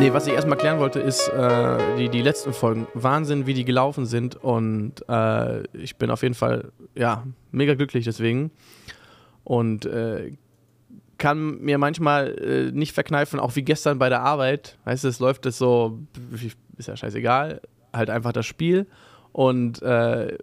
[0.00, 2.86] Nee, was ich erstmal klären wollte, ist äh, die, die letzten Folgen.
[2.94, 4.34] Wahnsinn, wie die gelaufen sind.
[4.34, 8.50] Und äh, ich bin auf jeden Fall, ja, mega glücklich deswegen.
[9.44, 10.32] Und äh,
[11.18, 14.78] kann mir manchmal äh, nicht verkneifen, auch wie gestern bei der Arbeit.
[14.86, 15.98] Weißt du, es läuft das so,
[16.78, 17.60] ist ja scheißegal,
[17.92, 18.86] halt einfach das Spiel.
[19.32, 20.38] Und äh,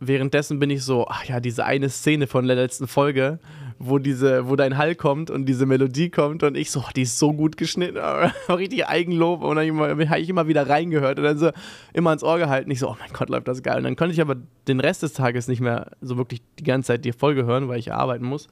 [0.00, 3.38] währenddessen bin ich so, ach ja, diese eine Szene von der letzten Folge,
[3.78, 7.02] wo diese, wo dein Hall kommt und diese Melodie kommt und ich so, oh, die
[7.02, 7.98] ist so gut geschnitten,
[8.48, 11.50] richtig Eigenlob und dann habe ich immer wieder reingehört und dann so
[11.92, 12.70] immer ins Ohr gehalten.
[12.70, 13.78] Ich so, oh mein Gott, läuft das geil.
[13.78, 16.88] Und dann konnte ich aber den Rest des Tages nicht mehr so wirklich die ganze
[16.88, 18.48] Zeit die Folge hören, weil ich arbeiten muss.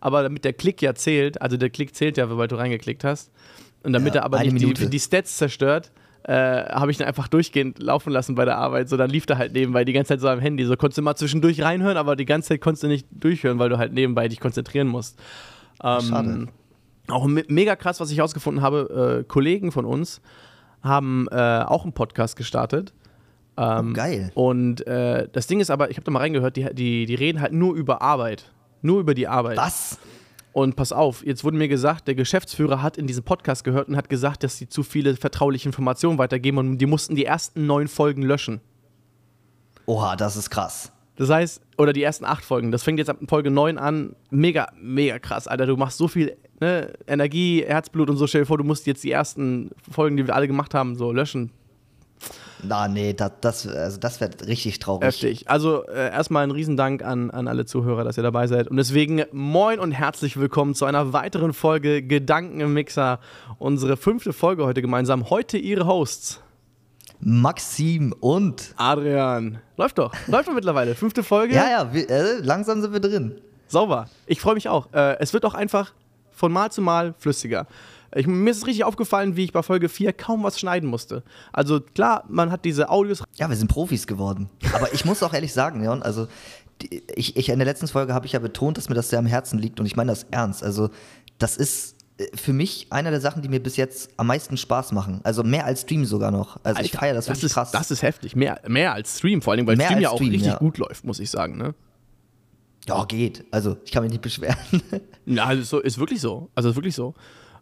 [0.00, 3.32] Aber damit der Klick ja zählt, also der Klick zählt ja, weil du reingeklickt hast,
[3.82, 5.92] und damit ja, er aber nicht die, die Stats zerstört,
[6.24, 8.88] äh, habe ich dann einfach durchgehend laufen lassen bei der Arbeit.
[8.88, 10.64] So, dann lief der halt nebenbei die ganze Zeit so am Handy.
[10.64, 13.68] So konntest du mal zwischendurch reinhören, aber die ganze Zeit konntest du nicht durchhören, weil
[13.68, 15.18] du halt nebenbei dich konzentrieren musst.
[15.82, 16.46] Ähm, Schade.
[17.08, 20.20] Auch me mega krass, was ich herausgefunden habe, äh, Kollegen von uns
[20.82, 22.92] haben äh, auch einen Podcast gestartet.
[23.56, 24.30] Ähm, oh, geil.
[24.34, 27.40] Und äh, das Ding ist aber, ich habe da mal reingehört, die, die, die reden
[27.40, 28.52] halt nur über Arbeit.
[28.82, 29.56] Nur über die Arbeit.
[29.56, 29.98] Was?
[30.58, 33.96] Und pass auf, jetzt wurde mir gesagt, der Geschäftsführer hat in diesem Podcast gehört und
[33.96, 37.86] hat gesagt, dass sie zu viele vertrauliche Informationen weitergeben und die mussten die ersten neun
[37.86, 38.60] Folgen löschen.
[39.86, 40.90] Oha, das ist krass.
[41.14, 44.16] Das heißt, oder die ersten acht Folgen, das fängt jetzt ab Folge 9 an.
[44.30, 45.66] Mega, mega krass, Alter.
[45.66, 48.26] Du machst so viel ne, Energie, Herzblut und so.
[48.26, 51.12] Stell dir vor, du musst jetzt die ersten Folgen, die wir alle gemacht haben, so
[51.12, 51.52] löschen.
[52.62, 55.06] Na, nee, das, das, also das wäre richtig traurig.
[55.06, 55.48] Heftig.
[55.48, 58.68] Also äh, erstmal ein Riesendank an, an alle Zuhörer, dass ihr dabei seid.
[58.68, 63.20] Und deswegen moin und herzlich willkommen zu einer weiteren Folge Gedanken im Mixer.
[63.58, 65.30] Unsere fünfte Folge heute gemeinsam.
[65.30, 66.40] Heute ihre Hosts.
[67.20, 69.58] Maxim und Adrian.
[69.76, 70.12] Läuft doch.
[70.26, 70.94] Läuft doch mittlerweile.
[70.94, 71.54] Fünfte Folge.
[71.54, 73.40] Ja, ja, wir, äh, langsam sind wir drin.
[73.66, 74.08] Sauber.
[74.26, 74.92] Ich freue mich auch.
[74.92, 75.92] Äh, es wird auch einfach
[76.30, 77.66] von Mal zu Mal flüssiger.
[78.14, 81.22] Ich, mir ist es richtig aufgefallen, wie ich bei Folge 4 kaum was schneiden musste.
[81.52, 83.22] Also klar, man hat diese Audios.
[83.36, 84.48] Ja, wir sind Profis geworden.
[84.74, 86.26] Aber ich muss auch ehrlich sagen, Jon, also
[87.14, 89.26] ich, ich, in der letzten Folge habe ich ja betont, dass mir das sehr am
[89.26, 90.62] Herzen liegt und ich meine das ernst.
[90.62, 90.90] Also
[91.38, 94.92] das ist äh, für mich eine der Sachen, die mir bis jetzt am meisten Spaß
[94.92, 95.20] machen.
[95.24, 96.56] Also mehr als Stream sogar noch.
[96.62, 97.70] Also Alter, ich feiere das, das ist, krass.
[97.72, 98.36] Das ist heftig.
[98.36, 100.58] Mehr, mehr als Stream, vor allem, weil mehr Stream ja auch Stream, richtig ja.
[100.58, 101.58] gut läuft, muss ich sagen.
[101.58, 101.74] Ne?
[102.86, 103.44] Ja, geht.
[103.50, 104.56] Also ich kann mich nicht beschweren.
[105.26, 106.48] Ja, also ist wirklich so.
[106.54, 107.14] Also ist wirklich so.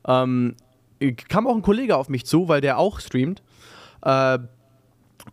[0.07, 0.55] Ähm,
[1.29, 3.43] kam auch ein Kollege auf mich zu, weil der auch streamt.
[4.03, 4.39] Äh,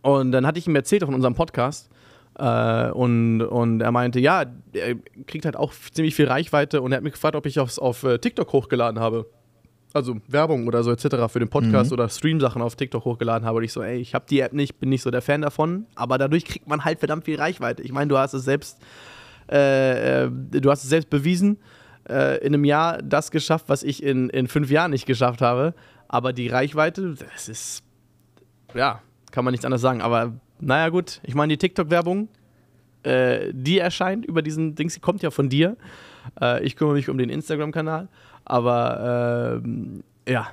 [0.02, 1.90] und dann hatte ich ihm erzählt von unserem Podcast.
[2.38, 4.96] Äh, und, und er meinte, ja, er
[5.26, 8.02] kriegt halt auch ziemlich viel Reichweite und er hat mich gefragt, ob ich aufs, auf
[8.02, 9.26] äh, TikTok hochgeladen habe.
[9.92, 11.28] Also Werbung oder so etc.
[11.28, 11.94] für den Podcast mhm.
[11.94, 13.58] oder Stream-Sachen auf TikTok hochgeladen habe.
[13.58, 15.86] Und ich so, ey, ich habe die App nicht, bin nicht so der Fan davon,
[15.94, 17.82] aber dadurch kriegt man halt verdammt viel Reichweite.
[17.82, 18.78] Ich meine, du hast es selbst,
[19.48, 21.58] äh, äh du hast es selbst bewiesen
[22.08, 25.74] äh, in einem Jahr das geschafft, was ich in, in fünf Jahren nicht geschafft habe.
[26.08, 27.82] Aber die Reichweite, das ist,
[28.74, 29.00] ja,
[29.30, 30.02] kann man nichts anderes sagen.
[30.02, 32.28] Aber naja, gut, ich meine, die TikTok-Werbung,
[33.02, 35.76] äh, die erscheint über diesen Dings, die kommt ja von dir.
[36.40, 38.08] Äh, ich kümmere mich um den Instagram-Kanal.
[38.44, 39.62] Aber
[40.26, 40.48] äh, ja,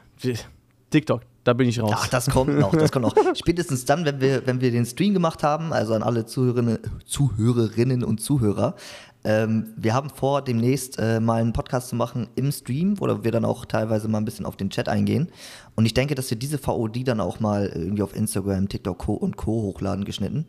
[0.90, 1.92] TikTok, da bin ich raus.
[1.94, 3.16] Ach, das kommt noch, das kommt noch.
[3.36, 8.04] Spätestens dann, wenn wir, wenn wir den Stream gemacht haben, also an alle Zuhörerinnen, Zuhörerinnen
[8.04, 8.76] und Zuhörer,
[9.24, 13.32] ähm, wir haben vor, demnächst äh, mal einen Podcast zu machen im Stream, wo wir
[13.32, 15.30] dann auch teilweise mal ein bisschen auf den Chat eingehen.
[15.76, 19.38] Und ich denke, dass wir diese VOD dann auch mal irgendwie auf Instagram, TikTok und
[19.38, 19.52] Co.
[19.52, 20.48] hochladen geschnitten.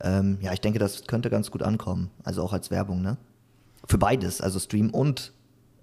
[0.00, 2.10] Ähm, ja, ich denke, das könnte ganz gut ankommen.
[2.24, 3.16] Also auch als Werbung, ne?
[3.86, 5.32] Für beides, also Stream und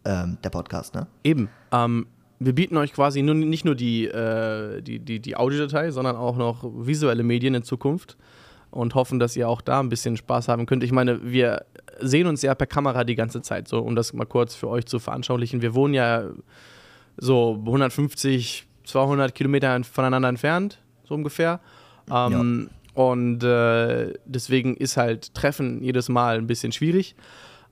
[0.03, 1.07] ähm, der Podcast, ne?
[1.23, 1.49] Eben.
[1.71, 2.07] Ähm,
[2.39, 6.35] wir bieten euch quasi nur, nicht nur die, äh, die, die, die Audiodatei, sondern auch
[6.35, 8.17] noch visuelle Medien in Zukunft
[8.71, 10.83] und hoffen, dass ihr auch da ein bisschen Spaß haben könnt.
[10.83, 11.65] Ich meine, wir
[11.99, 14.85] sehen uns ja per Kamera die ganze Zeit, so um das mal kurz für euch
[14.85, 15.61] zu veranschaulichen.
[15.61, 16.25] Wir wohnen ja
[17.17, 21.59] so 150, 200 Kilometer voneinander entfernt, so ungefähr.
[22.09, 23.01] Ähm, ja.
[23.01, 27.15] Und äh, deswegen ist halt Treffen jedes Mal ein bisschen schwierig.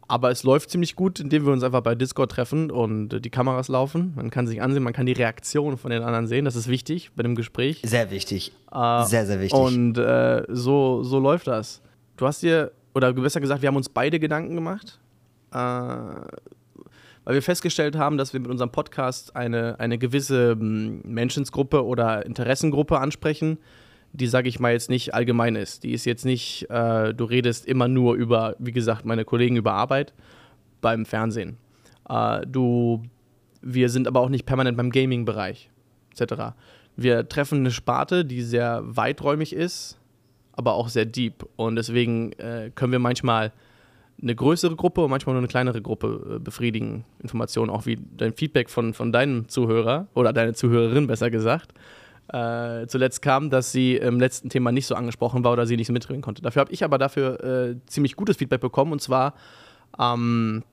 [0.08, 3.70] Aber es läuft ziemlich gut, indem wir uns einfach bei Discord treffen und die Kameras
[3.70, 4.14] laufen.
[4.16, 6.44] Man kann sich ansehen, man kann die Reaktion von den anderen sehen.
[6.44, 7.82] Das ist wichtig bei dem Gespräch.
[7.86, 8.52] Sehr wichtig.
[8.72, 9.58] Äh, sehr, sehr wichtig.
[9.58, 11.82] Und äh, so, so läuft das.
[12.18, 15.00] Du hast dir oder besser gesagt, wir haben uns beide Gedanken gemacht,
[15.52, 15.58] äh,
[17.26, 22.26] weil wir festgestellt haben, dass wir mit unserem Podcast eine, eine gewisse hm, Menschensgruppe oder
[22.26, 23.58] Interessengruppe ansprechen,
[24.12, 25.84] die, sage ich mal, jetzt nicht allgemein ist.
[25.84, 29.74] Die ist jetzt nicht, äh, du redest immer nur über, wie gesagt, meine Kollegen über
[29.74, 30.14] Arbeit
[30.82, 31.58] beim Fernsehen.
[32.08, 33.02] Äh, du,
[33.62, 35.72] wir sind aber auch nicht permanent beim Gaming-Bereich,
[36.12, 36.54] etc.
[36.96, 40.00] Wir treffen eine Sparte, die sehr weiträumig ist,
[40.54, 41.46] aber auch sehr deep.
[41.56, 43.52] Und deswegen äh, können wir manchmal
[44.22, 48.34] eine größere Gruppe und manchmal nur eine kleinere Gruppe äh, befriedigen Informationen, auch wie dein
[48.34, 51.74] Feedback von, von deinem Zuhörer oder deine Zuhörerin besser gesagt.
[52.30, 55.88] Äh, zuletzt kam, dass sie im letzten Thema nicht so angesprochen war oder sie nicht
[55.88, 56.42] so mitreden konnte.
[56.42, 59.34] Dafür habe ich aber dafür äh, ziemlich gutes Feedback bekommen und zwar
[60.00, 60.64] ähm,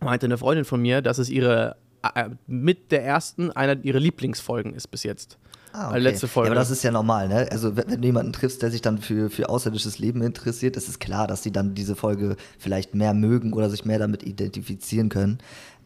[0.00, 1.76] meinte eine Freundin von mir, dass es ihre
[2.14, 5.38] äh, mit der ersten einer ihrer Lieblingsfolgen ist bis jetzt.
[5.72, 6.00] Ah, okay.
[6.00, 6.48] letzte Folge.
[6.48, 7.48] Ja, aber das ist ja normal, ne?
[7.50, 10.98] Also wenn, du jemanden triffst, der sich dann für, für außerirdisches Leben interessiert, ist es
[10.98, 15.38] klar, dass sie dann diese Folge vielleicht mehr mögen oder sich mehr damit identifizieren können.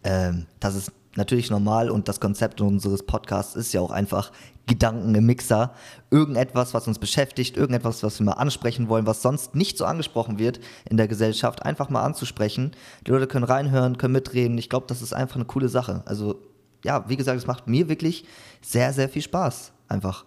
[0.03, 4.33] Ähm, das ist natürlich normal und das Konzept unseres Podcasts ist ja auch einfach
[4.67, 5.73] Gedanken im Mixer.
[6.11, 10.41] Irgendetwas, was uns beschäftigt, irgendetwas, was wir mal ansprechen wollen, was sonst nicht so angesprochen
[10.41, 10.59] wird
[10.91, 12.73] in der Gesellschaft, einfach mal anzusprechen.
[13.06, 14.59] Die Leute können reinhören, können mitreden.
[14.59, 16.03] Ich glaube, das ist einfach eine coole Sache.
[16.06, 16.41] Also
[16.85, 18.25] ja, wie gesagt, es macht mir wirklich
[18.61, 20.25] sehr, sehr viel Spaß einfach.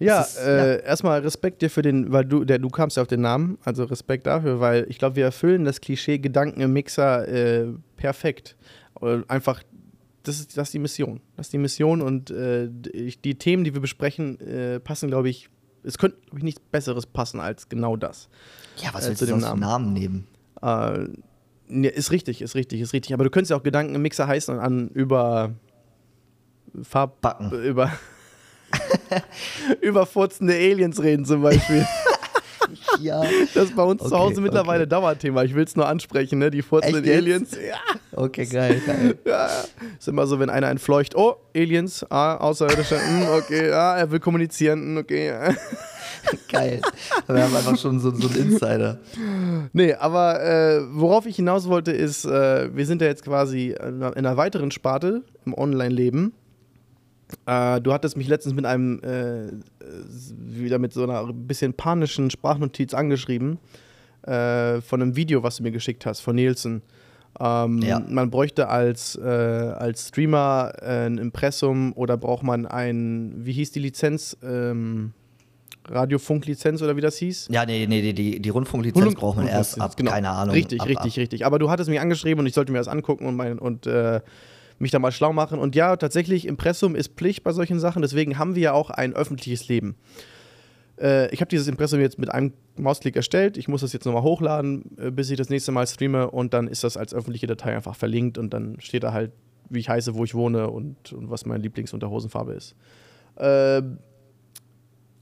[0.00, 0.76] Ja, ist, äh, ja.
[0.76, 3.84] erstmal Respekt dir für den, weil du, der, du kamst ja auf den Namen, also
[3.84, 7.66] Respekt dafür, weil ich glaube, wir erfüllen das Klischee Gedanken im Mixer äh,
[7.96, 8.56] perfekt.
[9.28, 9.62] Einfach,
[10.22, 11.20] das ist, das ist die Mission.
[11.36, 15.50] Das ist die Mission und äh, die Themen, die wir besprechen, äh, passen, glaube ich,
[15.82, 18.28] es könnte, glaube ich, nichts Besseres passen als genau das.
[18.78, 19.60] Ja, was äh, willst du dem Namen?
[19.60, 20.26] Namen nehmen?
[20.62, 21.08] Äh,
[21.68, 23.12] ne, ist richtig, ist richtig, ist richtig.
[23.12, 25.54] Aber du könntest ja auch Gedanken im Mixer heißen und an über
[26.82, 27.52] Farbbacken.
[27.64, 27.92] Über
[29.80, 31.86] über furzende Aliens reden zum Beispiel.
[33.00, 33.22] ja.
[33.54, 34.90] Das ist bei uns okay, zu Hause mittlerweile okay.
[34.90, 35.42] Dauerthema.
[35.44, 36.50] Ich will es nur ansprechen, ne?
[36.50, 37.50] Die furzenden Aliens.
[37.52, 37.78] Ja.
[38.12, 39.18] Okay, geil, geil.
[39.24, 39.48] Ja,
[39.98, 44.20] ist immer so, wenn einer entfleucht, oh, Aliens, ah, Außerirdische, mm, okay, ah, er will
[44.20, 45.32] kommunizieren, mm, okay.
[46.48, 46.80] Geil.
[47.26, 48.98] Wir haben einfach schon so, so einen Insider.
[49.72, 54.02] Nee, aber äh, worauf ich hinaus wollte, ist, äh, wir sind ja jetzt quasi in
[54.02, 56.34] einer weiteren Sparte im Online-Leben.
[57.46, 59.52] Äh, du hattest mich letztens mit einem, äh,
[60.28, 63.58] wieder mit so einer bisschen panischen Sprachnotiz angeschrieben,
[64.22, 66.82] äh, von einem Video, was du mir geschickt hast, von Nielsen.
[67.38, 68.00] Ähm, ja.
[68.00, 73.80] Man bräuchte als, äh, als Streamer ein Impressum oder braucht man ein, wie hieß die
[73.80, 74.36] Lizenz?
[74.42, 75.12] Ähm,
[75.88, 77.48] Radiofunklizenz oder wie das hieß?
[77.50, 80.10] Ja, nee, nee, die, die Rundfunklizenz Rundfunk braucht man erst ab, genau.
[80.10, 80.54] keine Ahnung.
[80.54, 81.18] Richtig, ab, richtig, ab.
[81.18, 81.46] richtig.
[81.46, 84.20] Aber du hattest mich angeschrieben und ich sollte mir das angucken und, mein, und äh,
[84.80, 85.58] mich da mal schlau machen.
[85.58, 89.14] Und ja, tatsächlich, Impressum ist Pflicht bei solchen Sachen, deswegen haben wir ja auch ein
[89.14, 89.96] öffentliches Leben.
[91.00, 93.56] Äh, ich habe dieses Impressum jetzt mit einem Mausklick erstellt.
[93.56, 96.66] Ich muss das jetzt nochmal hochladen, äh, bis ich das nächste Mal streame und dann
[96.66, 99.32] ist das als öffentliche Datei einfach verlinkt und dann steht da halt,
[99.68, 102.74] wie ich heiße, wo ich wohne und, und was meine Lieblingsunterhosenfarbe ist.
[103.36, 103.82] Äh,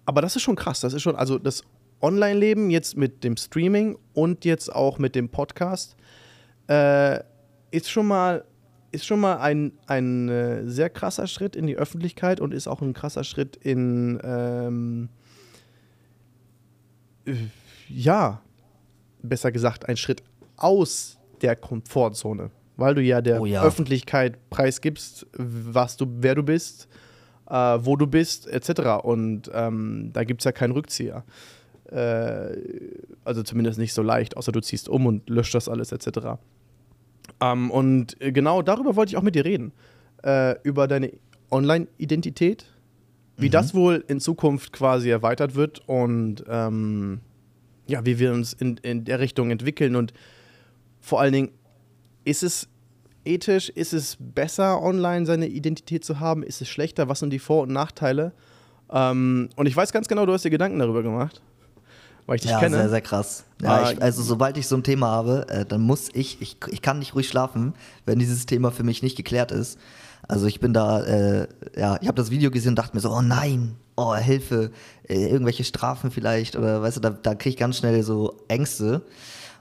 [0.04, 0.80] aber das ist schon krass.
[0.80, 1.62] Das ist schon, also das
[2.00, 5.96] Online-Leben jetzt mit dem Streaming und jetzt auch mit dem Podcast
[6.68, 7.20] äh,
[7.70, 8.44] ist schon mal
[8.90, 12.80] ist schon mal ein, ein äh, sehr krasser Schritt in die Öffentlichkeit und ist auch
[12.80, 15.08] ein krasser Schritt in, ähm,
[17.26, 17.34] äh,
[17.88, 18.40] ja,
[19.22, 20.22] besser gesagt, ein Schritt
[20.56, 23.62] aus der Komfortzone, weil du ja der oh ja.
[23.62, 26.88] Öffentlichkeit preisgibst, was du, wer du bist,
[27.48, 29.02] äh, wo du bist, etc.
[29.02, 31.24] Und ähm, da gibt es ja keinen Rückzieher.
[31.90, 32.56] Äh,
[33.24, 36.38] also zumindest nicht so leicht, außer du ziehst um und löscht das alles, etc.
[37.40, 39.72] Ähm, und äh, genau darüber wollte ich auch mit dir reden.
[40.22, 41.12] Äh, über deine
[41.50, 42.66] Online-Identität,
[43.36, 43.52] wie mhm.
[43.52, 47.20] das wohl in Zukunft quasi erweitert wird und ähm,
[47.86, 50.12] ja, wie wir uns in, in der Richtung entwickeln und
[51.00, 51.50] vor allen Dingen,
[52.24, 52.68] ist es
[53.24, 56.42] ethisch, ist es besser, online seine Identität zu haben?
[56.42, 57.08] Ist es schlechter?
[57.08, 58.32] Was sind die Vor- und Nachteile?
[58.90, 61.40] Ähm, und ich weiß ganz genau, du hast dir Gedanken darüber gemacht
[62.28, 62.76] weil ich dich ja, kenne.
[62.76, 63.44] sehr, sehr krass.
[63.62, 66.82] Ja, ich, also sobald ich so ein Thema habe, äh, dann muss ich, ich, ich
[66.82, 67.72] kann nicht ruhig schlafen,
[68.04, 69.78] wenn dieses Thema für mich nicht geklärt ist.
[70.28, 73.10] Also ich bin da, äh, ja, ich habe das Video gesehen und dachte mir so,
[73.10, 74.72] oh nein, oh Hilfe,
[75.08, 79.00] äh, irgendwelche Strafen vielleicht oder weißt du, da, da kriege ich ganz schnell so Ängste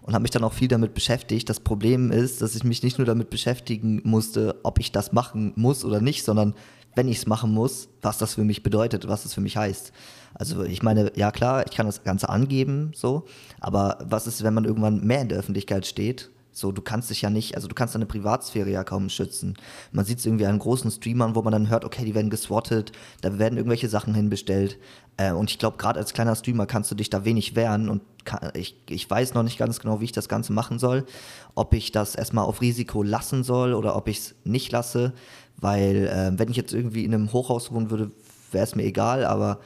[0.02, 1.48] und habe mich dann auch viel damit beschäftigt.
[1.48, 5.54] Das Problem ist, dass ich mich nicht nur damit beschäftigen musste, ob ich das machen
[5.56, 6.54] muss oder nicht, sondern
[6.98, 9.94] wenn ich es machen muss, was das für mich bedeutet, was das für mich heißt.
[10.34, 13.26] Also ich meine, ja klar, ich kann das Ganze angeben, so,
[13.60, 16.30] aber was ist, wenn man irgendwann mehr in der Öffentlichkeit steht?
[16.52, 19.56] So, du kannst dich ja nicht, also du kannst deine Privatsphäre ja kaum schützen.
[19.92, 22.92] Man sieht es irgendwie an großen Streamern, wo man dann hört, okay, die werden geswattet,
[23.22, 24.80] da werden irgendwelche Sachen hinbestellt.
[25.18, 28.02] Äh, und ich glaube, gerade als kleiner Streamer kannst du dich da wenig wehren und
[28.26, 31.06] kann, ich, ich weiß noch nicht ganz genau, wie ich das Ganze machen soll.
[31.54, 35.14] Ob ich das erstmal auf Risiko lassen soll oder ob ich es nicht lasse.
[35.60, 38.12] Weil, äh, wenn ich jetzt irgendwie in einem Hochhaus wohnen würde,
[38.52, 39.60] wäre es mir egal, aber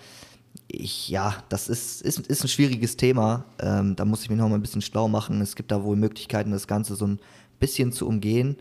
[0.68, 3.46] ich, ja, das ist, ist, ist ein schwieriges Thema.
[3.60, 5.42] Ähm, da muss ich mich noch mal ein bisschen schlau machen.
[5.42, 7.20] Es gibt da wohl Möglichkeiten, das Ganze so ein
[7.60, 8.58] bisschen zu umgehen.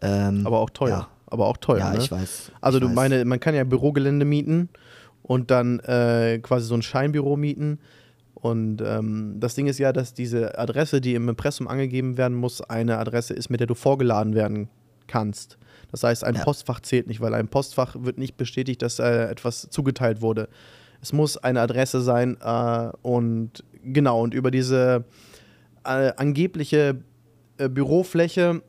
[0.00, 0.90] Ähm, aber auch teuer.
[0.90, 1.08] Ja.
[1.26, 1.78] Aber auch teuer.
[1.78, 1.98] Ja, ne?
[1.98, 2.52] ich weiß.
[2.60, 2.94] Also ich du weiß.
[2.94, 4.68] meine, man kann ja Bürogelände mieten
[5.22, 7.78] und dann äh, quasi so ein Scheinbüro mieten.
[8.34, 12.60] Und ähm, das Ding ist ja, dass diese Adresse, die im Impressum angegeben werden muss,
[12.60, 14.68] eine Adresse ist, mit der du vorgeladen werden
[15.06, 15.58] kannst.
[15.94, 16.42] Das heißt, ein ja.
[16.42, 20.48] Postfach zählt nicht, weil ein Postfach wird nicht bestätigt, dass äh, etwas zugeteilt wurde.
[21.00, 25.04] Es muss eine Adresse sein äh, und genau, und über diese
[25.84, 26.96] äh, angebliche
[27.58, 28.60] äh, Bürofläche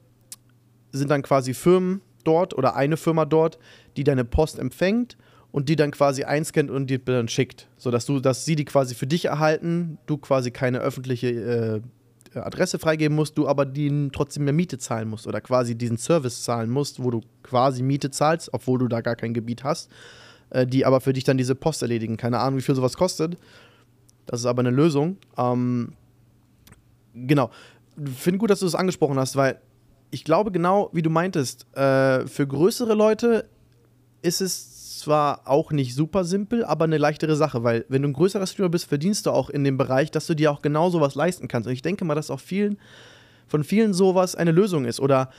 [0.91, 3.57] sind dann quasi Firmen dort oder eine Firma dort,
[3.97, 5.17] die deine Post empfängt
[5.51, 8.93] und die dann quasi einscannt und dir dann schickt, sodass du, dass sie die quasi
[8.93, 11.81] für dich erhalten, du quasi keine öffentliche äh,
[12.43, 16.43] Adresse freigeben musst, du aber die trotzdem mehr Miete zahlen musst oder quasi diesen Service
[16.43, 19.89] zahlen musst, wo du quasi Miete zahlst, obwohl du da gar kein Gebiet hast,
[20.49, 22.17] äh, die aber für dich dann diese Post erledigen.
[22.17, 23.37] Keine Ahnung, wie viel sowas kostet.
[24.25, 25.17] Das ist aber eine Lösung.
[25.37, 25.93] Ähm,
[27.13, 27.51] genau.
[28.15, 29.59] Finde gut, dass du das angesprochen hast, weil
[30.11, 33.49] ich glaube genau, wie du meintest, äh, für größere Leute
[34.21, 38.13] ist es zwar auch nicht super simpel, aber eine leichtere Sache, weil wenn du ein
[38.13, 41.15] größerer Streamer bist, verdienst du auch in dem Bereich, dass du dir auch genau sowas
[41.15, 41.67] leisten kannst.
[41.67, 42.77] Und ich denke mal, dass auch vielen,
[43.47, 44.99] von vielen sowas eine Lösung ist.
[44.99, 45.29] Oder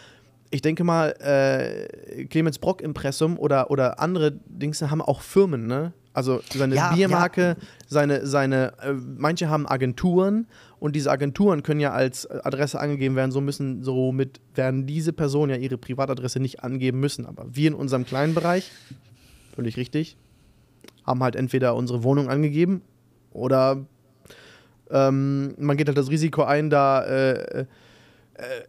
[0.51, 5.93] ich denke mal, äh, Clemens Brock Impressum oder, oder andere Dings haben auch Firmen, ne?
[6.13, 7.67] Also seine ja, Biermarke, ja.
[7.89, 10.47] seine, seine, äh, manche haben Agenturen
[10.79, 15.51] und diese Agenturen können ja als Adresse angegeben werden, so müssen, somit werden diese Personen
[15.51, 17.27] ja ihre Privatadresse nicht angeben müssen.
[17.27, 18.71] Aber wir in unserem kleinen Bereich,
[19.57, 20.17] völlig richtig,
[21.05, 22.83] haben halt entweder unsere Wohnung angegeben
[23.33, 23.85] oder
[24.91, 27.67] ähm, man geht halt das Risiko ein, da, äh, äh,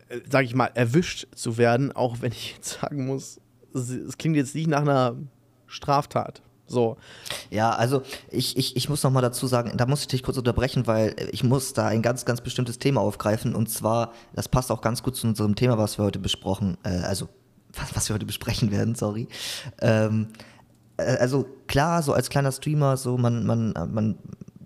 [0.10, 3.40] äh sag ich mal, erwischt zu werden, auch wenn ich jetzt sagen muss,
[3.74, 5.16] es klingt jetzt nicht nach einer
[5.68, 6.42] Straftat.
[6.68, 6.98] So.
[7.50, 10.38] Ja, also ich, ich, ich muss noch mal dazu sagen, da muss ich dich kurz
[10.38, 14.72] unterbrechen, weil ich muss da ein ganz, ganz bestimmtes Thema aufgreifen und zwar, das passt
[14.72, 17.30] auch ganz gut zu unserem Thema, was wir heute besprochen, äh, also
[17.74, 19.28] was, was wir heute besprechen werden, sorry.
[19.80, 20.57] Ähm, äh,
[20.98, 24.16] also klar, so als kleiner Streamer, so man, man, man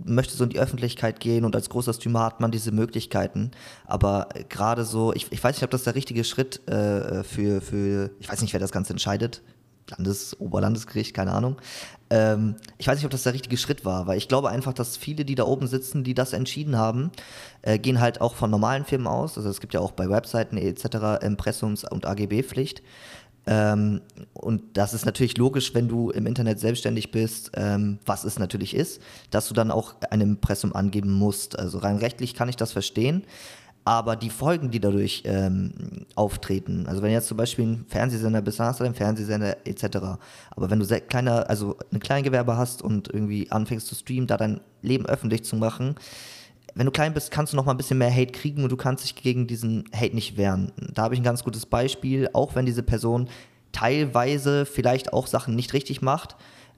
[0.06, 3.52] möchte so in die Öffentlichkeit gehen und als großer Streamer hat man diese Möglichkeiten.
[3.86, 8.12] Aber gerade so, ich, ich weiß nicht, ob das der richtige Schritt äh, für, für,
[8.20, 9.42] ich weiß nicht, wer das Ganze entscheidet,
[9.90, 11.58] Landes-, Oberlandesgericht, keine Ahnung.
[12.10, 14.98] Ähm, ich weiß nicht, ob das der richtige Schritt war, weil ich glaube einfach, dass
[14.98, 17.12] viele, die da oben sitzen, die das entschieden haben,
[17.62, 19.38] äh, gehen halt auch von normalen Firmen aus.
[19.38, 21.24] Also es gibt ja auch bei Webseiten etc.
[21.24, 22.82] Impressums- und AGB-Pflicht.
[23.48, 24.02] Ähm,
[24.34, 28.76] und das ist natürlich logisch, wenn du im Internet selbstständig bist, ähm, was es natürlich
[28.76, 31.58] ist, dass du dann auch ein Impressum angeben musst.
[31.58, 33.24] Also rein rechtlich kann ich das verstehen
[33.84, 38.60] aber die Folgen, die dadurch ähm, auftreten, also wenn jetzt zum Beispiel ein Fernsehsender bist,
[38.60, 39.98] dann hast du einen Fernsehsender etc.
[40.52, 44.62] Aber wenn du kleiner, also ein Kleingewerbe hast und irgendwie anfängst zu streamen, da dein
[44.84, 45.96] Leben öffentlich zu machen,
[46.76, 48.78] wenn du klein bist, kannst du noch mal ein bisschen mehr Hate kriegen und du
[48.78, 50.72] kannst dich gegen diesen Hate nicht wehren.
[50.94, 53.30] Da habe ich ein ganz gutes Beispiel, auch wenn diese Person
[53.72, 56.36] teilweise vielleicht auch Sachen nicht richtig macht,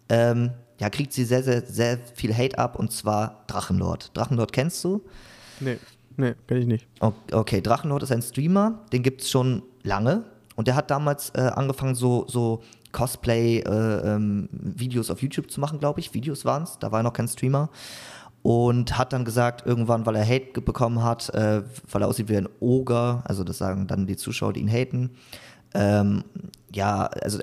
[0.10, 4.12] ähm, ja, kriegt sie sehr, sehr, sehr viel Hate ab und zwar Drachenlord.
[4.16, 5.02] Drachenlord kennst du?
[5.60, 5.78] Nee.
[6.18, 6.88] Nee, kenn ich nicht.
[7.32, 10.26] Okay, Drachenlord ist ein Streamer, den gibt es schon lange.
[10.56, 15.80] Und der hat damals äh, angefangen, so, so Cosplay-Videos äh, ähm, auf YouTube zu machen,
[15.80, 16.14] glaube ich.
[16.14, 17.70] Videos waren es, da war er noch kein Streamer.
[18.44, 22.38] Und hat dann gesagt, irgendwann, weil er Hate bekommen hat, äh, weil er aussieht wie
[22.38, 25.12] ein Oger, also das sagen dann die Zuschauer, die ihn haten.
[25.74, 26.26] Ähm,
[26.74, 27.40] ja, also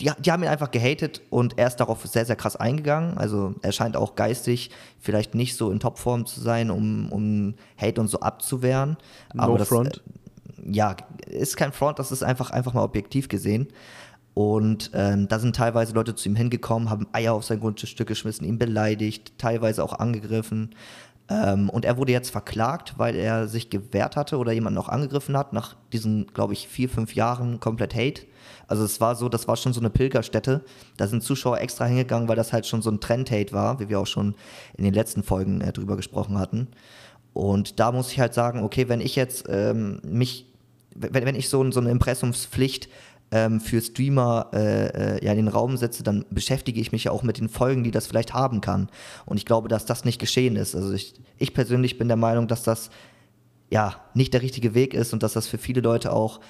[0.00, 3.16] die, die, haben ihn einfach gehatet und er ist darauf sehr, sehr krass eingegangen.
[3.16, 8.00] Also er scheint auch geistig vielleicht nicht so in Topform zu sein, um, um Hate
[8.00, 8.96] und so abzuwehren.
[9.32, 10.02] No Aber das, Front.
[10.66, 13.68] Äh, ja, ist kein Front, das ist einfach, einfach mal objektiv gesehen.
[14.36, 18.46] Und ähm, da sind teilweise Leute zu ihm hingekommen, haben Eier auf sein Grundstück geschmissen,
[18.46, 20.74] ihn beleidigt, teilweise auch angegriffen.
[21.30, 25.38] Ähm, und er wurde jetzt verklagt, weil er sich gewehrt hatte oder jemanden auch angegriffen
[25.38, 28.26] hat, nach diesen, glaube ich, vier, fünf Jahren komplett Hate.
[28.68, 30.66] Also es war so, das war schon so eine Pilgerstätte.
[30.98, 33.98] Da sind Zuschauer extra hingegangen, weil das halt schon so ein Trend-Hate war, wie wir
[33.98, 34.34] auch schon
[34.76, 36.68] in den letzten Folgen äh, drüber gesprochen hatten.
[37.32, 40.44] Und da muss ich halt sagen, okay, wenn ich jetzt ähm, mich,
[40.94, 42.90] wenn, wenn ich so, so eine Impressumspflicht
[43.30, 47.12] ähm, für Streamer äh, äh, ja, in den Raum setze, dann beschäftige ich mich ja
[47.12, 48.88] auch mit den Folgen, die das vielleicht haben kann.
[49.24, 50.74] Und ich glaube, dass das nicht geschehen ist.
[50.74, 52.90] Also ich, ich persönlich bin der Meinung, dass das
[53.70, 56.40] ja nicht der richtige Weg ist und dass das für viele Leute auch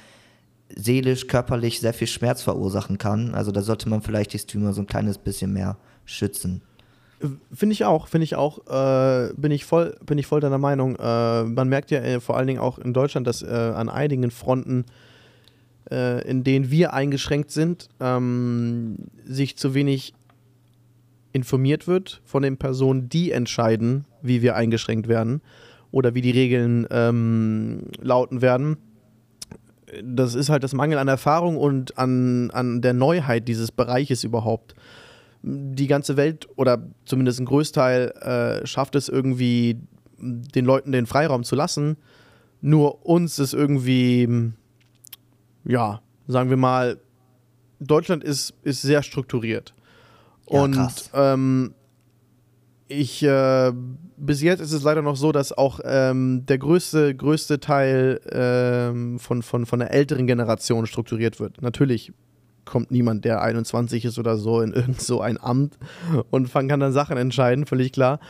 [0.75, 3.35] seelisch, körperlich sehr viel Schmerz verursachen kann.
[3.35, 6.62] Also da sollte man vielleicht die Streamer so ein kleines bisschen mehr schützen.
[7.52, 10.97] Finde ich auch, finde ich auch, äh, bin, ich voll, bin ich voll deiner Meinung.
[10.97, 14.30] Äh, man merkt ja äh, vor allen Dingen auch in Deutschland, dass äh, an einigen
[14.30, 14.85] Fronten,
[15.90, 20.14] äh, in denen wir eingeschränkt sind, ähm, sich zu wenig
[21.33, 25.43] informiert wird von den Personen, die entscheiden, wie wir eingeschränkt werden
[25.90, 28.78] oder wie die Regeln ähm, lauten werden
[30.02, 34.75] das ist halt das Mangel an Erfahrung und an, an der Neuheit dieses Bereiches überhaupt.
[35.43, 38.11] die ganze Welt oder zumindest ein Großteil
[38.62, 39.78] äh, schafft es irgendwie,
[40.19, 41.99] den Leuten den Freiraum zu lassen.
[42.61, 44.52] Nur uns ist irgendwie,
[45.66, 46.99] ja, sagen wir mal,
[47.80, 49.75] Deutschland ist, ist sehr strukturiert.
[50.49, 51.75] Ja, und ähm,
[52.88, 53.73] ich, äh,
[54.16, 59.18] bis jetzt ist es leider noch so, dass auch ähm, der größte, größte Teil ähm,
[59.18, 61.61] von, von, von der älteren Generation strukturiert wird.
[61.62, 62.12] Natürlich
[62.64, 65.78] kommt niemand, der 21 ist oder so, in irgend so ein Amt
[66.30, 68.20] und kann dann Sachen entscheiden, völlig klar.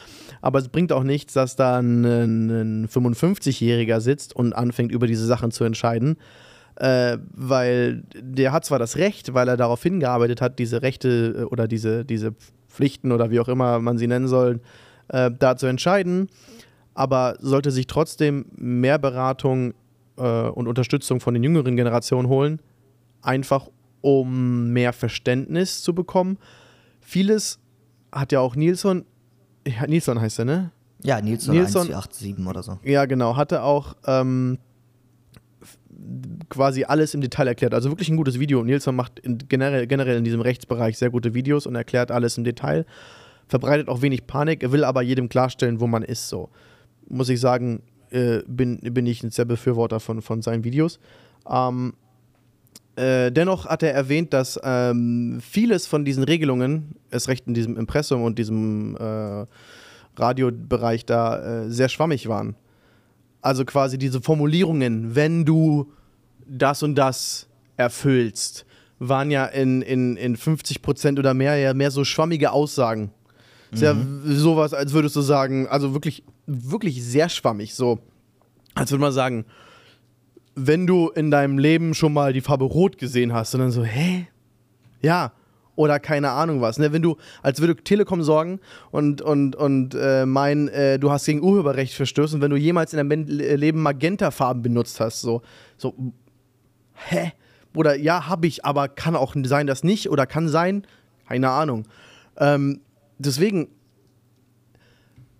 [0.41, 5.27] Aber es bringt auch nichts, dass da ein, ein 55-Jähriger sitzt und anfängt, über diese
[5.27, 6.17] Sachen zu entscheiden.
[6.77, 11.43] Äh, weil der hat zwar das Recht, weil er darauf hingearbeitet hat, diese Rechte äh,
[11.45, 12.35] oder diese, diese
[12.69, 14.61] Pflichten oder wie auch immer man sie nennen soll,
[15.09, 16.29] äh, da zu entscheiden,
[16.93, 19.73] aber sollte sich trotzdem mehr Beratung
[20.19, 22.61] äh, und Unterstützung von den jüngeren Generationen holen,
[23.23, 23.69] einfach
[24.03, 26.37] um mehr Verständnis zu bekommen.
[27.01, 27.59] Vieles
[28.13, 29.07] hat ja auch Nilsson,
[29.67, 30.71] ja, Nilsson heißt er, ne?
[31.03, 32.79] Ja, Nilsson, Nilsson- 1487 oder so.
[32.85, 34.59] Ja, genau, hatte auch ähm,
[36.49, 37.75] quasi alles im Detail erklärt.
[37.75, 38.63] Also wirklich ein gutes Video.
[38.63, 42.45] Nilsson macht in, generell, generell in diesem Rechtsbereich sehr gute Videos und erklärt alles im
[42.45, 42.87] Detail.
[43.49, 46.29] Verbreitet auch wenig Panik, will aber jedem klarstellen, wo man ist.
[46.29, 46.51] So
[47.09, 50.99] muss ich sagen, äh, bin, bin ich ein sehr Befürworter von, von seinen Videos.
[51.49, 51.95] Ähm,
[52.97, 57.77] äh, dennoch hat er erwähnt, dass ähm, vieles von diesen Regelungen, es recht in diesem
[57.77, 59.47] Impressum und diesem äh,
[60.17, 62.57] Radiobereich da äh, sehr schwammig waren.
[63.43, 65.93] Also quasi diese Formulierungen, wenn du
[66.49, 68.65] das und das erfüllst,
[68.99, 73.11] waren ja in, in, in 50 Prozent oder mehr ja mehr so schwammige Aussagen.
[73.73, 77.99] Ist ja sowas, als würdest du sagen, also wirklich, wirklich sehr schwammig, so.
[78.75, 79.45] Als würde man sagen,
[80.55, 83.85] wenn du in deinem Leben schon mal die Farbe Rot gesehen hast, und dann so,
[83.85, 84.29] hä?
[85.03, 85.33] Ja.
[85.75, 86.79] Oder keine Ahnung was.
[86.79, 86.93] Ne?
[86.95, 91.43] Wenn du, als würde Telekom sorgen und, und, und äh, meinen, äh, du hast gegen
[91.43, 95.43] Urheberrecht verstößt und wenn du jemals in deinem Ben- Leben Magentafarben benutzt hast, so,
[95.77, 95.95] so,
[96.97, 97.33] hä?
[97.75, 100.87] Oder ja, habe ich, aber kann auch sein, dass nicht oder kann sein,
[101.29, 101.87] keine Ahnung.
[102.39, 102.81] Ähm,
[103.19, 103.69] deswegen,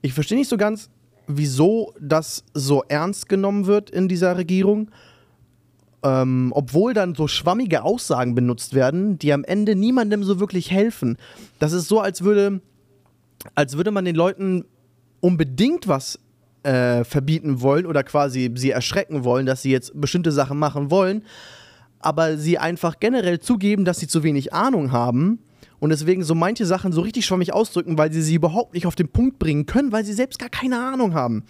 [0.03, 0.91] ich verstehe nicht so ganz,
[1.27, 4.91] wieso das so ernst genommen wird in dieser Regierung.
[6.03, 11.17] Ähm, obwohl dann so schwammige Aussagen benutzt werden, die am Ende niemandem so wirklich helfen.
[11.59, 12.61] Das ist so, als würde,
[13.55, 14.67] als würde man den Leuten
[15.21, 16.19] unbedingt was
[16.67, 21.23] äh, verbieten wollen oder quasi sie erschrecken wollen, dass sie jetzt bestimmte Sachen machen wollen,
[22.01, 25.39] aber sie einfach generell zugeben, dass sie zu wenig Ahnung haben
[25.79, 28.97] und deswegen so manche Sachen so richtig schwammig ausdrücken, weil sie sie überhaupt nicht auf
[28.97, 31.45] den Punkt bringen können, weil sie selbst gar keine Ahnung haben.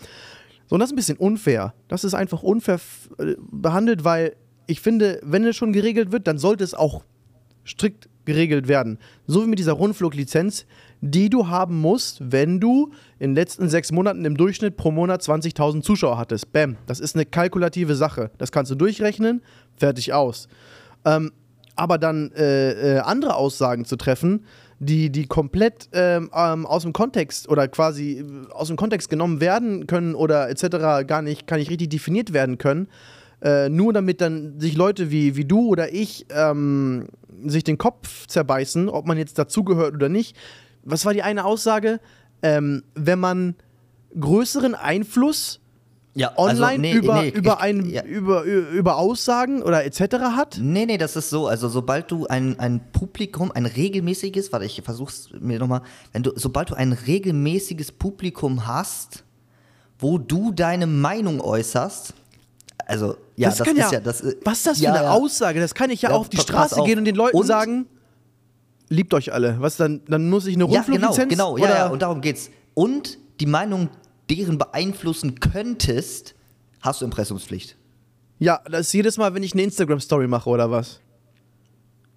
[0.67, 1.75] So, und das ist ein bisschen unfair.
[1.89, 2.81] Das ist einfach unfair
[3.19, 7.05] äh, behandelt, weil ich finde, wenn es schon geregelt wird, dann sollte es auch
[7.65, 8.99] strikt geregelt werden.
[9.27, 10.67] So wie mit dieser Rundfluglizenz,
[11.01, 15.23] die du haben musst, wenn du in den letzten sechs Monaten im Durchschnitt pro Monat
[15.23, 16.53] 20.000 Zuschauer hattest.
[16.53, 18.31] Bam, das ist eine kalkulative Sache.
[18.39, 19.43] Das kannst du durchrechnen,
[19.77, 20.49] fertig aus.
[21.05, 21.33] Ähm,
[21.77, 24.45] aber dann äh, äh, andere Aussagen zu treffen,
[24.79, 29.41] die, die komplett ähm, ähm, aus dem Kontext oder quasi äh, aus dem Kontext genommen
[29.41, 31.07] werden können oder etc.
[31.07, 32.89] gar nicht, gar nicht richtig definiert werden können,
[33.43, 37.07] äh, nur damit dann sich Leute wie, wie du oder ich ähm,
[37.45, 40.37] sich den Kopf zerbeißen, ob man jetzt dazugehört oder nicht.
[40.87, 42.01] Was war die eine Aussage?
[42.43, 43.55] Ähm, wenn man
[44.19, 45.61] größeren Einfluss
[46.15, 48.03] Ja, online also, nee, über, nee, über, ich- ein, ja.
[48.05, 50.01] über, über Aussagen oder etc.
[50.37, 50.59] hat?
[50.61, 51.47] Nee, nee, das ist so.
[51.49, 56.33] Also, sobald du ein, ein Publikum, ein regelmäßiges, warte, ich versuch's mir nochmal, wenn du,
[56.37, 59.25] sobald du ein regelmäßiges Publikum hast,
[59.99, 62.15] wo du deine Meinung äußerst,
[62.87, 65.13] also, ja, das, kann ist ja, das äh, Was ist das ja, für eine ja.
[65.13, 65.59] Aussage?
[65.61, 66.87] Das kann ich ja, Ja, auch auf die Straße auf.
[66.87, 67.87] gehen und den Leuten Und- sagen,
[68.89, 69.57] liebt euch alle.
[69.61, 70.03] Was dann?
[70.07, 71.31] Dann muss ich eine Ja, genau, Rundfluglizenz?
[71.31, 71.75] genau, ja, oder?
[71.77, 72.51] ja, und darum geht's.
[72.75, 73.89] Und die Meinung,
[74.31, 76.35] deren beeinflussen könntest,
[76.81, 77.77] hast du Impressumspflicht.
[78.39, 81.01] ja, das ist jedes Mal, wenn ich eine Instagram-Story mache oder was.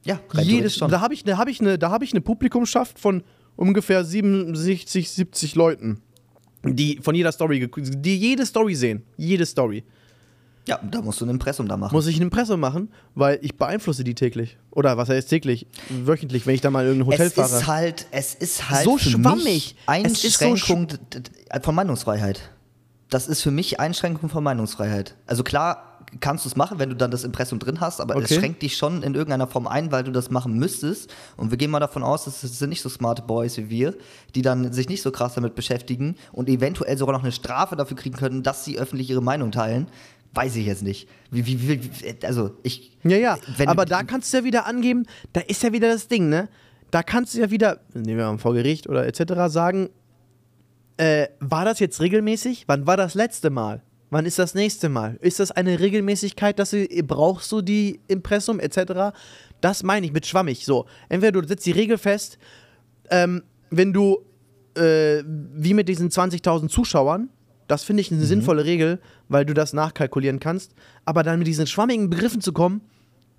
[0.06, 0.90] Ja, Jedes, schon.
[0.90, 3.22] da habe ich, eine- hab ich, eine- da hab ich eine Publikumschaft von
[3.58, 6.02] ungefähr 67, 70 Leuten,
[6.64, 9.04] die von jeder Story, die jede Story sehen.
[9.18, 9.84] Jede Story.
[10.70, 11.94] Ja, da musst du ein Impressum da machen.
[11.96, 14.58] Muss ich ein Impressum machen, weil ich beeinflusse die täglich.
[14.72, 15.68] Oder was heißt täglich?
[15.90, 17.58] Wöchentlich, wenn ich da mal in irgendein Hotel es fahre.
[17.58, 19.76] ist halt, es ist halt So schwammig.
[20.04, 20.98] Es so Einschränkung d-
[21.62, 22.52] von Meinungsfreiheit.
[23.10, 25.16] Das ist für mich Einschränkung von Meinungsfreiheit.
[25.26, 25.86] Also klar
[26.22, 28.36] kannst du es machen, wenn du dann das Impressum drin hast, aber es Okay.
[28.40, 31.14] schränkt dich schon in irgendeiner Form ein, weil du das machen müsstest.
[31.38, 33.94] Und wir gehen mal davon aus, dass es sind nicht so smarte Boys wie wir,
[34.34, 37.96] die dann sich nicht so krass damit beschäftigen und eventuell sogar noch eine Strafe dafür
[37.98, 39.88] kriegen können, dass sie öffentlich ihre Meinung teilen.
[40.34, 41.10] Weiß ich jetzt nicht.
[41.32, 42.98] Wie, wie, wie, also ich.
[43.04, 46.30] Ja, ja, aber da kannst du ja wieder angeben, da ist ja wieder das Ding,
[46.30, 46.50] ne?
[46.92, 49.90] da kannst du ja wieder, nehmen wir mal vor Gericht oder etc., sagen,
[50.98, 52.66] äh, war das jetzt regelmäßig?
[52.68, 53.84] Wann war das letzte Mal?
[54.10, 55.18] Wann ist das nächste Mal?
[55.22, 59.16] Ist das eine Regelmäßigkeit, dass du brauchst du die Impressum etc.?
[59.62, 60.66] Das meine ich mit schwammig.
[60.66, 62.40] So, entweder du setzt die Regel fest,
[63.12, 64.26] ähm, wenn du
[64.76, 67.30] äh, wie mit diesen 20.000 Zuschauern,
[67.70, 68.26] das finde ich eine mhm.
[68.26, 70.74] sinnvolle Regel, weil du das nachkalkulieren kannst.
[71.06, 72.82] Aber dann mit diesen schwammigen Begriffen zu kommen,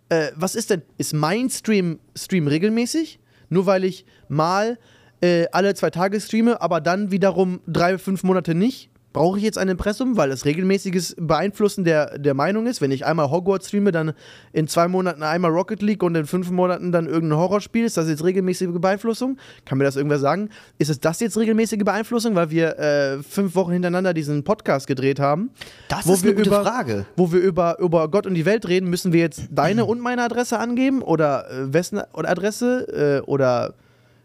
[0.09, 0.83] äh, was ist denn?
[0.99, 3.19] Ist mein Stream, Stream regelmäßig?
[3.49, 4.79] Nur weil ich mal
[5.21, 8.91] äh, alle zwei Tage streame, aber dann wiederum drei, fünf Monate nicht?
[9.13, 12.81] Brauche ich jetzt ein Impressum, weil es regelmäßiges Beeinflussen der, der Meinung ist.
[12.81, 14.13] Wenn ich einmal Hogwarts streame, dann
[14.53, 18.09] in zwei Monaten einmal Rocket League und in fünf Monaten dann irgendein Horrorspiel, ist das
[18.09, 19.37] jetzt regelmäßige Beeinflussung?
[19.65, 20.51] Kann mir das irgendwer sagen?
[20.79, 25.19] Ist es das jetzt regelmäßige Beeinflussung, weil wir äh, fünf Wochen hintereinander diesen Podcast gedreht
[25.19, 25.51] haben?
[25.89, 27.07] Das ist eine gute über, Frage.
[27.17, 30.23] Wo wir über, über Gott und die Welt reden, müssen wir jetzt deine und meine
[30.23, 33.75] Adresse angeben oder äh, wessen Adresse äh, oder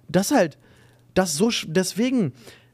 [0.08, 0.58] das halt,
[1.16, 2.34] das so, deswegen,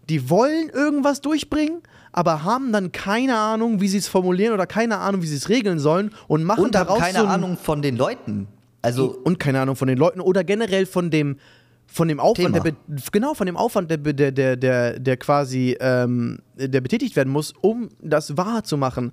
[0.10, 4.98] die wollen irgendwas durchbringen, aber haben dann keine Ahnung, wie sie es formulieren oder keine
[4.98, 7.96] Ahnung, wie sie es regeln sollen und machen und daraus keine so Ahnung von den
[7.96, 8.48] Leuten.
[8.82, 11.38] Also und keine Ahnung von den Leuten oder generell von dem
[11.86, 12.74] von dem Aufwand, der
[13.12, 17.54] genau von dem Aufwand, der, der, der, der, der quasi ähm, der betätigt werden muss,
[17.60, 19.12] um das wahr zu machen.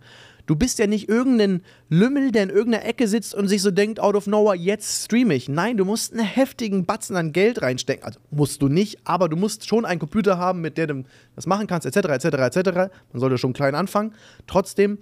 [0.48, 4.00] Du bist ja nicht irgendein Lümmel, der in irgendeiner Ecke sitzt und sich so denkt,
[4.00, 5.46] out of nowhere, jetzt streame ich.
[5.50, 8.02] Nein, du musst einen heftigen Batzen an Geld reinstecken.
[8.02, 11.04] Also musst du nicht, aber du musst schon einen Computer haben, mit dem du
[11.36, 12.70] das machen kannst, etc., etc., etc.
[13.12, 14.14] Man sollte schon klein anfangen.
[14.46, 14.96] Trotzdem,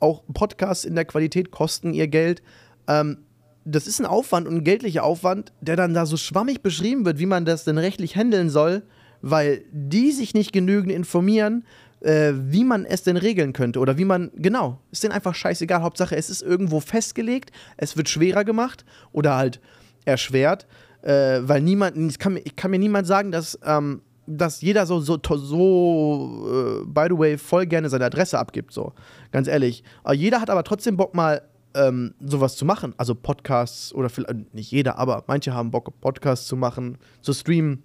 [0.00, 2.42] auch Podcasts in der Qualität kosten ihr Geld.
[2.86, 3.24] Ähm,
[3.64, 7.18] das ist ein Aufwand und ein geldlicher Aufwand, der dann da so schwammig beschrieben wird,
[7.18, 8.82] wie man das denn rechtlich handeln soll,
[9.22, 11.64] weil die sich nicht genügend informieren,
[12.04, 15.82] äh, wie man es denn regeln könnte oder wie man, genau, ist denen einfach scheißegal.
[15.82, 19.60] Hauptsache, es ist irgendwo festgelegt, es wird schwerer gemacht oder halt
[20.04, 20.66] erschwert,
[21.02, 25.00] äh, weil niemand, ich kann, ich kann mir niemand sagen, dass, ähm, dass jeder so,
[25.00, 28.92] so, so äh, by the way, voll gerne seine Adresse abgibt, so,
[29.32, 29.82] ganz ehrlich.
[30.02, 31.42] Aber jeder hat aber trotzdem Bock mal
[31.74, 36.46] ähm, sowas zu machen, also Podcasts oder vielleicht, nicht jeder, aber manche haben Bock, Podcasts
[36.46, 37.82] zu machen, zu streamen,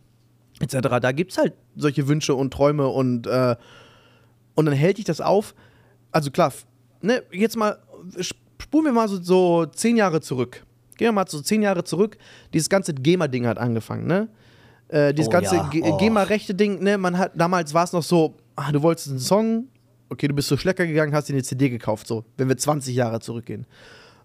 [0.60, 1.00] etc.
[1.02, 3.56] Da gibt es halt solche Wünsche und Träume und äh,
[4.56, 5.56] und dann hält dich das auf.
[6.12, 6.52] Also klar,
[7.02, 7.78] ne, jetzt mal,
[8.60, 10.66] spulen wir mal so, so zehn Jahre zurück.
[10.98, 12.18] Gehen wir mal so zehn Jahre zurück.
[12.54, 14.28] Dieses ganze GEMA-Ding hat angefangen, ne?
[14.90, 15.70] Äh, dieses oh, ganze ja.
[15.84, 15.98] oh.
[15.98, 16.98] GEMA-Rechte-Ding, ne?
[16.98, 19.68] Man hat, damals war es noch so, ah, du wolltest einen Song,
[20.10, 22.94] okay, du bist so Schlecker gegangen, hast dir eine CD gekauft, so, wenn wir 20
[22.94, 23.66] Jahre zurückgehen.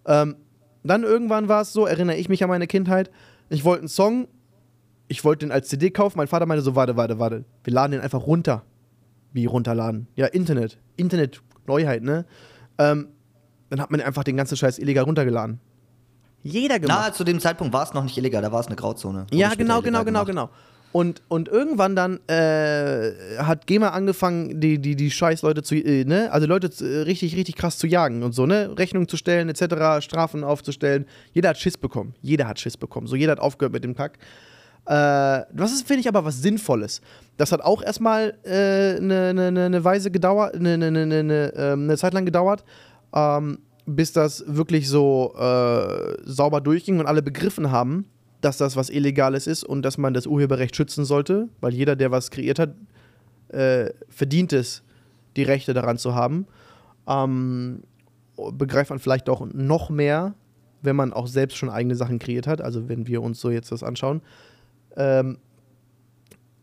[0.07, 0.37] Ähm,
[0.83, 3.11] dann irgendwann war es so, erinnere ich mich an meine Kindheit,
[3.51, 4.27] ich wollte einen Song,
[5.07, 7.93] ich wollte den als CD kaufen, mein Vater meinte so, warte, warte, warte, wir laden
[7.93, 8.65] den einfach runter.
[9.35, 10.07] Wie runterladen?
[10.15, 10.79] Ja, Internet.
[10.97, 12.25] Internet, Neuheit, ne?
[12.79, 13.09] Ähm,
[13.69, 15.61] dann hat man einfach den ganzen Scheiß illegal runtergeladen.
[16.45, 17.01] Jeder gemacht.
[17.07, 19.27] Na, zu dem Zeitpunkt war es noch nicht illegal, da war es eine Grauzone.
[19.33, 20.51] Ja, genau, genau, genau, genau.
[20.93, 26.31] Und, und irgendwann dann äh, hat GEMA angefangen, die, die, die Scheiß-Leute zu, äh, ne,
[26.31, 30.05] also Leute äh, richtig, richtig krass zu jagen und so, ne, Rechnungen zu stellen, etc.,
[30.05, 31.07] Strafen aufzustellen.
[31.33, 32.15] Jeder hat Schiss bekommen.
[32.21, 33.09] Jeder hat Schiss bekommen.
[33.09, 34.19] So, jeder hat aufgehört mit dem Kack.
[34.87, 37.01] Äh, ist, finde ich, aber was Sinnvolles.
[37.37, 41.23] Das hat auch erstmal eine äh, ne, ne, ne, ne Weise gedauert, eine ne, ne,
[41.23, 42.65] ne, ähm, ne Zeit lang gedauert,
[43.15, 48.07] ähm, bis das wirklich so äh, sauber durchging und alle begriffen haben,
[48.41, 52.11] dass das was Illegales ist und dass man das Urheberrecht schützen sollte, weil jeder, der
[52.11, 52.75] was kreiert hat,
[53.49, 54.83] äh, verdient es,
[55.37, 56.47] die Rechte daran zu haben.
[57.07, 57.83] Ähm,
[58.53, 60.35] begreift man vielleicht auch noch mehr,
[60.83, 62.61] wenn man auch selbst schon eigene Sachen kreiert hat.
[62.61, 64.21] Also wenn wir uns so jetzt das anschauen.
[64.97, 65.39] Ähm,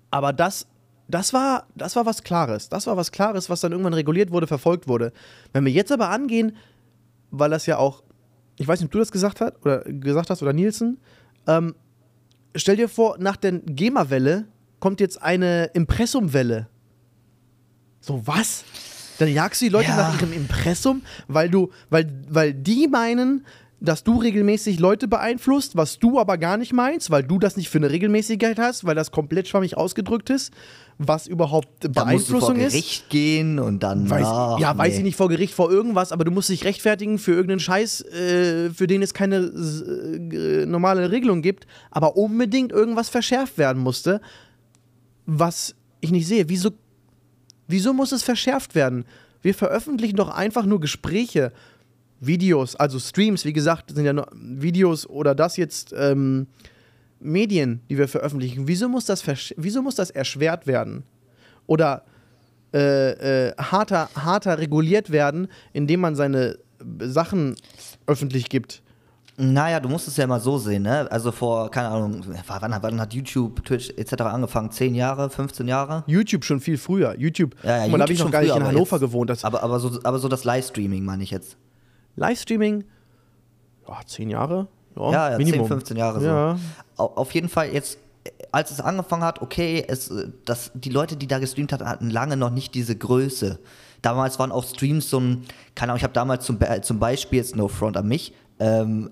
[0.09, 0.67] aber das,
[1.07, 2.69] das, war, das war was Klares.
[2.69, 5.13] Das war was Klares, was dann irgendwann reguliert wurde, verfolgt wurde.
[5.53, 6.55] Wenn wir jetzt aber angehen,
[7.31, 8.03] weil das ja auch,
[8.57, 10.99] ich weiß nicht, ob du das gesagt hast oder gesagt hast oder Nielsen,
[11.47, 11.75] ähm,
[12.55, 14.45] stell dir vor, nach der GEMA-Welle
[14.79, 16.67] kommt jetzt eine Impressumwelle.
[18.01, 18.63] So was?
[19.19, 19.97] Dann jagst du die Leute ja.
[19.97, 23.45] nach ihrem Impressum, weil du, weil, weil die meinen,
[23.81, 27.69] dass du regelmäßig Leute beeinflusst, was du aber gar nicht meinst, weil du das nicht
[27.69, 30.53] für eine Regelmäßigkeit hast, weil das komplett schwammig ausgedrückt ist,
[30.99, 33.09] was überhaupt da Beeinflussung musst du vor Gericht ist.
[33.09, 34.79] gehen und dann weiß, ach, ja, nee.
[34.79, 38.01] weiß ich nicht vor Gericht vor irgendwas, aber du musst dich rechtfertigen für irgendeinen Scheiß,
[38.01, 44.21] äh, für den es keine äh, normale Regelung gibt, aber unbedingt irgendwas verschärft werden musste,
[45.25, 46.49] was ich nicht sehe.
[46.49, 46.69] Wieso,
[47.67, 49.05] wieso muss es verschärft werden?
[49.41, 51.51] Wir veröffentlichen doch einfach nur Gespräche
[52.21, 56.47] Videos, also Streams, wie gesagt, sind ja nur Videos oder das jetzt ähm,
[57.19, 58.67] Medien, die wir veröffentlichen.
[58.67, 59.23] Wieso muss das,
[59.57, 61.03] wieso muss das erschwert werden?
[61.67, 62.03] Oder
[62.73, 66.57] äh, äh, harter, harter reguliert werden, indem man seine
[66.99, 67.55] Sachen
[68.07, 68.81] öffentlich gibt?
[69.37, 71.07] Naja, du musst es ja mal so sehen, ne?
[71.11, 74.21] Also vor, keine Ahnung, wann, wann hat YouTube, Twitch etc.
[74.23, 74.69] angefangen?
[74.69, 76.03] 10 Jahre, 15 Jahre?
[76.05, 77.15] YouTube schon viel früher.
[77.17, 79.01] YouTube, Ja, ja, mal, da habe YouTube ich noch schon gar nicht in Hannover jetzt-
[79.01, 79.43] gewohnt.
[79.45, 81.57] Aber, aber, so, aber so das Livestreaming meine ich jetzt.
[82.15, 82.83] Livestreaming,
[83.87, 84.67] ja, zehn Jahre?
[84.95, 85.67] Ja, Ja, ja, 10, Minimum.
[85.67, 86.25] 15 Jahre so.
[86.25, 86.59] Ja.
[86.97, 90.89] Au- Auf jeden Fall jetzt, äh, als es angefangen hat, okay, es, äh, das, die
[90.89, 93.59] Leute, die da gestreamt hatten, hatten lange noch nicht diese Größe.
[94.01, 95.45] Damals waren auch Streams so ein,
[95.75, 99.09] keine Ahnung, ich habe damals zum, Be- zum Beispiel, jetzt No Front an mich, ähm,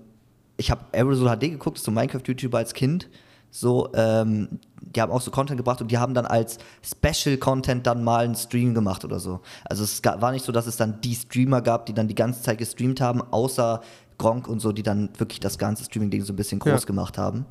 [0.56, 3.08] ich habe Aerosol HD geguckt, so Minecraft-YouTuber als Kind.
[3.50, 8.02] So, ähm, die haben auch so Content gebracht und die haben dann als Special-Content dann
[8.04, 9.40] mal einen Stream gemacht oder so.
[9.64, 12.42] Also es war nicht so, dass es dann die Streamer gab, die dann die ganze
[12.42, 13.80] Zeit gestreamt haben, außer
[14.18, 16.86] Gronk und so, die dann wirklich das ganze Streaming-Ding so ein bisschen groß Ja.
[16.86, 17.46] gemacht haben.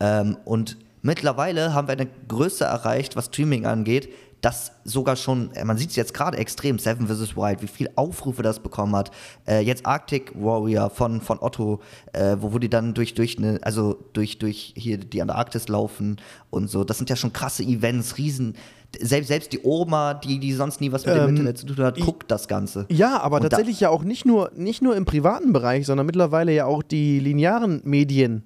[0.00, 4.08] Ähm, und mittlerweile haben wir eine Größe erreicht, was Streaming angeht,
[4.46, 7.36] das sogar schon, äh, man sieht es jetzt gerade extrem, Seven vs.
[7.36, 9.10] Wild, wie viel Aufrufe das bekommen hat.
[9.46, 11.80] Äh, jetzt Arctic Warrior von, von Otto,
[12.12, 16.16] äh, wo, wo die dann durch, durch eine, also durch, durch hier die Antarktis laufen
[16.50, 16.84] und so.
[16.84, 18.54] Das sind ja schon krasse Events, riesen.
[19.00, 21.84] Selbst, selbst die Oma, die, die sonst nie was mit dem Ähm, Internet zu tun
[21.84, 22.86] hat, guckt das Ganze.
[22.88, 26.06] Ja, aber Und da- tatsächlich ja auch nicht nur, nicht nur im privaten Bereich, sondern
[26.06, 28.44] mittlerweile ja auch die linearen Medien,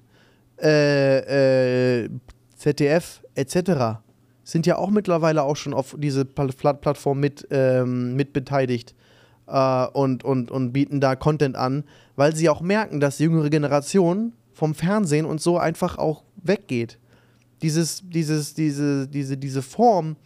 [0.62, 2.08] äh, äh,
[2.56, 4.00] ZDF etc.
[4.50, 8.94] sind ja auch mittlerweile auch schon auf diese Pl Pl Plattform mit, ähm, mit beteiligt
[9.46, 11.84] äh, und, und, und bieten da Content an,
[12.16, 16.98] weil sie auch merken, dass die jüngere Generation vom Fernsehen und so einfach auch weggeht.
[17.62, 20.16] Dieses, dieses, diese, diese, diese Form,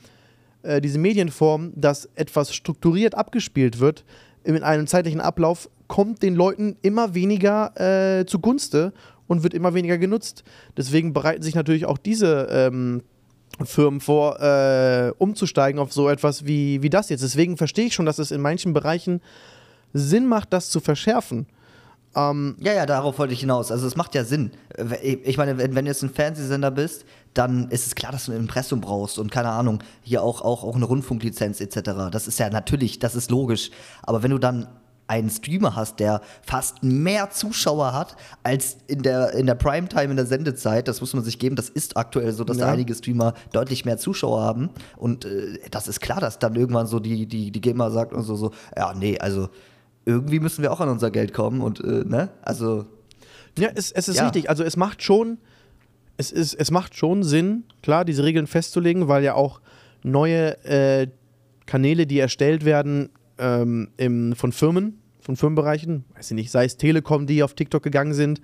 [0.63, 4.05] äh, diese Medienform, dass etwas strukturiert abgespielt wird,
[4.45, 7.73] in einem zeitlichen Ablauf, kommt den Leuten immer weniger
[8.21, 8.93] äh, zugunste
[9.27, 10.45] und wird immer weniger genutzt.
[10.77, 13.03] Deswegen bereiten sich natürlich auch diese ähm,
[13.65, 17.23] Firmen vor, äh, umzusteigen auf so etwas wie, wie das jetzt.
[17.23, 19.21] Deswegen verstehe ich schon, dass es in manchen Bereichen
[19.93, 21.47] Sinn macht, das zu verschärfen.
[22.17, 23.71] Ähm, Ja, ja, darauf wollte ich hinaus.
[23.71, 24.53] Also es macht ja Sinn.
[24.77, 28.27] Äh, Ich meine, wenn, wenn du jetzt ein Fernsehsender bist, dann ist es klar, dass
[28.27, 32.11] du ein Impressum brauchst und keine Ahnung, hier auch, auch, auch eine Rundfunklizenz etc.
[32.13, 33.71] Das ist ja natürlich, das ist logisch.
[34.03, 34.69] Aber wenn du dann
[35.07, 40.17] einen Streamer hast, der fast mehr Zuschauer hat als in der, in der Primetime, in
[40.17, 42.67] der Sendezeit, das muss man sich geben, das ist aktuell so, dass Ja.
[42.67, 44.71] da einige Streamer deutlich mehr Zuschauer haben.
[44.97, 48.23] Und äh, das ist klar, dass dann irgendwann so die, die, die Gamer sagt und
[48.23, 49.49] so, so, ja, nee, also
[50.07, 52.31] irgendwie müssen wir auch an unser Geld kommen und äh, ne?
[52.43, 52.87] Also
[53.59, 54.25] Ja, es, es ist Ja.
[54.25, 54.49] richtig.
[54.49, 55.39] Also es macht schon,
[56.17, 59.61] es ist, es macht schon Sinn, klar, diese Regeln festzulegen, weil ja auch
[60.03, 61.09] neue äh,
[61.67, 66.77] Kanäle, die erstellt werden ähm, im, von Firmen, von Firmenbereichen, weiß ich nicht, sei es
[66.77, 68.41] Telekom, die auf TikTok gegangen sind,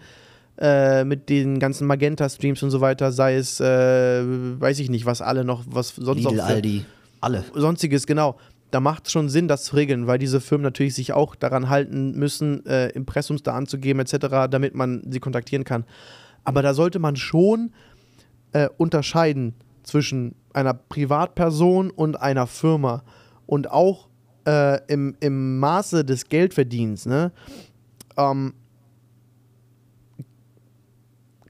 [0.59, 5.23] äh, mit den ganzen Magenta-Streams und so weiter, sei es, äh, weiß ich nicht, was
[5.23, 6.85] alle noch, was sonst Lidl, noch für, Aldi,
[7.21, 7.45] alle.
[7.55, 8.37] sonstiges, genau.
[8.71, 11.71] Da macht es schon Sinn, das zu regeln, weil diese Firmen natürlich sich auch daran
[11.71, 15.85] halten müssen, äh, Impressums da anzugeben etc., damit man sie kontaktieren kann.
[16.45, 17.73] Aber da sollte man schon
[18.53, 23.03] äh, unterscheiden zwischen einer Privatperson und einer Firma
[23.47, 24.10] und auch
[24.47, 27.07] äh, im, im Maße des Geldverdienens.
[27.07, 27.33] Ne?
[28.17, 28.55] Ähm,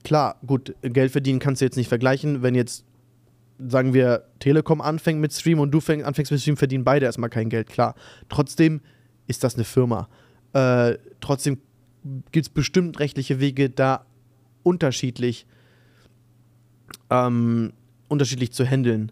[0.03, 2.85] klar, gut, Geld verdienen kannst du jetzt nicht vergleichen, wenn jetzt
[3.67, 7.29] sagen wir, Telekom anfängt mit Stream und du fäng, anfängst mit Stream, verdienen beide erstmal
[7.29, 7.95] kein Geld, klar.
[8.29, 8.81] Trotzdem
[9.27, 10.09] ist das eine Firma.
[10.53, 11.59] Äh, trotzdem
[12.31, 14.05] gibt es bestimmt rechtliche Wege, da
[14.63, 15.45] unterschiedlich,
[17.09, 17.73] ähm,
[18.07, 19.11] unterschiedlich zu handeln.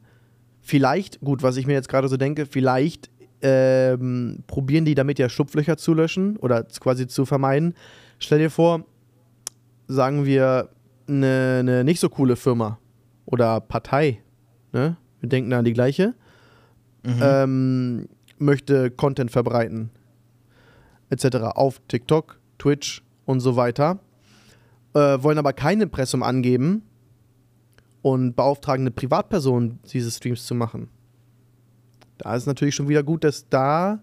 [0.61, 3.09] Vielleicht, gut, was ich mir jetzt gerade so denke, vielleicht
[3.41, 7.73] ähm, probieren die damit ja Schlupflöcher zu löschen oder quasi zu vermeiden.
[8.19, 8.85] Stell dir vor,
[9.87, 10.69] sagen wir,
[11.07, 12.79] eine, eine nicht so coole Firma
[13.25, 14.21] oder Partei,
[14.71, 14.97] ne?
[15.19, 16.13] wir denken an die gleiche,
[17.21, 19.89] ähm, möchte Content verbreiten,
[21.09, 21.37] etc.
[21.55, 23.99] auf TikTok, Twitch und so weiter,
[24.93, 26.83] äh, wollen aber kein Impressum angeben
[28.01, 30.89] und beauftragen eine Privatperson, diese Streams zu machen.
[32.19, 33.99] Da ist natürlich schon wieder gut, dass da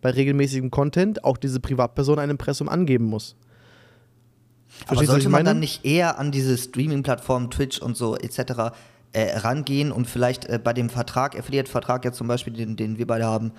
[0.00, 3.36] bei regelmäßigem Content auch diese Privatperson ein Impressum angeben muss.
[4.86, 8.74] Aber Verstehst was sollte man dann nicht eher an diese Streaming-Plattformen, Twitch und so etc.
[9.12, 13.06] Äh, rangehen und vielleicht äh, bei dem Vertrag, Affiliate-Vertrag jetzt zum Beispiel, den, den wir
[13.06, 13.52] beide haben,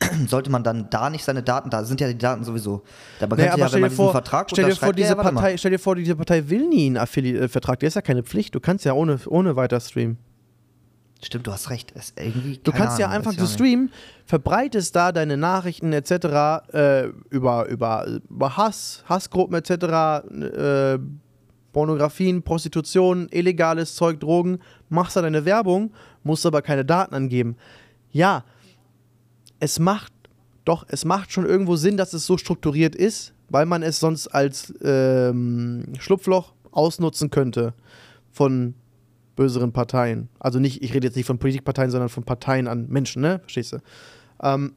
[0.26, 2.82] sollte man dann da nicht seine Daten, da sind ja die Daten sowieso.
[3.20, 5.14] Da Naja, aber ja, stell dir, vor, Vertrag stell, dir vor, ja, diese ja.
[5.16, 7.80] Partei, stell dir vor, diese Partei will nie einen Affiliate-Vertrag.
[7.80, 8.54] Der ist ja keine Pflicht.
[8.54, 10.18] Du kannst ja ohne, ohne weiter streamen.
[11.24, 11.92] Stimmt, du hast recht.
[11.92, 13.54] Ist irgendwie, Du kannst ja Ahnung, einfach, ich auch nicht.
[13.54, 13.92] streamen,
[14.26, 16.72] verbreitest da deine Nachrichten etc.
[16.72, 19.70] Äh, über, über, über Hass, Hassgruppen etc.,
[20.32, 20.98] äh,
[21.72, 24.58] Pornografien, Prostitution, illegales Zeug, Drogen,
[24.88, 27.56] machst da deine Werbung, musst aber keine Daten angeben.
[28.10, 28.44] Ja,
[29.58, 30.12] es macht,
[30.64, 34.28] doch, es macht schon irgendwo Sinn, dass es so strukturiert ist, weil man es sonst
[34.28, 37.74] als ähm, Schlupfloch ausnutzen könnte
[38.30, 38.74] von
[39.36, 40.28] böseren Parteien.
[40.38, 43.38] Also nicht, ich rede jetzt nicht von Politikparteien, sondern von Parteien an Menschen, ne?
[43.40, 43.78] Verstehst du?
[44.42, 44.74] Ähm,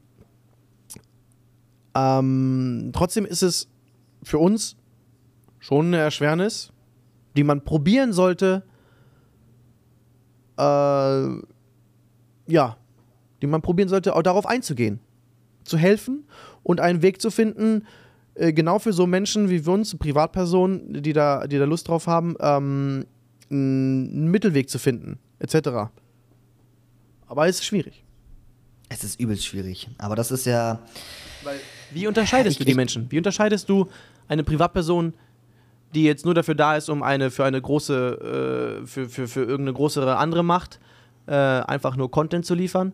[1.94, 3.68] ähm, trotzdem ist es
[4.22, 4.76] für uns
[5.58, 6.72] schon eine Erschwernis,
[7.36, 8.64] die man probieren sollte,
[10.58, 10.62] äh,
[12.48, 12.76] ja,
[13.42, 15.00] die man probieren sollte, auch darauf einzugehen,
[15.64, 16.24] zu helfen
[16.62, 17.86] und einen Weg zu finden,
[18.34, 22.06] äh, genau für so Menschen wie wir uns, Privatpersonen, die da, die da Lust drauf
[22.06, 23.06] haben, ähm,
[23.50, 25.90] einen Mittelweg zu finden, etc.
[27.26, 28.04] Aber es ist schwierig.
[28.88, 29.88] Es ist übelst schwierig.
[29.98, 30.80] Aber das ist ja.
[31.42, 31.58] Weil,
[31.90, 33.10] wie unterscheidest ich, du die Menschen?
[33.10, 33.88] Wie unterscheidest du
[34.28, 35.12] eine Privatperson,
[35.94, 39.40] die jetzt nur dafür da ist, um eine für eine große, äh, für, für, für
[39.40, 40.80] irgendeine größere andere Macht
[41.26, 42.92] äh, einfach nur Content zu liefern?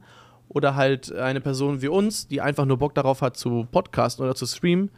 [0.49, 4.35] Oder halt eine Person wie uns, die einfach nur Bock darauf hat zu podcasten oder
[4.35, 4.91] zu streamen,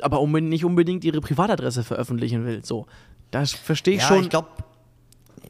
[0.00, 2.64] aber unbedingt, nicht unbedingt ihre Privatadresse veröffentlichen will.
[2.64, 2.86] So,
[3.32, 4.22] das verstehe ich ja, schon.
[4.22, 4.48] Ich glaube,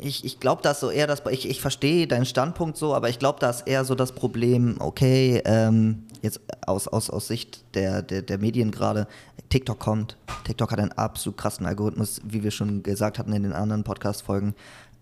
[0.02, 3.18] ich, ich glaube, dass so eher das, ich, ich verstehe deinen Standpunkt so, aber ich
[3.18, 8.02] glaube, da ist eher so das Problem, okay, ähm, jetzt aus, aus, aus Sicht der,
[8.02, 9.06] der, der Medien gerade,
[9.48, 10.16] TikTok kommt.
[10.44, 14.54] TikTok hat einen absolut krassen Algorithmus, wie wir schon gesagt hatten in den anderen Podcast-Folgen.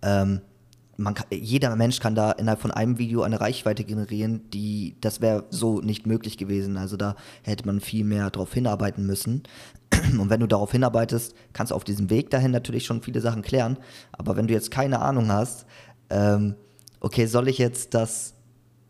[0.03, 0.41] Ähm,
[1.01, 5.21] man kann, jeder Mensch kann da innerhalb von einem Video eine Reichweite generieren, die, das
[5.21, 6.77] wäre so nicht möglich gewesen.
[6.77, 9.43] Also da hätte man viel mehr darauf hinarbeiten müssen.
[10.19, 13.43] Und wenn du darauf hinarbeitest, kannst du auf diesem Weg dahin natürlich schon viele Sachen
[13.43, 13.79] klären.
[14.13, 15.65] Aber wenn du jetzt keine Ahnung hast,
[16.11, 16.55] ähm,
[17.01, 18.35] okay, soll ich jetzt das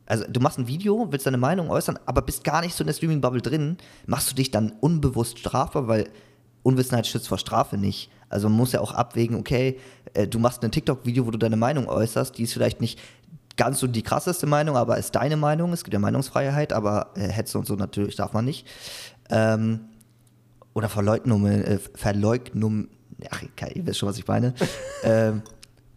[0.07, 2.89] also du machst ein Video, willst deine Meinung äußern, aber bist gar nicht so in
[2.89, 6.09] der Streaming-Bubble drin, machst du dich dann unbewusst strafbar, weil
[6.65, 8.11] Unwissenheit schützt vor Strafe nicht.
[8.29, 9.79] Also man muss ja auch abwägen, okay,
[10.15, 12.99] äh, du machst ein TikTok-Video, wo du deine Meinung äußerst, die ist vielleicht nicht
[13.57, 15.73] ganz so die krasseste Meinung, aber ist deine Meinung.
[15.73, 18.67] Es gibt ja Meinungsfreiheit, aber äh, Hetze und so natürlich darf man nicht.
[19.29, 19.81] Ähm,
[20.73, 22.89] oder Verleugnung, äh, Verleugnung,
[23.29, 24.55] ach, ihr wisst schon, was ich meine.
[25.05, 25.43] ähm,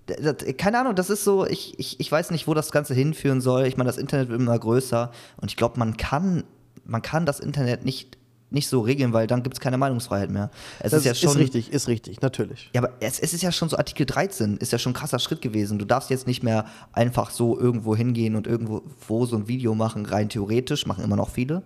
[0.05, 3.39] das, keine Ahnung, das ist so, ich, ich, ich weiß nicht, wo das Ganze hinführen
[3.39, 3.65] soll.
[3.65, 6.43] Ich meine, das Internet wird immer größer und ich glaube, man kann,
[6.83, 8.17] man kann das Internet nicht
[8.53, 10.49] nicht so regeln, weil dann gibt es keine Meinungsfreiheit mehr.
[10.79, 11.31] Es das ist ja schon.
[11.31, 12.69] Ist richtig, ist richtig, natürlich.
[12.73, 15.19] Ja, aber es, es, ist ja schon so Artikel 13, ist ja schon ein krasser
[15.19, 15.79] Schritt gewesen.
[15.79, 19.75] Du darfst jetzt nicht mehr einfach so irgendwo hingehen und irgendwo wo so ein Video
[19.75, 21.63] machen, rein theoretisch, machen immer noch viele.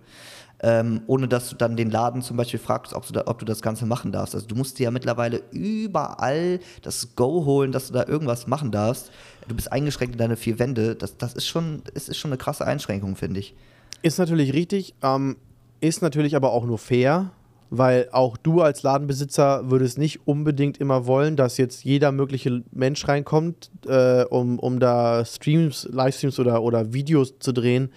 [0.60, 3.44] Ähm, ohne dass du dann den Laden zum Beispiel fragst, ob du, da, ob du
[3.44, 4.34] das Ganze machen darfst.
[4.34, 8.72] Also du musst dir ja mittlerweile überall das Go holen, dass du da irgendwas machen
[8.72, 9.12] darfst.
[9.46, 10.96] Du bist eingeschränkt in deine vier Wände.
[10.96, 13.54] Das, das ist, schon, es ist schon eine krasse Einschränkung, finde ich.
[14.02, 14.94] Ist natürlich richtig.
[15.02, 15.36] Ähm,
[15.80, 17.30] ist natürlich aber auch nur fair,
[17.70, 23.06] weil auch du als Ladenbesitzer würdest nicht unbedingt immer wollen, dass jetzt jeder mögliche Mensch
[23.06, 27.90] reinkommt, äh, um, um da Streams, Livestreams oder, oder Videos zu drehen.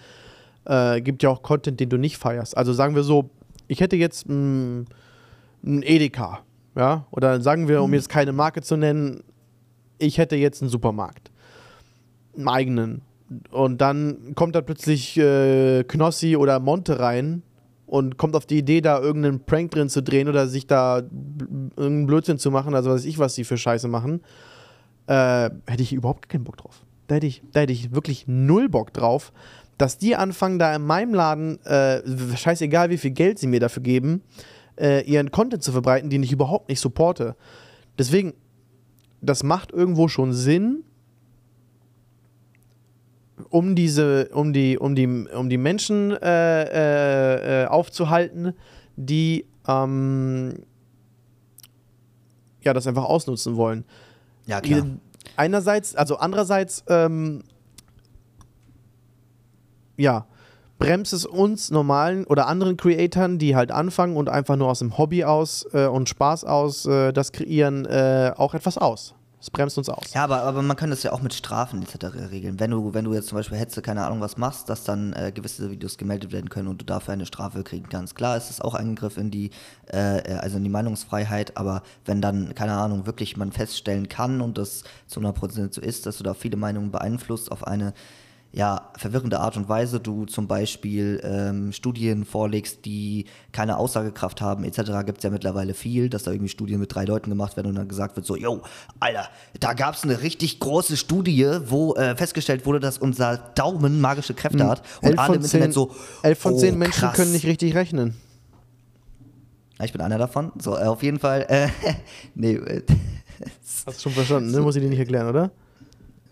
[0.64, 2.56] Äh, gibt ja auch Content, den du nicht feierst.
[2.56, 3.30] Also sagen wir so,
[3.66, 4.86] ich hätte jetzt ein
[5.64, 6.40] Edeka,
[6.76, 7.94] ja, oder sagen wir, um mhm.
[7.94, 9.22] jetzt keine Marke zu nennen,
[9.98, 11.30] ich hätte jetzt einen Supermarkt,
[12.36, 13.02] einen eigenen.
[13.50, 17.42] Und dann kommt da plötzlich äh, Knossi oder Monte rein
[17.92, 21.02] und kommt auf die Idee, da irgendeinen Prank drin zu drehen oder sich da
[21.76, 24.22] irgendeinen Blödsinn zu machen, also weiß ich, was sie für Scheiße machen,
[25.08, 26.86] äh, hätte ich überhaupt keinen Bock drauf.
[27.06, 29.30] Da hätte, ich, da hätte ich wirklich null Bock drauf,
[29.76, 32.00] dass die anfangen, da in meinem Laden, äh,
[32.34, 34.22] scheißegal wie viel Geld sie mir dafür geben,
[34.80, 37.36] äh, ihren Content zu verbreiten, den ich überhaupt nicht supporte.
[37.98, 38.32] Deswegen,
[39.20, 40.82] das macht irgendwo schon Sinn,
[43.52, 48.54] um diese, um die, um die, um die Menschen äh, äh, äh, aufzuhalten,
[48.96, 50.54] die ähm,
[52.62, 53.84] ja das einfach ausnutzen wollen.
[54.46, 54.86] Ja, klar.
[55.36, 57.44] Einerseits, also andererseits, ähm,
[59.96, 60.26] ja,
[60.78, 64.96] bremst es uns normalen oder anderen Creatoren, die halt anfangen und einfach nur aus dem
[64.96, 69.14] Hobby aus äh, und Spaß aus äh, das kreieren, äh, auch etwas aus.
[69.42, 70.14] Es bremst uns aus.
[70.14, 72.30] Ja, aber, aber man kann das ja auch mit Strafen etc.
[72.30, 72.60] regeln.
[72.60, 75.32] Wenn du, wenn du jetzt zum Beispiel Hetze, keine Ahnung, was machst, dass dann äh,
[75.34, 78.14] gewisse Videos gemeldet werden können und du dafür eine Strafe kriegen kannst.
[78.14, 79.50] Klar ist es auch Eingriff in die,
[79.86, 79.98] äh,
[80.34, 84.84] also in die Meinungsfreiheit, aber wenn dann, keine Ahnung, wirklich man feststellen kann und das
[85.08, 87.94] zu 100% so ist, dass du da viele Meinungen beeinflusst auf eine
[88.52, 94.64] ja, verwirrende Art und Weise du zum Beispiel ähm, Studien vorlegst, die keine Aussagekraft haben,
[94.64, 97.68] etc., gibt es ja mittlerweile viel, dass da irgendwie Studien mit drei Leuten gemacht werden
[97.68, 98.60] und dann gesagt wird, so, yo,
[99.00, 99.28] Alter,
[99.58, 104.34] da gab es eine richtig große Studie, wo äh, festgestellt wurde, dass unser Daumen magische
[104.34, 104.68] Kräfte hm.
[104.68, 107.16] hat und alle im Internet so, elf von zehn oh, Menschen krass.
[107.16, 108.14] können nicht richtig rechnen.
[109.82, 110.52] ich bin einer davon.
[110.60, 111.68] So, äh, auf jeden Fall, äh,
[112.34, 112.54] nee.
[112.54, 112.82] Äh,
[113.86, 114.60] Hast du schon verstanden, ne?
[114.60, 115.50] Muss ich dir nicht erklären, oder?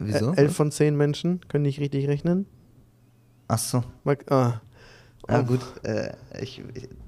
[0.00, 0.32] Wieso?
[0.32, 2.46] Elf von zehn Menschen können nicht richtig rechnen.
[3.48, 3.84] Ach so.
[4.30, 4.60] Ah.
[5.28, 6.62] Na gut, äh, ich,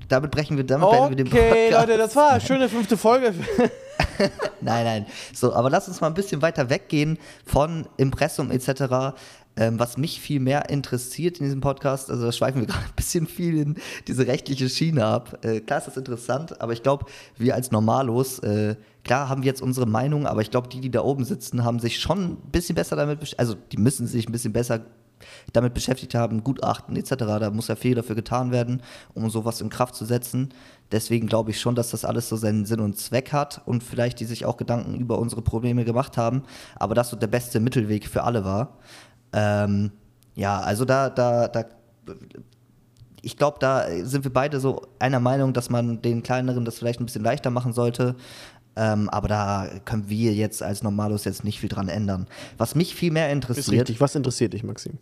[0.08, 3.34] damit brechen wir, damit beenden wir den Okay, Leute, das war eine schöne fünfte Folge.
[4.60, 5.06] Nein, nein.
[5.34, 9.16] So, aber lass uns mal ein bisschen weiter weggehen von Impressum etc.
[9.56, 12.94] Ähm, was mich viel mehr interessiert in diesem Podcast, also da schweifen wir gerade ein
[12.94, 13.76] bisschen viel in
[14.06, 15.44] diese rechtliche Schiene ab.
[15.44, 19.46] Äh, klar ist das interessant, aber ich glaube, wir als Normalos, äh, klar haben wir
[19.48, 22.36] jetzt unsere Meinung, aber ich glaube, die, die da oben sitzen, haben sich schon ein
[22.52, 24.80] bisschen besser damit, besch- also die müssen sich ein bisschen besser
[25.52, 27.10] damit beschäftigt haben, Gutachten etc.
[27.16, 28.82] Da muss ja viel dafür getan werden,
[29.14, 30.48] um sowas in Kraft zu setzen.
[30.90, 34.18] Deswegen glaube ich schon, dass das alles so seinen Sinn und Zweck hat und vielleicht
[34.18, 36.42] die sich auch Gedanken über unsere Probleme gemacht haben,
[36.74, 38.78] aber das so der beste Mittelweg für alle war.
[39.32, 39.92] Ähm,
[40.34, 41.64] ja, also da, da, da,
[43.22, 47.00] ich glaube, da sind wir beide so einer Meinung, dass man den kleineren das vielleicht
[47.00, 48.16] ein bisschen leichter machen sollte.
[48.74, 52.26] Ähm, aber da können wir jetzt als Normalos jetzt nicht viel dran ändern.
[52.56, 54.00] Was mich viel mehr Ist interessiert, richtig.
[54.00, 54.98] Was interessiert dich, Maxim?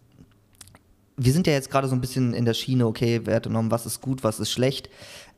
[1.23, 3.85] wir sind ja jetzt gerade so ein bisschen in der Schiene, okay, Werte genommen, was
[3.85, 4.89] ist gut, was ist schlecht.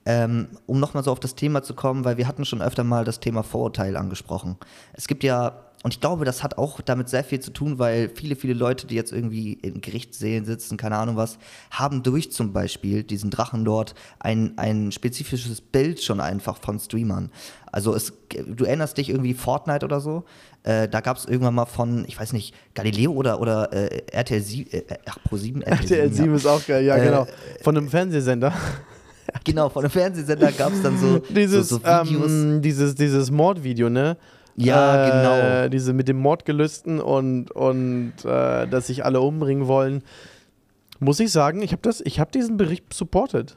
[0.05, 3.05] Ähm, um nochmal so auf das Thema zu kommen, weil wir hatten schon öfter mal
[3.05, 4.57] das Thema Vorurteil angesprochen.
[4.93, 8.09] Es gibt ja, und ich glaube, das hat auch damit sehr viel zu tun, weil
[8.15, 11.39] viele, viele Leute, die jetzt irgendwie in Gerichtssälen sitzen, keine Ahnung was,
[11.71, 17.31] haben durch zum Beispiel diesen Drachenlord ein, ein spezifisches Bild schon einfach von Streamern.
[17.71, 18.13] Also es,
[18.47, 20.25] du erinnerst dich irgendwie Fortnite oder so,
[20.63, 24.41] äh, da gab es irgendwann mal von, ich weiß nicht, Galileo oder, oder äh, RTL
[24.41, 27.27] 7, äh, ach, Pro 7, RTL 7 ist auch geil, ja, Äh, genau.
[27.63, 28.53] Von einem Fernsehsender.
[29.45, 32.31] Genau, von einem Fernsehsender gab es dann so, Dieses, so, so Videos.
[32.31, 34.17] ähm, dieses, dieses Mordvideo, ne?
[34.57, 35.69] Ja, äh, genau.
[35.69, 40.03] Diese mit dem Mordgelüsten und, und äh, dass sich alle umbringen wollen.
[41.01, 43.57] Muss ich sagen, ich habe hab diesen Bericht supported.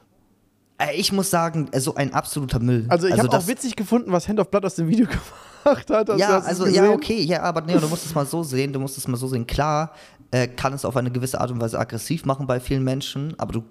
[0.78, 2.84] Äh, ich muss sagen, äh, so ein absoluter Müll.
[2.88, 5.06] Also ich habe auch das- witzig gefunden, was Hand of Blood aus dem Video
[5.64, 6.08] gemacht hat.
[6.18, 8.98] Ja, also ja, okay, ja, aber nee, du musst es mal so sehen, du musst
[8.98, 9.46] es mal so sehen.
[9.46, 9.92] Klar,
[10.32, 13.52] äh, kann es auf eine gewisse Art und Weise aggressiv machen bei vielen Menschen, aber
[13.52, 13.62] du,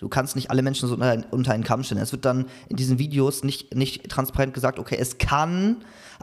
[0.00, 2.00] du, kannst nicht alle Menschen so unter, einen- unter einen Kamm stellen.
[2.00, 5.76] Es wird dann in diesen Videos nicht, nicht transparent gesagt, okay, es kann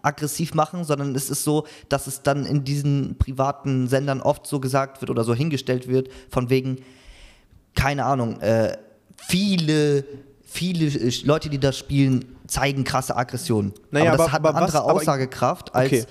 [0.03, 4.59] aggressiv machen, sondern es ist so, dass es dann in diesen privaten Sendern oft so
[4.59, 6.77] gesagt wird oder so hingestellt wird, von wegen,
[7.75, 8.77] keine Ahnung, äh,
[9.17, 10.05] viele,
[10.43, 13.73] viele äh, Leute, die das spielen, zeigen krasse Aggressionen.
[13.91, 16.05] Naja, aber das aber- hat aber eine was- andere aber- Aussagekraft als Okay.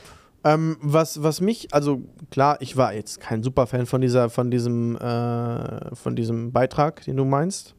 [0.44, 4.96] Ähm, was, was mich, also klar, ich war jetzt kein Superfan von dieser, von diesem,
[4.96, 7.74] äh, von diesem Beitrag, den du meinst.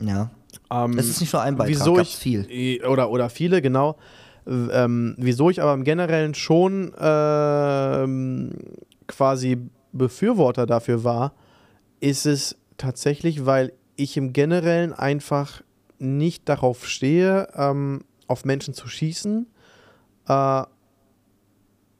[0.00, 0.30] Ja.
[0.70, 2.80] Ähm, Es ist nicht nur ein Beitrag, wieso ich viel.
[2.86, 3.96] oder oder viele genau.
[4.46, 8.52] Ähm, wieso ich aber im Generellen schon ähm,
[9.08, 9.58] quasi
[9.92, 11.32] Befürworter dafür war,
[11.98, 15.62] ist es tatsächlich, weil ich im Generellen einfach
[15.98, 19.46] nicht darauf stehe, ähm, auf Menschen zu schießen
[20.28, 20.62] äh,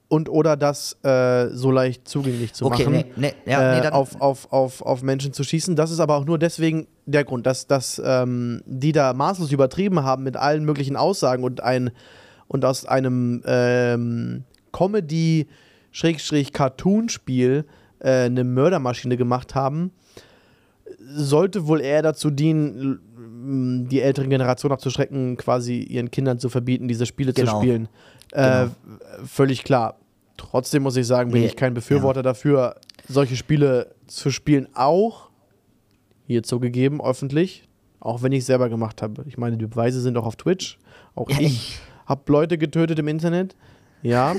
[0.09, 3.89] und oder das äh, so leicht zugänglich zu Okay, machen nee, nee, ja, nee, äh,
[3.89, 5.75] auf, auf, auf, auf Menschen zu schießen.
[5.75, 10.03] Das ist aber auch nur deswegen der Grund, dass, dass ähm, die da maßlos übertrieben
[10.03, 11.89] haben mit allen möglichen Aussagen und, ein,
[12.47, 17.65] und aus einem ähm, Comedy-Cartoon-Spiel
[17.99, 19.91] äh, eine Mördermaschine gemacht haben,
[21.05, 27.05] sollte wohl eher dazu dienen, die ältere Generation abzuschrecken, quasi ihren Kindern zu verbieten, diese
[27.05, 27.59] Spiele zu Genau.
[27.59, 27.89] spielen.
[28.31, 28.71] Äh, Genau.
[29.25, 29.97] völlig klar.
[30.37, 32.75] Trotzdem muss ich sagen, bin Nee, ich kein Befürworter dafür,
[33.07, 35.29] solche Spiele zu spielen, auch
[36.25, 37.67] hier zugegeben, öffentlich,
[37.99, 39.23] auch wenn ich es selber gemacht habe.
[39.27, 40.79] Ich meine, die Beweise sind auch auf Twitch.
[41.15, 43.55] Auch Ja, ich habe Leute getötet im Internet.
[44.01, 44.35] Ja.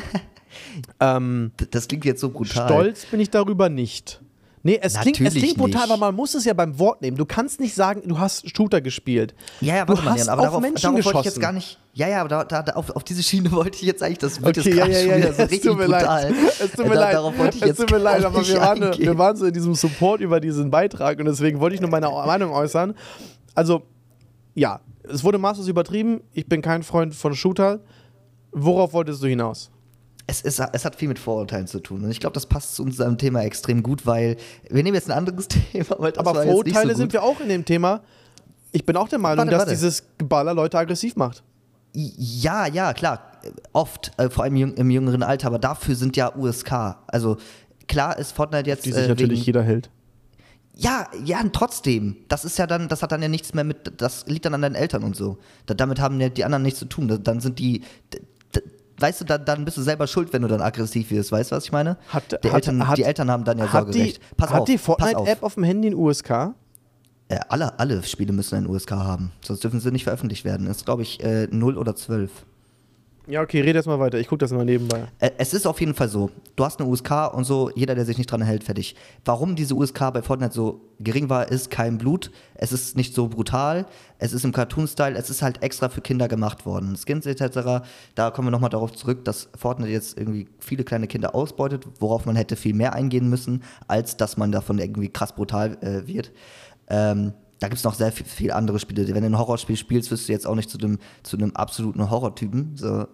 [1.01, 2.67] ähm, das klingt jetzt so brutal.
[2.69, 4.21] Stolz bin ich darüber nicht.
[4.67, 5.93] Nee, es klingt, es klingt brutal, nicht.
[5.93, 7.19] aber man muss es ja beim Wort nehmen.
[7.19, 9.35] Du kannst nicht sagen, du hast Shooter gespielt.
[9.61, 11.27] Ja, ja, Du warte mal, hast Jan, aber auf darauf, Menschen darauf wollte ich geschossen.
[11.29, 11.79] jetzt gar nicht.
[11.93, 14.41] Ja, ja, aber da, da, da, auf, auf diese Schiene wollte ich jetzt eigentlich, das
[14.43, 16.03] wird Okay, jetzt ja, ja, ja, ja, so es tut mir brutal.
[16.31, 16.35] leid.
[16.61, 17.15] Es tut mir leid.
[17.63, 19.05] Es tut mir leid, aber wir waren, eingehen.
[19.07, 22.09] wir waren so in diesem Support über diesen Beitrag und deswegen wollte ich nur meine
[22.27, 22.95] Meinung äußern.
[23.55, 23.83] Also,
[24.55, 26.23] ja, es wurde maßlos übertrieben.
[26.33, 27.81] Ich bin kein Freund von Shooter.
[28.51, 29.71] Worauf wolltest du hinaus?
[30.27, 32.05] Es, ist, es hat viel mit Vorurteilen zu tun.
[32.05, 34.37] Und ich glaube, das passt zu unserem Thema extrem gut, weil
[34.71, 38.03] wir nehmen jetzt ein anderes Thema, Aber Vorurteile so sind wir auch in dem Thema.
[38.73, 39.71] Ich bin auch der Meinung, Warte, dass warte.
[39.73, 41.43] dieses Geballer Leute aggressiv macht.
[41.93, 43.31] Ja, ja, klar.
[43.73, 46.97] Oft, äh, vor allem im jüngeren Alter, aber dafür sind ja USK.
[47.07, 47.37] Also
[47.87, 49.91] klar ist Fortnite jetzt Die sich äh, natürlich jeder hält.
[50.77, 52.17] Ja, ja, trotzdem.
[52.29, 54.63] Das ist ja dann, das hat dann ja nichts mehr mit, das liegt dann an
[54.63, 55.39] deinen Eltern und so.
[55.67, 57.07] Da, damit haben ja die anderen nichts zu tun.
[57.07, 57.83] Da, dann sind die,
[58.99, 61.33] weißt du, dann, dann bist du selber schuld, wenn du dann aggressiv wirst.
[61.33, 61.97] Weißt du, was ich meine?
[62.09, 64.21] Hat- die, hat- Eltern, hat- die Eltern haben dann ja Hat die, Sorgerecht.
[64.37, 64.99] Pass hat auf, die pass auf.
[65.01, 66.31] Fortnite-App auf dem Handy in USK?
[67.29, 69.33] Äh, alle, alle Spiele müssen ein USK haben.
[69.43, 70.67] Sonst dürfen sie nicht veröffentlicht werden.
[70.67, 72.31] Das ist, glaube ich, äh, 0 oder 12.
[73.27, 74.19] Ja, okay, rede erst mal weiter.
[74.19, 75.05] Ich gucke das mal nebenbei.
[75.39, 76.31] Es ist auf jeden Fall so.
[76.57, 78.97] Du hast eine USK und so, jeder, der sich nicht dran hält, fertig.
[79.25, 82.31] Warum diese USK bei Fortnite so gering war, ist kein Blut.
[82.55, 83.87] Es ist nicht so brutal.
[84.19, 85.17] Es ist im Cartoon-Style.
[85.17, 86.97] Es ist halt extra für Kinder gemacht worden.
[86.97, 87.87] Skins etc.
[88.15, 92.27] Da kommen wir nochmal darauf zurück, dass Fortnite jetzt irgendwie viele kleine Kinder ausbeutet, worauf
[92.27, 96.31] man hätte viel mehr eingehen müssen, als dass man davon irgendwie krass brutal äh, wird.
[96.89, 99.07] Ähm, da gibt es noch sehr viel, viel andere Spiele.
[99.15, 102.77] Wenn du ein Horrorspiel spielst, wirst du jetzt auch nicht zu einem zu absoluten Horrortypen.
[102.77, 103.07] So,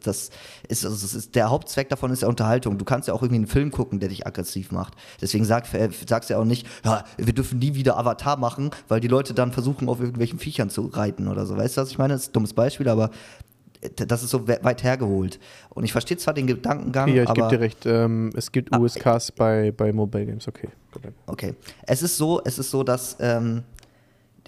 [0.00, 0.30] das,
[0.68, 2.76] ist, also das ist der Hauptzweck davon ist ja Unterhaltung.
[2.76, 4.94] Du kannst ja auch irgendwie einen Film gucken, der dich aggressiv macht.
[5.22, 8.70] Deswegen sag, äh, sagst du ja auch nicht, ja, wir dürfen nie wieder Avatar machen,
[8.88, 11.56] weil die Leute dann versuchen, auf irgendwelchen Viechern zu reiten oder so.
[11.56, 12.14] Weißt du, was ich meine?
[12.14, 13.10] Das ist ein dummes Beispiel, aber
[13.80, 15.38] äh, das ist so we- weit hergeholt.
[15.70, 17.86] Und ich verstehe zwar den Gedankengang, Ja, ich gebe dir recht.
[17.86, 20.68] Ähm, es gibt Ah, USKs bei, bei Mobile Games, okay.
[21.26, 21.54] Okay.
[21.86, 23.62] Es ist so, es ist so, dass ähm,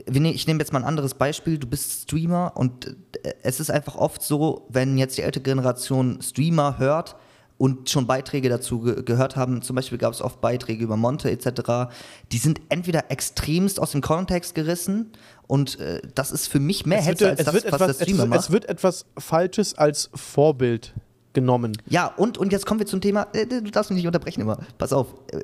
[0.05, 1.59] ich nehme jetzt mal ein anderes Beispiel.
[1.59, 6.21] Du bist Streamer und äh, es ist einfach oft so, wenn jetzt die ältere Generation
[6.23, 7.17] Streamer hört
[7.59, 11.31] und schon Beiträge dazu ge gehört haben, zum Beispiel gab es oft Beiträge über Monte
[11.31, 11.91] etc.,
[12.31, 15.13] die sind entweder extremst aus dem Kontext gerissen
[15.47, 17.87] und äh, das ist für mich mehr Es Hetze als es, das, wird was etwas,
[17.87, 18.51] der es, Streamer es macht.
[18.51, 20.93] wird etwas Falsches als Vorbild
[21.33, 21.77] genommen.
[21.87, 24.59] Ja, und, und jetzt kommen wir zum Thema, äh, du darfst mich nicht unterbrechen immer.
[24.77, 25.41] Pass auf, äh,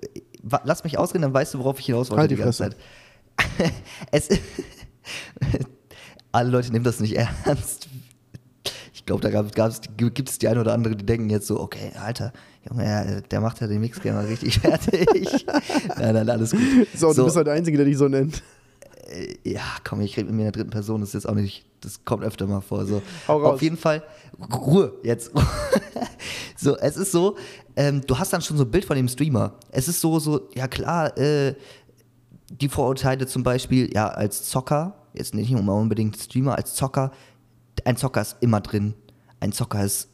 [0.64, 2.76] lass mich ausreden, dann weißt du, worauf ich hinaus wollte Halt die die ganze Fresse.
[2.76, 2.84] Zeit.
[4.10, 4.28] es,
[6.32, 7.88] alle Leute nehmen das nicht ernst.
[8.94, 9.42] Ich glaube, da
[9.96, 12.32] gibt es die eine oder andere, die denken jetzt so, okay, Alter,
[12.68, 15.44] Junge, der macht ja den Mixgamer richtig fertig.
[15.98, 16.60] nein, nein, alles gut.
[16.94, 18.42] So, du bist halt der Einzige, der dich so nennt.
[19.08, 21.34] Äh, ja, komm, ich rede mit mir in der dritten Person, das ist jetzt auch
[21.34, 22.86] nicht, das kommt öfter mal vor.
[22.86, 23.02] So.
[23.26, 24.04] Auf jeden Fall,
[24.54, 25.32] Ruhe jetzt.
[26.56, 27.36] so, es ist so,
[27.74, 29.54] ähm, du hast dann schon so ein Bild von dem Streamer.
[29.70, 31.54] Es ist so, so, ja klar, äh,
[32.60, 37.12] die Vorurteile zum Beispiel, ja, als Zocker, jetzt nicht unbedingt Streamer, als Zocker,
[37.84, 38.94] ein Zocker ist immer drin.
[39.40, 40.08] Ein Zocker ist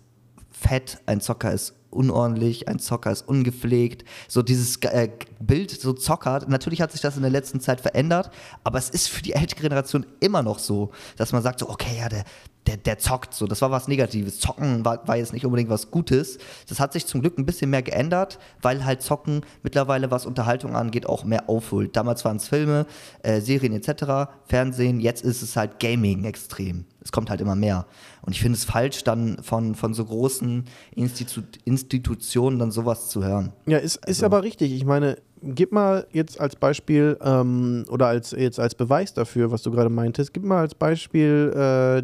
[0.50, 4.04] fett, ein Zocker ist unordentlich, ein Zocker ist ungepflegt.
[4.28, 5.08] So dieses äh,
[5.40, 8.30] Bild, so Zocker, natürlich hat sich das in der letzten Zeit verändert,
[8.64, 11.98] aber es ist für die ältere Generation immer noch so, dass man sagt so, okay,
[11.98, 12.24] ja, der,
[12.68, 13.46] der, der zockt so.
[13.46, 14.38] Das war was Negatives.
[14.40, 16.38] Zocken war, war jetzt nicht unbedingt was Gutes.
[16.68, 20.76] Das hat sich zum Glück ein bisschen mehr geändert, weil halt Zocken mittlerweile, was Unterhaltung
[20.76, 21.96] angeht, auch mehr aufholt.
[21.96, 22.86] Damals waren es Filme,
[23.22, 26.84] äh, Serien etc., Fernsehen, jetzt ist es halt Gaming extrem.
[27.08, 27.86] Es kommt halt immer mehr.
[28.20, 33.24] Und ich finde es falsch, dann von, von so großen Institu Institutionen dann sowas zu
[33.24, 33.54] hören.
[33.64, 34.72] Ja, ist, ist Also- aber richtig.
[34.74, 39.62] Ich meine, gib mal jetzt als Beispiel ähm, oder als jetzt als Beweis dafür, was
[39.62, 42.02] du gerade meintest, gib mal als Beispiel äh,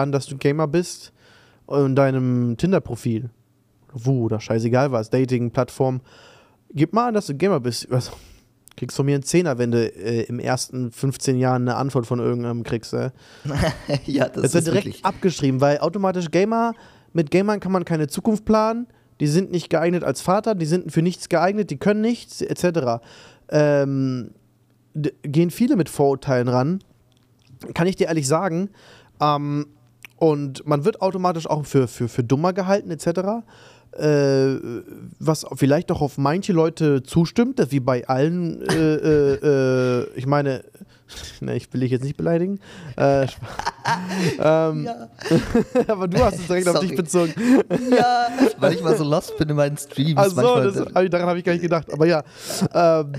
[0.00, 1.12] an, dass du Gamer bist
[1.68, 3.30] in deinem Tinder-Profil.
[3.92, 6.02] Wo oder scheißegal was, Dating-Plattform.
[6.72, 7.90] Gib mal an, dass du Gamer bist.
[7.90, 8.12] Also,
[8.76, 12.18] kriegst von mir einen Zehner, wenn du äh, im ersten 15 Jahren eine Antwort von
[12.18, 12.92] irgendeinem kriegst.
[12.92, 13.10] Äh.
[14.06, 15.04] ja, das Das wird direkt wirklich.
[15.04, 16.74] abgeschrieben, weil automatisch Gamer,
[17.12, 18.86] mit Gamern kann man keine Zukunft planen,
[19.20, 23.02] die sind nicht geeignet als Vater, die sind für nichts geeignet, die können nichts, etc.
[23.48, 24.32] Ähm,
[25.22, 26.84] gehen viele mit Vorurteilen ran,
[27.74, 28.70] kann ich dir ehrlich sagen.
[29.20, 29.66] Ähm,
[30.18, 33.44] und man wird automatisch auch für, für, für dummer gehalten, etc.
[33.98, 34.82] Äh,
[35.18, 39.34] was vielleicht auch auf manche Leute zustimmt, wie bei allen, äh, äh,
[40.02, 40.62] äh, ich meine,
[41.40, 42.60] ne, ich will dich jetzt nicht beleidigen.
[42.96, 43.22] Äh,
[44.38, 45.08] ähm, Ja.
[45.88, 46.88] aber du hast es direkt auf Sorry.
[46.88, 47.32] dich bezogen.
[47.90, 48.28] ja,
[48.58, 50.14] weil ich mal so lost bin in meinen Streams.
[50.16, 51.92] Ach so, manchmal- das, daran habe ich gar nicht gedacht.
[51.92, 52.22] Aber ja,
[52.74, 53.12] ähm,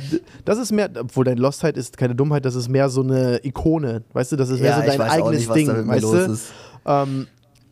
[0.45, 4.03] das ist mehr, obwohl deine Lostheit ist keine Dummheit, das ist mehr so eine Ikone.
[4.13, 5.87] Weißt du, das ist mehr ja, so dein eigenes nicht, Ding.
[5.87, 6.15] weißt du?
[6.15, 6.51] ist.
[6.85, 7.27] Ähm,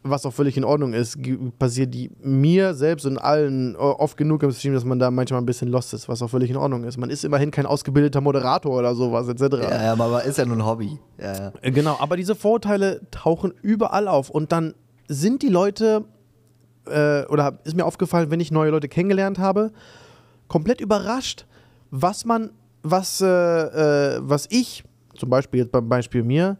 [0.08, 1.18] was auch völlig in Ordnung ist,
[1.58, 5.42] passiert die mir selbst und allen äh, oft genug im Stream, dass man da manchmal
[5.42, 6.98] ein bisschen lost ist, was auch völlig in Ordnung ist.
[6.98, 9.42] Man ist immerhin kein ausgebildeter Moderator oder sowas, etc.
[9.64, 11.00] Ja, ja, aber ist ja nur ein Hobby.
[11.18, 11.52] Ja, ja.
[11.62, 14.76] Äh, Genau, aber diese Vorurteile tauchen überall auf und dann
[15.08, 16.06] sind die Leute,
[16.88, 19.72] äh, oder ist mir aufgefallen, wenn ich neue Leute kennengelernt habe,
[20.48, 21.46] komplett überrascht,
[21.90, 22.52] was man,
[22.84, 24.84] was, äh, äh, was ich,
[25.16, 26.58] zum Beispiel jetzt beim Beispiel mir,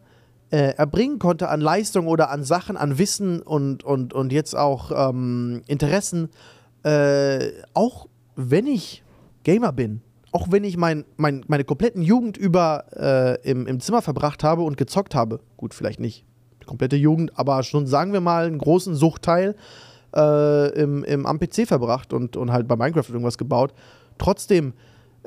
[0.50, 5.10] äh, erbringen konnte an Leistung oder an Sachen, an Wissen und, und, und jetzt auch
[5.10, 6.28] ähm, Interessen,
[6.84, 9.02] äh, auch wenn ich
[9.42, 14.02] Gamer bin, auch wenn ich mein, mein, meine kompletten Jugend über äh, im, im Zimmer
[14.02, 16.24] verbracht habe und gezockt habe, gut, vielleicht nicht
[16.62, 19.56] die komplette Jugend, aber schon, sagen wir mal, einen großen Suchtteil
[20.14, 23.72] äh, im, im, am PC verbracht und, und halt bei Minecraft irgendwas gebaut.
[24.18, 24.74] Trotzdem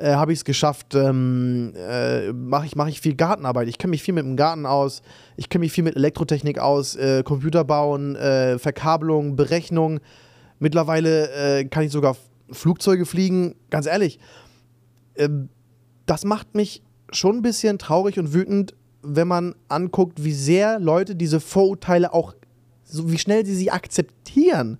[0.00, 3.68] äh, habe ich es geschafft, ähm, äh, mache ich, mach ich viel Gartenarbeit.
[3.68, 5.02] Ich kenne mich viel mit dem Garten aus,
[5.36, 10.00] ich kenne mich viel mit Elektrotechnik aus, äh, Computer bauen, äh, Verkabelung, Berechnung.
[10.58, 12.16] Mittlerweile äh, kann ich sogar
[12.50, 13.54] Flugzeuge fliegen.
[13.68, 14.18] Ganz ehrlich,
[15.16, 15.48] ähm,
[16.06, 16.82] das macht mich
[17.12, 22.34] schon ein bisschen traurig und wütend, wenn man anguckt, wie sehr Leute diese Vorurteile auch
[22.84, 24.78] so wie schnell sie sie akzeptieren.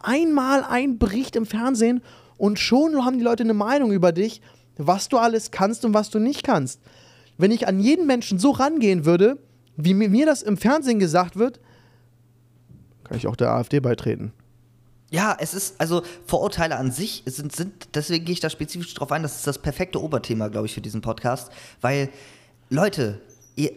[0.00, 2.02] Einmal ein Bericht im Fernsehen
[2.36, 4.40] und schon haben die Leute eine Meinung über dich,
[4.76, 6.80] was du alles kannst und was du nicht kannst.
[7.38, 9.38] Wenn ich an jeden Menschen so rangehen würde,
[9.76, 11.60] wie mir das im Fernsehen gesagt wird,
[13.04, 14.32] kann ich auch der AfD beitreten.
[15.10, 19.12] Ja, es ist, also Vorurteile an sich sind, sind deswegen gehe ich da spezifisch drauf
[19.12, 21.52] ein, das ist das perfekte Oberthema, glaube ich, für diesen Podcast,
[21.82, 22.08] weil,
[22.70, 23.20] Leute,
[23.56, 23.70] äh,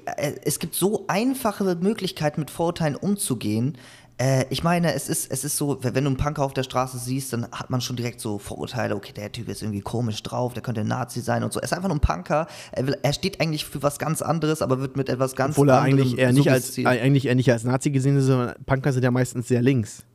[0.43, 3.78] es gibt so einfache Möglichkeiten, mit Vorurteilen umzugehen.
[4.18, 6.97] Äh, ich meine, es ist, es ist so, wenn du einen Punker auf der Straße
[6.97, 10.53] siehst, dann hat man schon direkt so Vorurteile, okay, der Typ ist irgendwie komisch drauf,
[10.53, 11.59] der könnte ein Nazi sein und so.
[11.59, 12.47] Er ist einfach nur ein Punker.
[12.72, 15.70] Er, will, er steht eigentlich für was ganz anderes, aber wird mit etwas ganz Obwohl
[15.70, 18.93] er anderem eigentlich eher, nicht als, eigentlich eher nicht als Nazi gesehen ist, sondern Punker
[18.93, 20.05] sind ja meistens sehr links.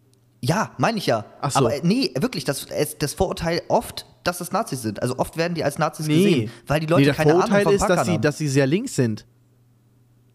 [0.41, 1.27] Ja, meine ich ja.
[1.43, 1.59] Ach so.
[1.59, 2.67] Aber äh, nee, wirklich, das,
[2.99, 5.03] das Vorurteil oft, dass es Nazis sind.
[5.03, 7.65] Also oft werden die als Nazis Nee, gesehen, weil die Leute nee, keine Vorurteil Ahnung
[7.65, 8.23] von ist, Punkern dass sie, haben.
[8.23, 9.27] dass sie sehr links sind.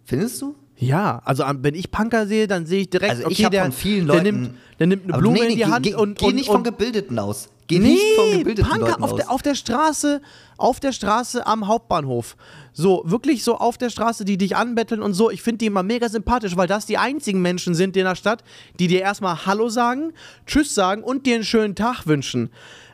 [0.03, 0.55] Findest du?
[0.77, 3.51] Ja, also am- wenn ich Punker sehe, dann sehe ich direkt, Also ich okay, hab
[3.51, 5.65] der, von vielen der, Leuten- nimmt, der nimmt eine Blume nee, nee, in die geh-
[5.71, 7.49] Hand geh, und, geh und, nicht und von Gebildeten aus.
[7.67, 9.17] Geh nicht von gebildeten Punker Leuten auf aus.
[9.17, 10.21] der, auf der Straße,
[10.57, 12.35] auf der Straße am Hauptbahnhof.
[12.73, 15.31] So, wirklich so auf der Straße, die dich anbetteln und so.
[15.31, 18.43] Ich finde die immer mega sympathisch, weil das die einzigen Menschen sind in der Stadt,
[18.77, 20.13] die dir erstmal Hallo sagen,
[20.45, 22.49] Tschüss sagen und dir einen schönen Tag wünschen.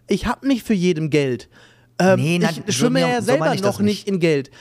[0.08, 1.50] Ich habe nicht für jedem Geld.
[2.00, 4.52] Ähm, Nee, nein, ich schwimme ja selber noch nicht in Geld.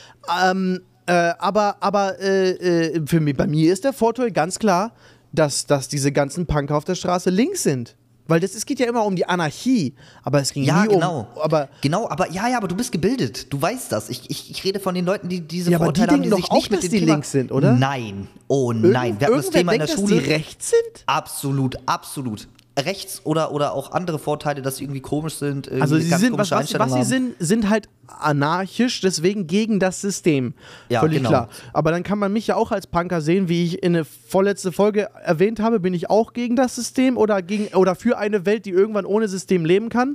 [0.43, 4.93] Ähm, äh, aber aber äh, äh, für mich, bei mir ist der Vorteil ganz klar,
[5.33, 7.97] dass, dass diese ganzen Punker auf der Straße links sind.
[8.29, 9.93] Weil das, es geht ja immer um die Anarchie,
[10.23, 11.27] aber es ging Ja, nie genau.
[11.35, 11.43] um.
[11.43, 13.53] Aber genau, aber ja, ja, aber du bist gebildet.
[13.53, 14.09] Du weißt das.
[14.09, 16.29] Ich, ich, ich rede von den Leuten, die diese Ja, aber die Vorurteile haben, die
[16.37, 17.73] sich doch nicht auch, mit dass dem die Thema links sind, oder?
[17.73, 18.29] Nein.
[18.47, 19.19] Oh nein.
[19.19, 20.15] Wir hatten das Thema in der denkt, Schule.
[20.15, 21.03] dass die rechts sind?
[21.07, 22.47] Absolut, absolut.
[22.85, 25.67] Rechts oder, oder auch andere Vorteile, dass sie irgendwie komisch sind.
[25.67, 30.01] Irgendwie Also sie sind, was, was, was sie sind, sind halt anarchisch, deswegen gegen das
[30.01, 30.55] System.
[30.89, 31.29] Ja, Völlig genau.
[31.29, 31.49] klar.
[31.73, 34.73] Aber dann kann man mich ja auch als Punker sehen, wie ich in der vorletzte
[34.73, 38.67] Folge erwähnt habe, bin ich auch gegen das System oder gegen oder für eine Welt,
[38.67, 40.13] die irgendwann ohne System leben kann.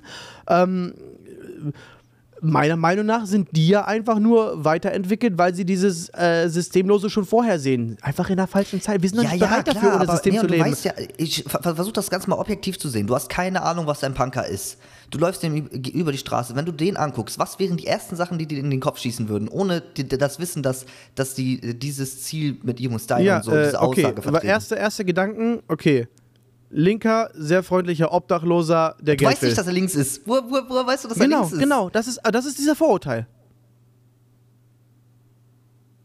[0.47, 0.93] Ähm,
[2.51, 7.25] meiner Meinung nach sind die ja einfach nur weiterentwickelt, weil sie dieses äh, Systemlose schon
[7.25, 7.97] vorher sehen.
[8.01, 9.01] Einfach in der falschen Zeit.
[9.01, 10.53] Wir sind noch Ja, nicht ja, bereit klar, dafür, ohne aber System nee, zu du
[10.53, 10.65] leben.
[10.71, 13.07] weißt ja, ich ver- versuch das Ganze mal objektiv zu sehen.
[13.07, 14.77] Du hast keine Ahnung, was ein Punker ist.
[15.11, 16.55] Du läufst dem über die Straße.
[16.55, 19.29] Wenn du den anguckst, was wären die ersten Sachen, die dir in den Kopf schießen
[19.29, 23.51] würden, ohne das Wissen, dass, dass die dieses Ziel mit ihrem Style ja, und so,
[23.51, 24.01] äh, diese okay.
[24.05, 24.47] Aussage Aber vertreten?
[24.47, 26.07] erste, erste Gedanken, okay.
[26.69, 30.21] Linker, sehr freundlicher Obdachloser, der du Geld weißt nicht, dass er links ist.
[30.25, 31.59] Woher, woher, woher weißt du, dass er Genau, links ist?
[31.59, 31.89] genau.
[31.89, 33.27] Das ist, das ist dieser Vorurteil.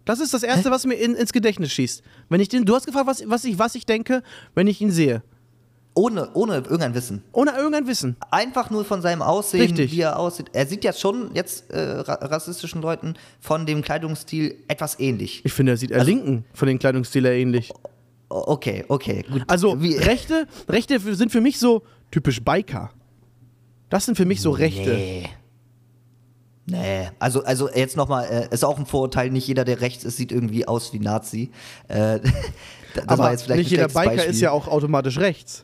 [0.04, 2.02] Das ist das Erste, was mir in, ins Gedächtnis schießt.
[2.28, 4.22] Wenn ich den, du hast gefragt, was, was, ich, was ich denke,
[4.54, 5.22] wenn ich ihn sehe.
[5.94, 7.22] Ohne, ohne irgendein Wissen.
[7.32, 8.16] Ohne irgendein Wissen.
[8.30, 9.90] Einfach nur von seinem Aussehen, Richtig.
[9.92, 10.46] wie er aussieht.
[10.52, 15.42] Er sieht ja schon jetzt äh, ra rassistischen Leuten von dem Kleidungsstil etwas ähnlich.
[15.44, 17.72] Ich finde, er sieht Also- Linken von den Kleidungsstil ähnlich.
[18.32, 19.42] Okay, okay, gut.
[19.48, 22.90] Also, Wie- Rechte, Rechte sind für mich so typisch Biker.
[23.88, 24.94] Das sind für mich so Rechte.
[24.94, 25.28] Nee.
[26.66, 30.16] Nee, also, also jetzt nochmal, äh, ist auch ein Vorurteil, nicht jeder, der rechts ist,
[30.16, 31.50] sieht irgendwie aus wie Nazi.
[31.88, 32.20] Äh,
[32.94, 34.30] das Aber war jetzt vielleicht nicht jeder Biker Beispiel.
[34.30, 35.62] ist ja auch automatisch rechts.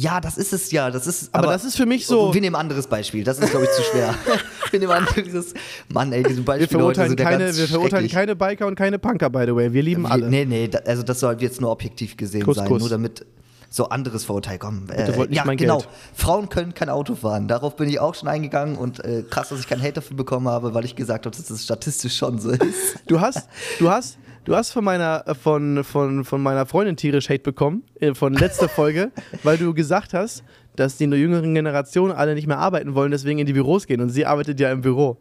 [0.00, 0.90] Ja, das ist es ja.
[0.90, 3.24] Das ist, Aber das ist für mich so- Wir nehmen ein anderes Beispiel.
[3.24, 4.14] Das ist, glaube ich, zu schwer.
[4.70, 5.54] wir nehmen ein anderes.
[5.88, 8.66] Mann, ey, diese Wir Beispiele heute verurteilen, sind ja keine, ganz wir verurteilen keine Biker
[8.66, 9.72] und keine Punker, by the way.
[9.72, 10.28] Wir lieben Wir- alle.
[10.28, 12.68] Nee, nee, da, also das soll jetzt nur objektiv gesehen Kuss, sein.
[12.68, 12.80] Kuss.
[12.80, 13.26] Nur damit
[13.70, 14.88] so anderes Vorurteil kommen.
[14.88, 15.78] Äh, ja, genau.
[15.78, 15.88] Geld.
[16.14, 17.48] Frauen können kein Auto fahren.
[17.48, 20.48] Darauf bin ich auch schon eingegangen und äh, krass, dass ich keinen Hate dafür bekommen
[20.48, 22.62] habe, weil ich gesagt habe, dass das statistisch schon so ist.
[23.06, 23.46] Du hast,
[23.78, 24.16] du hast,
[24.48, 28.32] du hast von meiner, äh, von, von, von meiner Freundin tierisch Hate bekommen, äh, von
[28.34, 30.42] letzter Folge, weil du gesagt hast,
[30.76, 34.00] dass die jüngeren Generationen alle nicht mehr arbeiten wollen, deswegen in die Büros gehen.
[34.00, 35.18] Und sie arbeitet ja im Büro.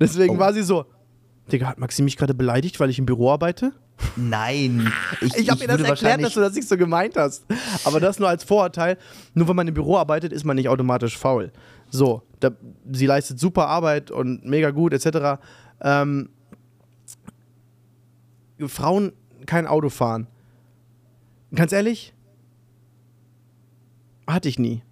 [0.00, 0.38] Deswegen Oh.
[0.38, 0.86] war sie so,
[1.52, 3.72] Digga, hat Maxi mich gerade beleidigt, weil ich im Büro arbeite?
[4.16, 4.90] Nein.
[5.20, 7.44] Ich, Ich habe ihr das erklärt, dass du das nicht so gemeint hast.
[7.84, 8.96] Aber das nur als Vorurteil.
[9.34, 11.50] Nur wenn man im Büro arbeitet, ist man nicht automatisch faul.
[11.90, 12.50] So, da,
[12.90, 15.40] sie leistet super Arbeit und mega gut, etc.
[15.82, 16.30] Ähm,
[18.68, 19.12] Frauen
[19.46, 20.26] kein Auto fahren.
[21.54, 22.12] Ganz ehrlich,
[24.26, 24.82] hatte ich nie.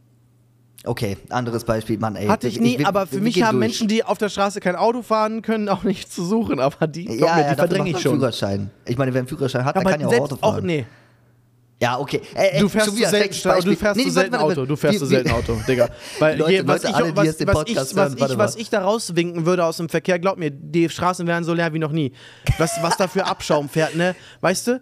[0.84, 2.26] Okay, anderes Beispiel, Mann, ey.
[2.28, 3.68] Hatte ich nie, wir- aber für mich haben durch.
[3.68, 6.60] Menschen, die auf der Straße kein Auto fahren können, auch nicht zu suchen.
[6.60, 8.12] Aber die, ja, mir, ja, die verdränge ich schon.
[8.16, 8.70] Führerschein.
[8.86, 10.54] Ich meine, wer einen Führerschein hat, der Aber kann ja auch Auto fahren.
[10.58, 10.86] auch, nee.
[11.80, 12.20] Ja, okay.
[12.34, 14.76] Äh, äh, Du fährst zu selten, du fährst Nee, nee, selten warte, warte, Auto, du
[14.76, 15.88] fährst zu selten Auto, Digga.
[16.18, 18.70] Weil Leute, hier, was, Leute, ich, alle, was, was, Podcast ich, was, ich, was ich
[18.70, 21.92] da rauswinken würde aus dem Verkehr, glaub mir, die Straßen wären so leer wie noch
[21.92, 22.12] nie.
[22.58, 24.16] Was, was da für Abschaum fährt, ne?
[24.40, 24.80] Weißt du?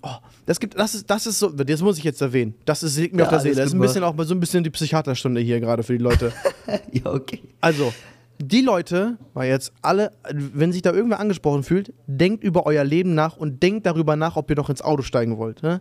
[0.00, 0.08] Oh,
[0.46, 2.54] das gibt, das ist, das ist so, das muss ich jetzt erwähnen.
[2.64, 3.56] Das ist, liegt mir Ja, auf der Seele.
[3.56, 6.02] Das ist ein bisschen auch mal so ein bisschen die Psychiaterstunde hier gerade für die
[6.02, 6.32] Leute.
[6.92, 7.42] ja, okay.
[7.60, 7.92] Also,
[8.38, 13.14] die Leute, weil jetzt alle, wenn sich da irgendwer angesprochen fühlt, denkt über euer Leben
[13.14, 15.62] nach und denkt darüber nach, ob ihr noch ins Auto steigen wollt.
[15.62, 15.80] Ne?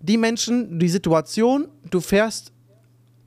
[0.00, 2.52] Die Menschen, die Situation, du fährst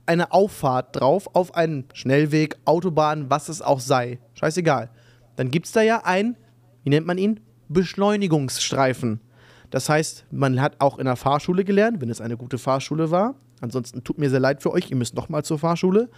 [0.06, 4.18] eine Auffahrt drauf auf einen Schnellweg, Autobahn, was es auch sei.
[4.34, 4.90] Scheißegal.
[5.36, 6.36] Dann gibt es da ja ein,
[6.82, 7.40] wie nennt man ihn?
[7.68, 9.20] Beschleunigungsstreifen.
[9.70, 13.34] Das heißt, man hat auch in der Fahrschule gelernt, wenn es eine gute Fahrschule war.
[13.60, 16.08] Ansonsten tut mir sehr leid für euch, ihr müsst nochmal zur Fahrschule.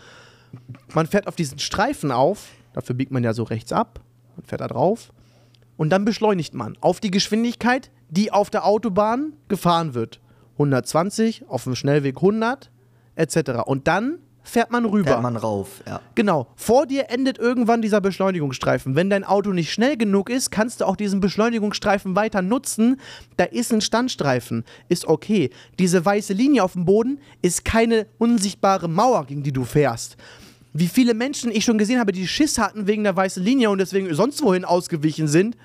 [0.94, 4.01] Man fährt auf diesen Streifen auf, dafür biegt man ja so rechts ab,
[4.36, 5.12] man fährt da drauf
[5.76, 10.20] und dann beschleunigt man auf die Geschwindigkeit, die auf der Autobahn gefahren wird.
[10.61, 12.70] 120, auf dem Schnellweg 100,
[13.16, 13.62] etc.
[13.64, 15.11] Und dann fährt man rüber.
[15.11, 16.00] Fährt man rauf, ja.
[16.14, 16.48] Genau.
[16.56, 18.94] Vor dir endet irgendwann dieser Beschleunigungsstreifen.
[18.94, 23.00] Wenn dein Auto nicht schnell genug ist, kannst du auch diesen Beschleunigungsstreifen weiter nutzen.
[23.36, 24.64] Da ist ein Standstreifen.
[24.88, 25.50] Ist okay.
[25.78, 30.16] Diese weiße Linie auf dem Boden ist keine unsichtbare Mauer, gegen die du fährst.
[30.72, 33.78] Wie viele Menschen ich schon gesehen habe, die Schiss hatten wegen der weißen Linie und
[33.78, 35.56] deswegen sonst wohin ausgewichen sind,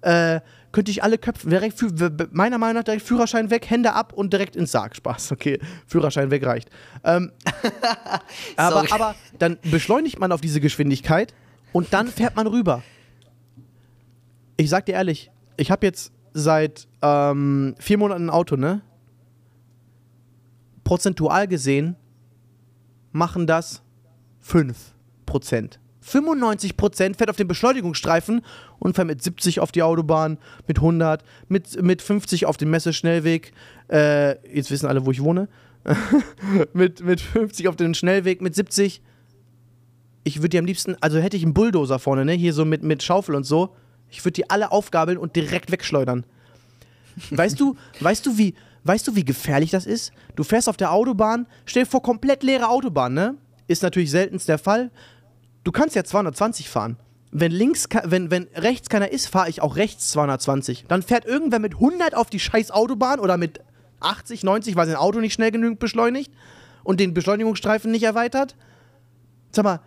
[0.00, 0.40] äh,
[0.74, 1.50] könnte ich alle köpfen.
[1.50, 1.80] Direkt,
[2.32, 4.96] meiner Meinung nach direkt Führerschein weg, Hände ab und direkt ins Sarg.
[4.96, 5.60] Spaß, okay.
[5.86, 6.68] Führerschein weg reicht.
[7.04, 7.30] Ähm,
[8.56, 11.32] aber, aber dann beschleunigt man auf diese Geschwindigkeit
[11.72, 12.82] und dann fährt man rüber.
[14.56, 18.82] Ich sag dir ehrlich, ich habe jetzt seit ähm, vier Monaten ein Auto, ne?
[20.82, 21.94] Prozentual gesehen
[23.12, 23.80] machen das
[24.44, 25.78] 5%.
[26.06, 28.42] 95% fährt auf den Beschleunigungsstreifen
[28.78, 33.52] und fährt mit 70 auf die Autobahn, mit 100, mit, mit 50 auf den Messeschnellweg.
[33.90, 35.48] Äh, jetzt wissen alle, wo ich wohne.
[36.72, 39.02] mit, mit 50 auf den Schnellweg, mit 70.
[40.24, 42.82] Ich würde die am liebsten, also hätte ich einen Bulldozer vorne, ne, hier so mit,
[42.82, 43.74] mit Schaufel und so,
[44.10, 46.24] ich würde die alle aufgabeln und direkt wegschleudern.
[47.30, 50.12] Weißt du, weißt du, wie, weißt du, wie gefährlich das ist?
[50.34, 53.36] Du fährst auf der Autobahn, stell dir vor, komplett leere Autobahn, ne?
[53.66, 54.90] Ist natürlich seltenst der Fall
[55.64, 56.96] du kannst ja 220 fahren.
[57.32, 60.84] Wenn links, wenn, wenn rechts keiner ist, fahre ich auch rechts 220.
[60.86, 63.60] Dann fährt irgendwer mit 100 auf die scheiß Autobahn oder mit
[64.00, 66.32] 80, 90, weil sein Auto nicht schnell genug beschleunigt
[66.84, 68.54] und den Beschleunigungsstreifen nicht erweitert.
[69.50, 69.80] Sag mal,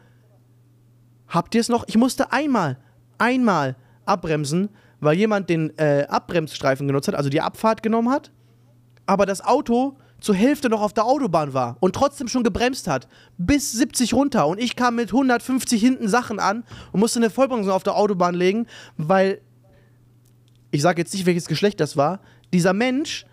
[1.30, 1.86] habt ihr es noch?
[1.88, 2.78] Ich musste einmal,
[3.18, 4.70] einmal abbremsen,
[5.00, 8.32] weil jemand den äh, Abbremsstreifen genutzt hat, also die Abfahrt genommen hat.
[9.06, 13.08] Aber das Auto zur Hälfte noch auf der Autobahn war und trotzdem schon gebremst hat,
[13.38, 17.72] bis 70 runter und ich kam mit 150 hinten Sachen an und musste eine Vollbremsung
[17.72, 19.42] auf der Autobahn legen, weil
[20.72, 22.20] ich sage jetzt nicht, welches Geschlecht das war,
[22.54, 23.26] dieser Mensch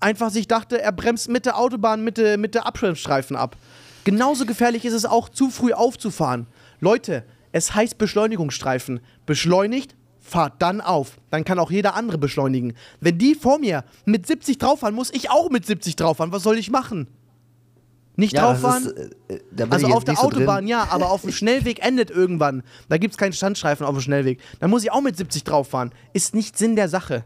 [0.00, 3.56] einfach sich dachte, er bremst mit der Autobahn, mit der, mit der Abbremsstreifen ab.
[4.04, 6.46] Genauso gefährlich ist es auch, zu früh aufzufahren.
[6.80, 9.00] Leute, es heißt Beschleunigungsstreifen.
[9.24, 9.95] Beschleunigt,
[10.26, 11.18] fahrt dann auf.
[11.30, 12.74] Dann kann auch jeder andere beschleunigen.
[13.00, 16.32] Wenn die vor mir mit 70 drauffahren, muss ich auch mit 70 drauffahren.
[16.32, 17.08] Was soll ich machen?
[18.16, 18.86] Nicht ja, drauffahren?
[18.86, 22.62] Ist, äh, also auf der Autobahn, so ja, aber auf dem Schnellweg endet irgendwann.
[22.88, 24.40] Da gibt es keinen Standstreifen auf dem Schnellweg.
[24.58, 25.92] Dann muss ich auch mit 70 drauffahren.
[26.12, 27.24] Ist nicht Sinn der Sache.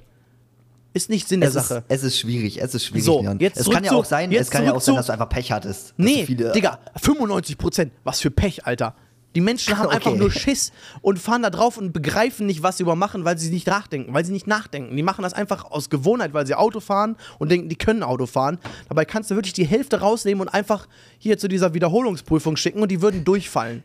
[0.93, 1.85] Ist nicht Sinn es der Sache.
[1.87, 4.65] es ist schwierig, es ist schwierig, so, Jetzt es kann ja auch sein, es kann
[4.65, 5.95] ja auch sein, dass du einfach Pech hattest.
[5.97, 7.93] Nee, Digga, 95 Prozent.
[8.03, 8.97] Was für Pech, Alter.
[9.35, 9.97] Die Menschen haben okay.
[9.97, 10.73] einfach nur Schiss
[11.03, 14.13] und fahren da drauf und begreifen nicht, was sie über machen, weil sie nicht nachdenken,
[14.15, 14.97] weil sie nicht nachdenken.
[14.97, 18.27] Die machen das einfach aus Gewohnheit, weil sie Auto fahren und denken, die können Auto
[18.27, 18.59] fahren.
[18.89, 22.91] Dabei kannst du wirklich die Hälfte rausnehmen und einfach hier zu dieser Wiederholungsprüfung schicken und
[22.91, 23.83] die würden durchfallen.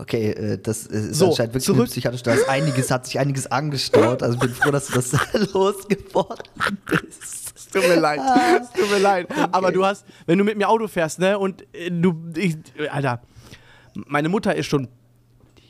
[0.00, 1.86] Okay, äh, das ist so, anscheinend wirklich zurück.
[1.86, 2.22] psychiatrisch.
[2.22, 4.22] Da ist einiges, hat sich einiges angestaut.
[4.22, 5.12] Also ich bin froh, dass du das
[5.52, 7.52] losgeworden bist.
[7.56, 8.20] Es tut mir leid.
[8.62, 9.26] Es tut mir leid.
[9.38, 9.48] Okay.
[9.50, 12.56] Aber du hast, wenn du mit mir Auto fährst, ne, und äh, du, ich,
[12.90, 13.20] Alter,
[14.06, 14.88] meine Mutter ist schon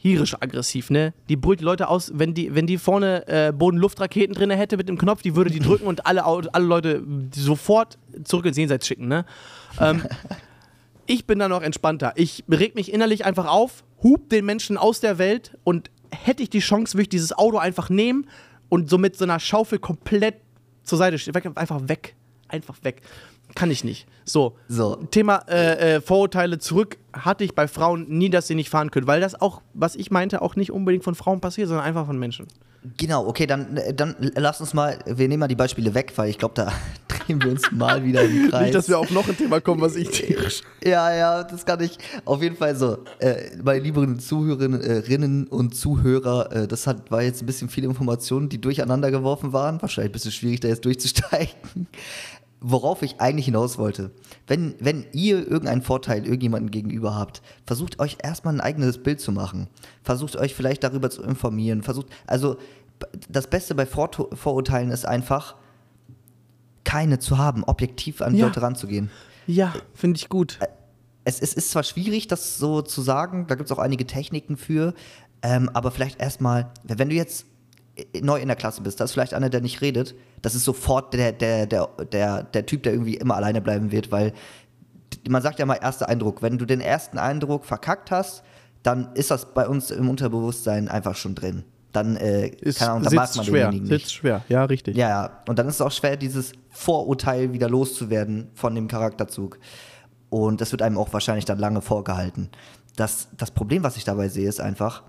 [0.03, 1.13] tierisch aggressiv, ne?
[1.29, 4.89] Die brüllt die Leute aus, wenn die, wenn die vorne äh, Boden-Luft-Raketen drin hätte mit
[4.89, 7.03] dem Knopf, die würde die drücken und alle, alle Leute
[7.35, 9.25] sofort zurück ins Jenseits schicken, ne?
[9.81, 10.03] Ähm,
[11.07, 12.13] ich bin da noch entspannter.
[12.17, 16.51] Ich reg mich innerlich einfach auf, hub den Menschen aus der Welt und hätte ich
[16.51, 18.27] die Chance, würde ich dieses Auto einfach nehmen
[18.69, 20.37] und so mit so einer Schaufel komplett
[20.85, 21.35] zur Seite stehen.
[21.57, 22.15] Einfach weg.
[22.49, 23.03] Einfach weg.
[23.55, 24.07] Kann ich nicht.
[24.25, 24.57] So.
[24.69, 24.97] so.
[25.11, 29.07] Thema äh, äh, Vorurteile zurück hatte ich bei Frauen nie, dass sie nicht fahren können,
[29.07, 32.19] weil das auch, was ich meinte, auch nicht unbedingt von Frauen passiert, sondern einfach von
[32.19, 32.47] Menschen.
[32.97, 36.31] Genau, okay, dann, äh, dann lass uns mal, wir nehmen mal die Beispiele weg, weil
[36.31, 36.73] ich glaube, da
[37.09, 38.63] drehen wir uns mal wieder im Kreis.
[38.65, 40.63] Nicht, dass wir auf noch ein Thema kommen, was ich tierisch.
[40.85, 41.99] Ja, ja, das kann ich.
[42.25, 42.99] Auf jeden Fall so.
[43.19, 48.49] Äh, meine lieben Zuhörerinnen und Zuhörer, äh, das hat, war jetzt ein bisschen viele Informationen,
[48.49, 49.83] die durcheinander geworfen waren.
[49.83, 51.57] Wahrscheinlich ein bisschen schwierig, da jetzt durchzusteigen
[52.61, 54.11] worauf ich eigentlich hinaus wollte.
[54.47, 59.33] Wenn, wenn ihr irgendeinen Vorteil irgendjemandem gegenüber habt, versucht euch erstmal ein eigenes Bild zu
[59.33, 59.69] machen.
[60.03, 61.83] Versucht euch vielleicht darüber zu informieren.
[61.83, 62.57] Versucht, also
[63.29, 65.57] das Beste bei Vor Vorurteilen ist einfach,
[66.85, 68.47] keine zu haben, objektiv an ja.
[68.47, 69.11] Leute ranzugehen.
[69.47, 70.59] Ja, finde ich gut.
[71.25, 74.57] Es, es, ist zwar schwierig, das so zu sagen, da gibt es auch einige Techniken
[74.57, 74.95] für,
[75.43, 77.47] ähm, aber vielleicht erstmal, wenn du jetzt
[78.21, 81.15] neu in der Klasse bist, da ist vielleicht einer, der nicht redet, das ist sofort
[81.15, 84.33] der, der, der, der, der Typ, der irgendwie immer alleine bleiben wird, weil
[85.29, 86.43] man sagt ja mal erster Eindruck.
[86.43, 88.43] Wenn du den ersten Eindruck verkackt hast,
[88.83, 91.65] dann ist das bei uns im Unterbewusstsein einfach schon drin.
[91.93, 94.05] Dann, äh, ist, keine Ahnung, dann mag man schwer, denjenigen nicht.
[94.05, 94.97] Sitzt schwer, ja, richtig.
[94.97, 95.43] Ja, ja.
[95.49, 99.59] Und dann ist es auch schwer, dieses Vorurteil wieder loszuwerden von dem Charakterzug.
[100.31, 102.51] Und das wird einem auch wahrscheinlich dann lange vorgehalten.
[102.97, 105.03] Das, das Problem, was ich dabei sehe, ist einfach,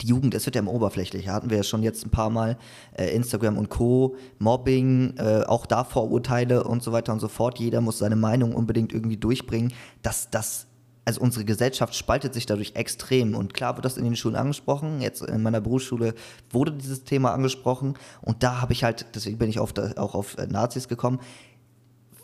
[0.00, 2.56] die Jugend, es wird ja im Oberflächlicher, hatten wir ja schon jetzt ein paar Mal,
[2.96, 7.58] äh, Instagram und Co., Mobbing, äh, auch da Vorurteile und so weiter und so fort.
[7.58, 9.72] Jeder muss seine Meinung unbedingt irgendwie durchbringen.
[10.02, 10.66] Das, das,
[11.04, 13.34] also unsere Gesellschaft spaltet sich dadurch extrem.
[13.34, 15.00] Und klar wird das in den Schulen angesprochen.
[15.00, 16.14] Jetzt in meiner Berufsschule
[16.50, 17.94] wurde dieses Thema angesprochen.
[18.22, 21.20] Und da habe ich halt, deswegen bin ich auf, auch auf äh, Nazis gekommen,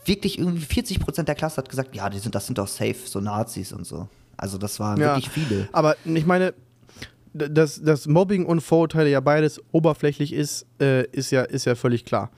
[0.05, 2.97] wirklich irgendwie 40 Prozent der Klasse hat gesagt, ja, die sind, das sind doch safe,
[3.05, 4.09] so Nazis und so.
[4.39, 5.69] Also das waren ja, wirklich viele.
[5.73, 6.55] Aber ich meine,
[7.33, 12.05] dass, dass Mobbing und Vorurteile ja beides oberflächlich ist, äh, ist, ja, ist ja völlig
[12.05, 12.31] klar.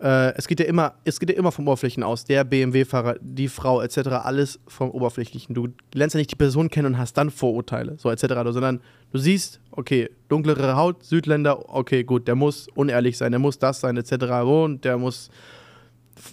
[0.00, 2.24] Äh, es, geht ja immer, es geht ja immer vom Oberflächlichen aus.
[2.24, 5.54] Der BMW-Fahrer, die Frau etc., alles vom Oberflächlichen.
[5.54, 8.80] Du lernst ja nicht die Person kennen und hast dann Vorurteile, so etc., sondern
[9.10, 13.80] du siehst, okay, dunklere Haut, Südländer, okay, gut, der muss unehrlich sein, der muss das
[13.80, 14.12] sein etc.
[14.44, 15.30] und der muss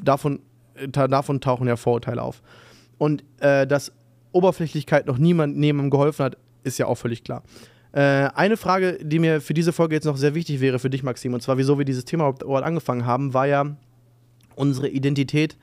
[0.03, 0.41] davon,
[0.89, 2.43] davon tauchen ja Vorurteile auf.
[2.99, 3.91] Und äh, dass
[4.31, 7.43] Oberflächlichkeit noch niemand neben ihm geholfen hat, ist ja auch völlig klar.
[7.95, 11.01] Äh, eine Frage, die mir für diese Folge jetzt noch sehr wichtig wäre für dich,
[11.01, 13.77] Maxim, und zwar, wieso wir dieses Thema überhaupt angefangen haben, war ja
[14.55, 15.55] unsere Identität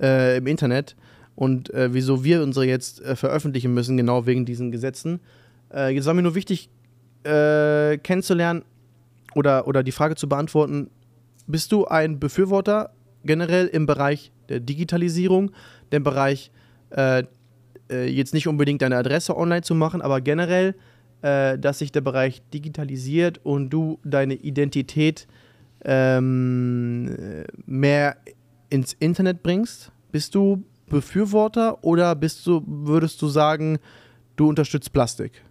[0.00, 0.96] äh, im Internet
[1.34, 5.20] und äh, wieso wir unsere jetzt äh, veröffentlichen müssen, genau wegen diesen Gesetzen.
[5.74, 6.70] Äh, jetzt war mir nur wichtig,
[7.26, 8.64] kennenzulernen
[9.34, 10.90] oder, oder die Frage zu beantworten,
[11.46, 12.90] bist du ein Befürworter
[13.24, 15.52] generell im Bereich der Digitalisierung,
[15.90, 16.50] dem Bereich
[17.88, 20.74] jetzt nicht unbedingt deine Adresse online zu machen, aber generell
[21.24, 25.26] äh, dass sich der Bereich digitalisiert und du deine Identität
[25.82, 28.18] ähm, mehr
[28.68, 29.90] ins Internet bringst?
[30.12, 33.78] Bist du Befürworter oder bist du, würdest du sagen,
[34.36, 35.42] du unterstützt Plastik?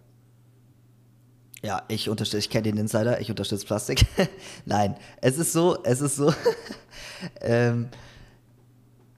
[1.64, 4.06] Ja, ich unterstütze, ich kenne den Insider, ich unterstütze Plastik.
[4.66, 6.32] Nein, es ist so, es ist so.
[7.40, 7.88] ähm,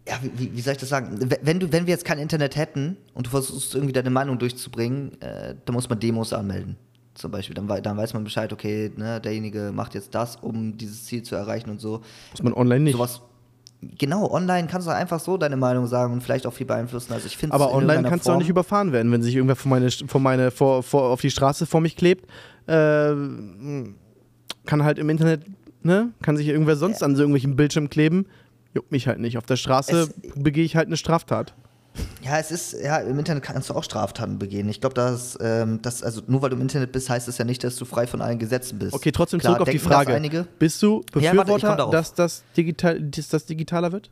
[0.09, 1.19] ja, wie, wie, soll ich das sagen?
[1.43, 5.21] Wenn, du, wenn wir jetzt kein Internet hätten und du versuchst irgendwie deine Meinung durchzubringen,
[5.21, 6.77] äh, dann muss man Demos anmelden.
[7.15, 7.55] Zum Beispiel.
[7.55, 11.35] Dann, dann weiß man Bescheid, okay, ne, derjenige macht jetzt das, um dieses Ziel zu
[11.35, 12.03] erreichen und so.
[12.31, 12.93] Muss man online nicht.
[12.93, 13.23] Sowas,
[13.99, 17.13] genau, online kannst du einfach so deine Meinung sagen und vielleicht auch viel beeinflussen.
[17.13, 19.71] Also ich Aber online kannst Form du auch nicht überfahren werden, wenn sich irgendwer vor
[19.71, 22.27] meine, vor meine, vor, vor, auf die Straße vor mich klebt.
[22.67, 23.15] Äh,
[24.67, 25.47] kann halt im Internet,
[25.83, 27.07] ne, kann sich irgendwer sonst ja.
[27.07, 28.27] an so irgendwelchen Bildschirm kleben
[28.77, 29.39] juckt mich halt nicht.
[29.39, 31.55] Auf der Straße begehe ich halt eine Straftat.
[32.22, 34.68] Ja, es ist, ja, im Internet kannst du auch Straftaten begehen.
[34.68, 37.47] Ich glaube, dass, ähm, das, also nur weil du im Internet bist, heißt das ja
[37.47, 38.93] nicht, dass du frei von allen Gesetzen bist.
[38.93, 40.47] Okay, trotzdem Klar, zurück auf die Frage.
[40.59, 44.11] Bist du Befürworter, ja, warte, dass, das digital, dass das digitaler wird?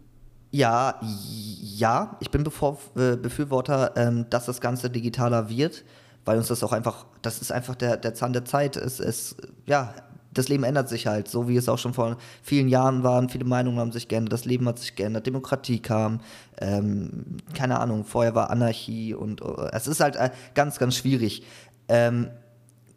[0.51, 5.85] Ja, ja, ich bin bevor, äh, Befürworter, ähm, dass das Ganze digitaler wird,
[6.25, 8.77] weil uns das auch einfach, das ist einfach der, der Zahn der Zeit.
[8.77, 9.37] Es, es,
[9.67, 9.93] ja,
[10.35, 13.29] das Leben ändert sich halt, so wie es auch schon vor vielen Jahren war.
[13.29, 16.21] Viele Meinungen haben sich geändert, das Leben hat sich geändert, Demokratie kam,
[16.61, 21.43] ähm, keine Ahnung, vorher war Anarchie und uh, es ist halt äh, ganz, ganz schwierig.
[21.89, 22.29] Ähm,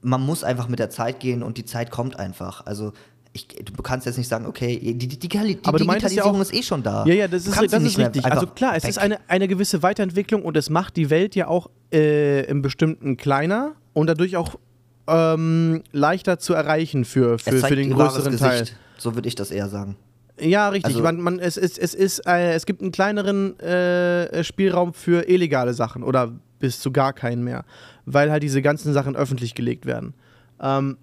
[0.01, 2.65] man muss einfach mit der Zeit gehen und die Zeit kommt einfach.
[2.65, 2.93] Also
[3.33, 6.53] ich, du kannst jetzt nicht sagen, okay, die, die, die, die Digitalisierung ja auch, ist
[6.53, 7.05] eh schon da.
[7.05, 8.25] Ja, ja, das ist, das ist richtig.
[8.25, 8.89] Also klar, es weg.
[8.89, 13.17] ist eine, eine gewisse Weiterentwicklung und es macht die Welt ja auch äh, im Bestimmten
[13.17, 14.55] kleiner und dadurch auch
[15.07, 18.65] ähm, leichter zu erreichen für, für, für den größeren Teil.
[18.97, 19.95] So würde ich das eher sagen.
[20.39, 20.93] Ja, richtig.
[20.93, 25.27] Also, man, man, es, es, es, ist, äh, es gibt einen kleineren äh, Spielraum für
[25.27, 27.65] illegale Sachen oder bis zu gar keinen mehr,
[28.05, 30.13] weil halt diese ganzen Sachen öffentlich gelegt werden.
[30.61, 30.97] Ähm,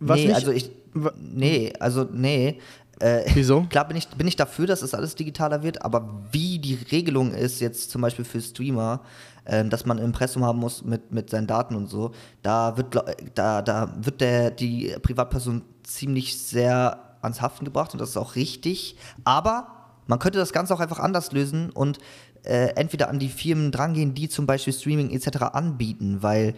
[0.00, 0.70] was nee, nicht, also ich.
[1.16, 2.58] Nee, also nee.
[2.98, 3.62] Äh, Wieso?
[3.70, 7.32] Klar bin ich, bin ich dafür, dass es alles digitaler wird, aber wie die Regelung
[7.32, 9.00] ist jetzt zum Beispiel für Streamer,
[9.44, 12.12] äh, dass man ein Impressum haben muss mit, mit seinen Daten und so,
[12.42, 12.96] da wird,
[13.34, 18.34] da, da wird der, die Privatperson ziemlich sehr ans Haften gebracht und das ist auch
[18.34, 18.96] richtig.
[19.24, 19.68] Aber
[20.06, 21.98] man könnte das Ganze auch einfach anders lösen und
[22.44, 25.42] äh, entweder an die Firmen drangehen, die zum Beispiel Streaming etc.
[25.52, 26.54] anbieten, weil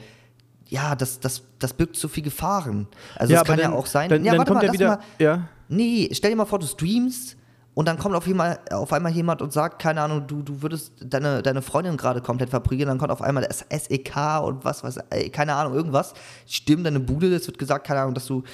[0.69, 2.89] ja, das, das, das birgt zu viel Gefahren.
[3.17, 4.09] Also es kann dann, ja auch sein.
[4.09, 4.89] Dann, ja, dann kommt mal, wieder.
[4.89, 5.49] Mal, ja.
[5.69, 7.37] Nee, stell dir mal vor, du streamst
[7.75, 10.93] und dann kommt auf einmal, auf einmal jemand und sagt, keine Ahnung, du, du würdest
[11.01, 14.99] deine, deine Freundin gerade komplett verprügeln, dann kommt auf einmal das SEK und was, was,
[15.33, 16.15] keine Ahnung, irgendwas,
[16.47, 18.45] stimmt deine Bude, es wird gesagt, keine Ahnung, dass du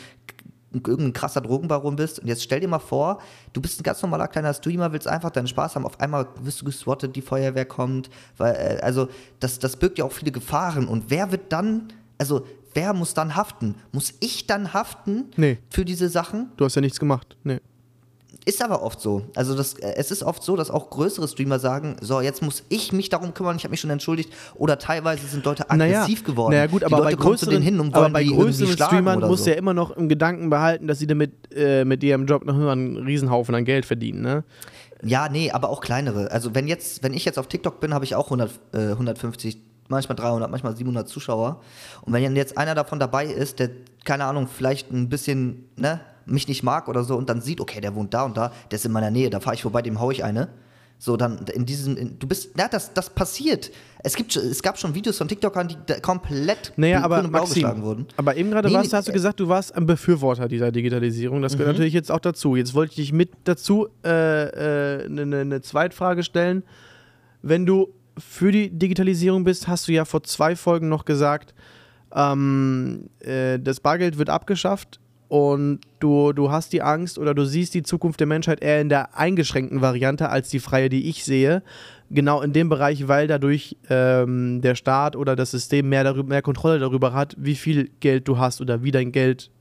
[0.73, 2.21] irgendein krasser Drogenbaron bist.
[2.21, 3.21] Und jetzt stell dir mal vor,
[3.53, 6.61] du bist ein ganz normaler kleiner Streamer, willst einfach deinen Spaß haben, auf einmal wirst
[6.61, 8.09] du geswattet, die Feuerwehr kommt.
[8.37, 9.09] Weil, äh, also,
[9.41, 10.87] das, das birgt ja auch viele Gefahren.
[10.87, 13.75] Und wer wird dann, also, wer muss dann haften?
[13.93, 15.59] Muss ich dann haften Nee.
[15.71, 16.53] für diese Sachen?
[16.57, 17.37] Du hast ja nichts gemacht.
[17.43, 17.61] Nee.
[18.47, 19.23] Ist aber oft so.
[19.37, 22.65] Also das, äh, es ist oft so, dass auch größere Streamer sagen, so, jetzt muss
[22.71, 24.33] ich mich darum kümmern, ich habe mich schon entschuldigt.
[24.55, 26.55] Oder teilweise sind Leute aggressiv geworden.
[26.55, 29.21] Naja, gut, aber die bei Leute zu größeren, denen hin und aber bei größeren Streamern
[29.21, 29.51] musst so.
[29.51, 32.73] ja immer noch im Gedanken behalten, dass sie damit äh, mit ihrem Job noch immer
[32.73, 34.45] einen Riesenhaufen an Geld verdienen, ne?
[35.03, 36.31] Ja, nee, aber auch kleinere.
[36.31, 39.59] Also wenn jetzt, wenn ich jetzt auf TikTok bin, habe ich auch 100, äh, 150,
[39.89, 41.61] manchmal 300, manchmal 700 Zuschauer.
[42.03, 43.71] Und wenn jetzt einer davon dabei ist, der,
[44.05, 46.01] keine Ahnung, vielleicht ein bisschen, ne,
[46.31, 48.77] mich nicht mag oder so und dann sieht, okay, der wohnt da und da, der
[48.77, 50.49] ist in meiner Nähe, da fahre ich vorbei, dem hau ich eine.
[51.03, 53.71] So, dann in diesem, in, du bist, ja, das, das passiert.
[54.05, 57.83] Es, gibt, es gab schon Videos von TikTokern, die da komplett Naja, aber Maxim, geschlagen
[57.83, 58.07] wurden.
[58.19, 61.41] aber eben gerade Nee, warst, hast du äh, gesagt, du warst ein Befürworter dieser Digitalisierung.
[61.41, 61.73] Das gehört Mhm.
[61.73, 62.55] natürlich jetzt auch dazu.
[62.55, 64.53] Jetzt wollte ich dich mit dazu eine
[65.07, 66.65] äh, ne, ne, ne Zweitfrage stellen.
[67.41, 71.55] Wenn du für die Digitalisierung bist, hast du ja vor zwei Folgen noch gesagt,
[72.15, 75.01] ähm, äh, das Bargeld wird abgeschafft
[75.31, 78.89] und du, du hast die Angst oder du siehst die Zukunft der Menschheit eher in
[78.89, 81.63] der eingeschränkten Variante als die freie, die ich sehe.
[82.11, 86.43] Genau in dem Bereich, weil dadurch ähm, der Staat oder das System mehr, darüber, mehr
[86.43, 89.53] Kontrolle darüber hat, wie viel Geld du hast oder wie dein Geld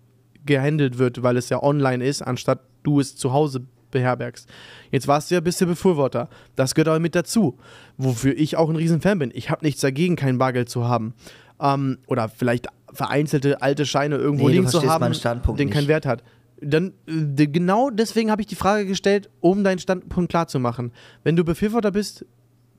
[0.43, 3.61] gehandelt wird, weil es ja online ist, anstatt du es zu Hause
[3.91, 4.49] beherbergst.
[4.89, 6.29] Jetzt warst du ja bist du Befürworter.
[6.55, 7.59] Das gehört aber mit dazu,
[7.95, 9.31] wofür ich auch ein Riesenfan bin.
[9.35, 11.13] Ich habe nichts dagegen, kein Bargeld zu haben.
[11.61, 15.87] Ähm, oder vielleicht vereinzelte alte Scheine irgendwo Nee, liegen zu haben, den keinen nicht.
[15.87, 16.23] Wert hat.
[16.61, 20.91] Dann, äh, genau deswegen habe ich die Frage gestellt, um deinen Standpunkt klar zu machen.
[21.23, 22.25] Wenn du Befürworter bist,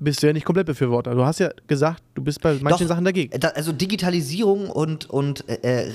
[0.02, 1.14] bist du ja nicht komplett Befürworter.
[1.14, 3.32] Du hast ja gesagt, du bist bei manchen Doch, Sachen dagegen.
[3.32, 5.92] äh, Da, also Digitalisierung und, und äh, äh,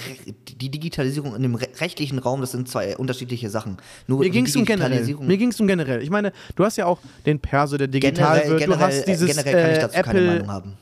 [0.60, 3.78] die Digitalisierung in dem re rechtlichen Raum, das sind zwei unterschiedliche Sachen.
[4.08, 4.92] Nur Mir ging es um generell.
[5.04, 6.02] Digitalisierung- Mir ging es um generell.
[6.04, 8.60] Ich meine, du hast ja auch den Perso, der digital generell, wird.
[8.62, 10.14] generell, du hast dieses generell kann ich äh, dazu Apple.
[10.14, 10.74] keine Meinung haben.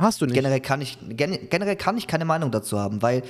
[0.00, 0.34] Hast du nicht?
[0.34, 3.22] Generell kann ich gen generell kann ich keine Meinung dazu haben, weil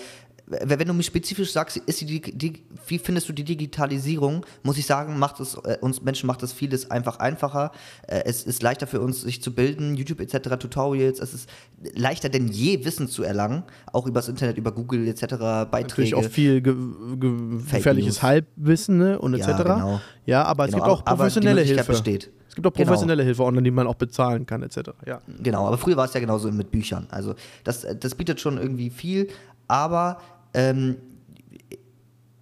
[0.64, 5.18] wenn du mir spezifisch sagst, die, die, wie findest du die Digitalisierung, muss ich sagen,
[5.18, 7.70] macht es äh, uns Menschen macht es vieles einfach einfacher.
[8.06, 10.56] Äh, es ist leichter für uns, sich zu bilden, YouTube etc.
[10.58, 11.20] Tutorials.
[11.20, 11.48] Es ist
[11.94, 15.22] leichter denn je Wissen zu erlangen, auch übers Internet, über Google etc.
[15.22, 16.16] Natürlich Beiträge.
[16.16, 16.74] auch viel ge
[17.18, 18.22] ge gefährliches.
[18.22, 19.18] Halbwissen ne?
[19.18, 19.62] und Ja, etc.
[19.62, 20.00] genau.
[20.26, 21.84] Ja, aber es Genau, gibt auch professionelle Hilfe.
[21.92, 22.30] besteht.
[22.48, 22.86] Es gibt auch Genau.
[22.86, 24.90] professionelle Hilfe online, die man auch bezahlen kann, etc.
[25.06, 25.20] Ja.
[25.40, 27.06] Genau, aber früher war es ja genauso mit Büchern.
[27.10, 29.28] Also das, das bietet schon irgendwie viel,
[29.68, 30.18] aber
[30.54, 30.96] ähm,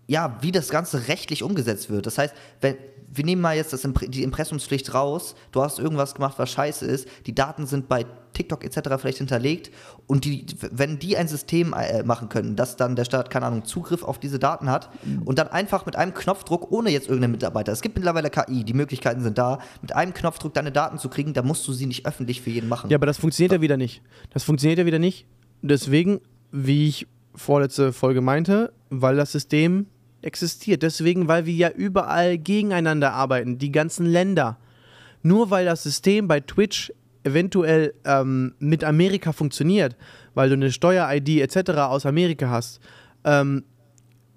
[0.07, 2.07] ja, wie das Ganze rechtlich umgesetzt wird.
[2.07, 2.77] Das heißt, wenn,
[3.11, 7.09] wir nehmen mal jetzt das, die Impressumspflicht raus, du hast irgendwas gemacht, was scheiße ist,
[7.27, 9.01] die Daten sind bei TikTok etc.
[9.01, 9.71] vielleicht hinterlegt
[10.07, 13.65] und die, wenn die ein System äh, machen können, dass dann der Staat, keine Ahnung,
[13.65, 14.91] Zugriff auf diese Daten hat
[15.25, 18.75] und dann einfach mit einem Knopfdruck, ohne jetzt irgendeinen Mitarbeiter, es gibt mittlerweile KI, die
[18.75, 22.07] Möglichkeiten sind da, mit einem Knopfdruck deine Daten zu kriegen, da musst du sie nicht
[22.07, 22.91] öffentlich für jeden machen.
[22.91, 24.03] Ja, aber das funktioniert ja wieder nicht.
[24.31, 25.27] Das funktioniert ja wieder nicht.
[25.63, 26.21] Deswegen,
[26.53, 27.07] wie ich
[27.39, 29.87] vorletzte Folge meinte, weil das System
[30.23, 30.83] existiert.
[30.83, 34.59] Deswegen, weil wir ja überall gegeneinander arbeiten, die ganzen Länder.
[35.23, 36.93] Nur weil das System bei Twitch
[37.25, 39.97] eventuell ähm, mit Amerika funktioniert,
[40.35, 41.71] weil du eine Steuer-ID etc.
[41.73, 42.81] aus Amerika hast,
[43.25, 43.65] ähm,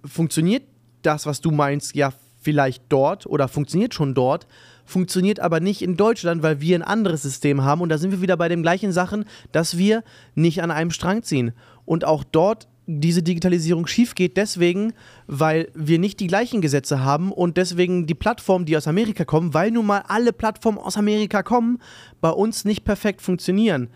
[0.03, 0.63] funktioniert
[1.01, 4.47] das, was du meinst, ja vielleicht dort oder funktioniert schon dort,
[4.83, 7.81] funktioniert aber nicht in Deutschland, weil wir ein anderes System haben.
[7.81, 11.23] Und da sind wir wieder bei den gleichen Sachen, dass wir nicht an einem Strang
[11.23, 11.53] ziehen.
[11.85, 14.93] Und auch dort diese Digitalisierung schief geht, deswegen,
[15.27, 19.53] weil wir nicht die gleichen Gesetze haben und deswegen die Plattformen, die aus Amerika kommen,
[19.53, 21.79] weil nun mal alle Plattformen aus Amerika kommen,
[22.21, 23.89] bei uns nicht perfekt funktionieren.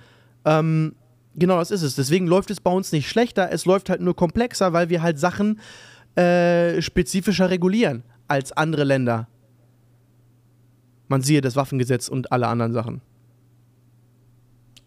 [0.45, 0.95] Ähm,
[1.35, 1.95] genau das ist es.
[1.95, 5.19] Deswegen läuft es bei uns nicht schlechter, es läuft halt nur komplexer, weil wir halt
[5.19, 5.59] Sachen
[6.15, 9.27] äh, spezifischer regulieren als andere Länder.
[11.07, 13.01] Man siehe das Waffengesetz und alle anderen Sachen.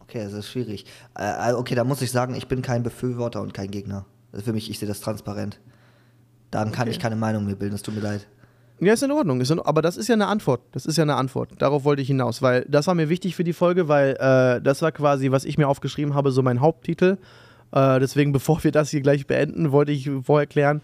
[0.08, 0.86] Okay, das ist schwierig.
[1.16, 4.06] Äh, okay, da muss ich sagen, ich bin kein Befürworter und kein Gegner.
[4.32, 5.60] Ist für mich, ich sehe das transparent.
[6.50, 6.92] Daran kann Okay.
[6.92, 8.26] ich keine Meinung mehr bilden, es tut mir leid.
[8.80, 9.40] Ja, ist in Ordnung.
[9.40, 10.60] Ist in, aber das ist ja eine Antwort.
[10.72, 11.50] Das ist ja eine Antwort.
[11.58, 14.80] Darauf wollte ich hinaus, weil das war mir wichtig für die Folge, weil äh, das
[14.82, 17.18] war quasi, was ich mir aufgeschrieben habe, so mein Haupttitel.
[17.72, 20.80] Äh, deswegen, bevor wir das hier gleich beenden, wollte ich vorher klären,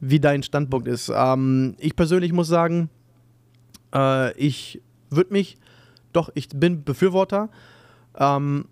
[0.00, 1.10] wie dein Standpunkt ist.
[1.12, 2.90] Ähm, ich persönlich muss sagen,
[3.94, 5.56] äh, ich würde mich,
[6.12, 7.48] doch, ich bin Befürworter.
[8.18, 8.66] Ähm,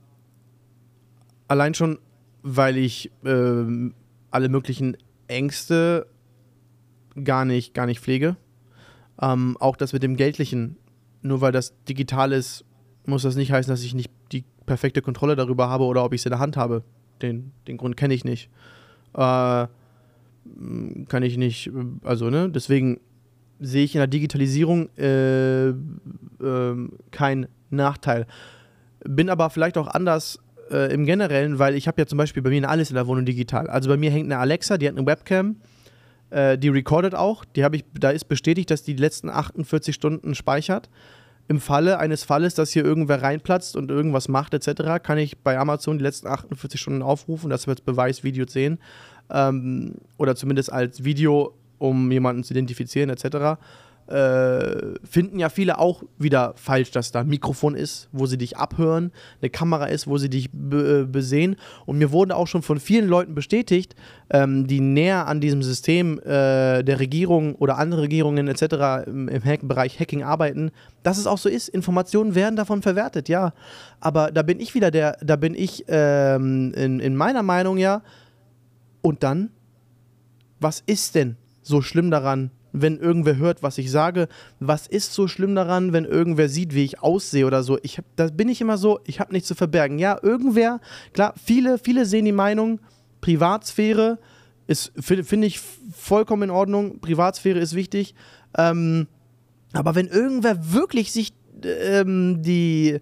[1.49, 1.99] allein schon,
[2.43, 3.95] weil ich ähm,
[4.31, 4.97] alle möglichen
[5.29, 6.07] Ängste
[7.23, 8.37] gar nicht, gar nicht pflege.
[9.21, 10.77] Ähm, auch das mit dem Geldlichen,
[11.23, 12.65] nur weil das digital ist,
[13.07, 16.21] muss das nicht heißen, dass ich nicht die perfekte Kontrolle darüber habe oder ob ich
[16.21, 16.83] es in der Hand habe.
[17.23, 18.51] Den, den Grund kenne ich nicht.
[19.15, 19.67] Äh,
[21.09, 21.71] kann ich nicht, äh,
[22.05, 23.01] also, ne, deswegen
[23.59, 28.27] sehe ich in der Digitalisierung äh, ähm, keinen Nachteil.
[29.09, 30.39] Bin aber vielleicht auch anders
[30.71, 33.25] äh, im Generellen, weil ich habe ja zum Beispiel bei mir alles in der Wohnung
[33.25, 33.69] digital.
[33.69, 35.57] Also bei mir hängt eine Alexa, die hat eine Webcam,
[36.31, 37.45] äh, die recordet auch.
[37.45, 40.89] Die ich, da ist bestätigt, dass die, die letzten 48 Stunden speichert.
[41.49, 45.57] Im Falle eines Falles, dass hier irgendwer reinplatzt und irgendwas macht etc., kann ich bei
[45.57, 48.79] Amazon die letzten 48 Stunden aufrufen, das wird Beweisvideo sehen
[49.31, 53.59] ähm, oder zumindest als Video, um jemanden zu identifizieren etc
[54.09, 58.57] äh, finden ja viele auch wieder falsch, dass da ein Mikrofon ist, wo sie dich
[58.57, 61.57] abhören, eine Kamera ist, wo sie dich äh, besehen.
[61.87, 63.97] Und mir wurde auch schon von vielen Leuten bestätigt,
[64.31, 69.07] ähm, die näher an diesem System äh, der Regierung oder andere Regierungen etc.
[69.07, 70.71] im, im Hack Bereich Hacking arbeiten,
[71.03, 71.69] dass es auch so ist.
[71.69, 73.53] Informationen werden davon verwertet, ja.
[74.01, 78.03] Aber da bin ich wieder der, da bin ich ähm, in, in meiner Meinung ja.
[79.03, 79.51] Und dann,
[80.61, 82.51] was ist denn so schlimm daran,
[82.81, 84.29] wenn irgendwer hört, was ich sage.
[84.61, 87.79] Was ist so schlimm daran, wenn irgendwer sieht, wie ich aussehe oder so?
[87.83, 89.99] Ich da bin ich immer so, ich habe nichts zu verbergen.
[89.99, 90.81] Ja, irgendwer,
[91.13, 92.81] klar, viele, viele sehen die Meinung,
[93.21, 94.19] Privatsphäre
[94.67, 97.01] ist, finde find ich vollkommen in Ordnung.
[97.01, 98.15] Privatsphäre ist wichtig.
[98.57, 99.07] Ähm,
[99.73, 101.33] aber wenn irgendwer wirklich sich
[101.65, 103.01] ähm, die,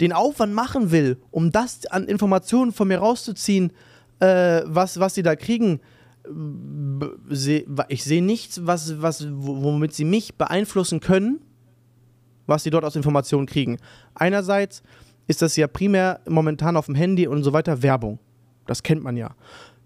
[0.00, 3.72] den Aufwand machen will, um das an Informationen von mir rauszuziehen,
[4.20, 5.80] äh, was, was sie da kriegen,
[7.88, 11.40] ich sehe nichts, was, was, womit sie mich beeinflussen können,
[12.46, 13.78] was sie dort aus Informationen kriegen.
[14.14, 14.82] Einerseits
[15.26, 18.18] ist das ja primär momentan auf dem Handy und so weiter Werbung.
[18.66, 19.34] Das kennt man ja.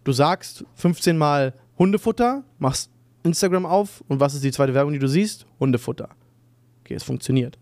[0.04, 2.90] Du sagst 15 Mal Hundefutter, machst
[3.22, 5.46] Instagram auf und was ist die zweite Werbung, die du siehst?
[5.58, 6.08] Hundefutter.
[6.80, 7.58] Okay, es funktioniert.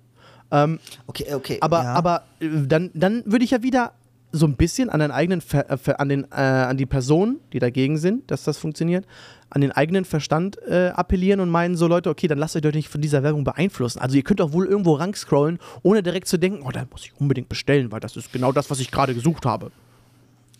[0.51, 1.59] Ähm, okay, okay.
[1.61, 1.95] Aber, ja.
[1.95, 3.93] aber äh, dann, dann würde ich ja wieder
[4.31, 7.97] so ein bisschen an, den eigenen äh, an, den, äh, an die Personen, die dagegen
[7.97, 9.07] sind, dass das funktioniert,
[9.51, 12.73] an den eigenen Verstand äh, appellieren und meinen so Leute, okay, dann lasst euch doch
[12.73, 14.01] nicht von dieser Werbung beeinflussen.
[14.01, 17.13] Also ihr könnt doch wohl irgendwo rangscrollen, ohne direkt zu denken, oh, da muss ich
[17.19, 19.71] unbedingt bestellen, weil das ist genau das, was ich gerade gesucht habe.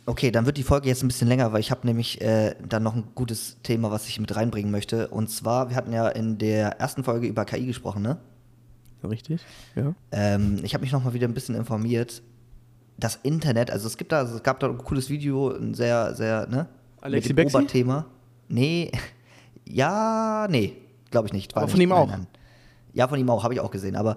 [0.07, 2.83] Okay, dann wird die Folge jetzt ein bisschen länger, weil ich habe nämlich äh, dann
[2.83, 5.09] noch ein gutes Thema, was ich mit reinbringen möchte.
[5.09, 8.17] Und zwar, wir hatten ja in der ersten Folge über KI gesprochen, ne?
[9.05, 9.43] Richtig,
[9.77, 9.95] ja.
[10.11, 12.23] Ähm, ich habe mich noch mal wieder ein bisschen informiert
[12.99, 16.15] das Internet, also es gibt da, also es gab da ein cooles Video, ein sehr,
[16.15, 16.69] sehr, ne?
[17.01, 18.07] Alexi mit dem Oberthema.
[18.49, 18.91] Nee,
[19.65, 20.77] ja, nee,
[21.11, 21.57] glaube ich nicht.
[21.57, 22.09] aber von nicht, ihm auch.
[22.09, 22.27] Nein, nein.
[22.93, 24.17] Ja, von ihm auch, habe ich auch gesehen, aber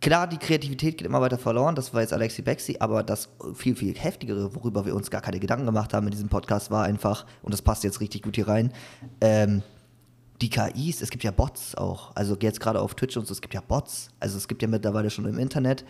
[0.00, 3.74] klar, die Kreativität geht immer weiter verloren, das war jetzt Alexi Bexi, aber das viel,
[3.74, 7.26] viel heftigere, worüber wir uns gar keine Gedanken gemacht haben in diesem Podcast, war einfach,
[7.42, 8.72] und das passt jetzt richtig gut hier rein,
[9.20, 9.62] ähm,
[10.40, 12.14] die KIs, es gibt ja Bots auch.
[12.14, 14.08] Also jetzt gerade auf Twitch und so, es gibt ja Bots.
[14.20, 15.84] Also es gibt ja mittlerweile schon im Internet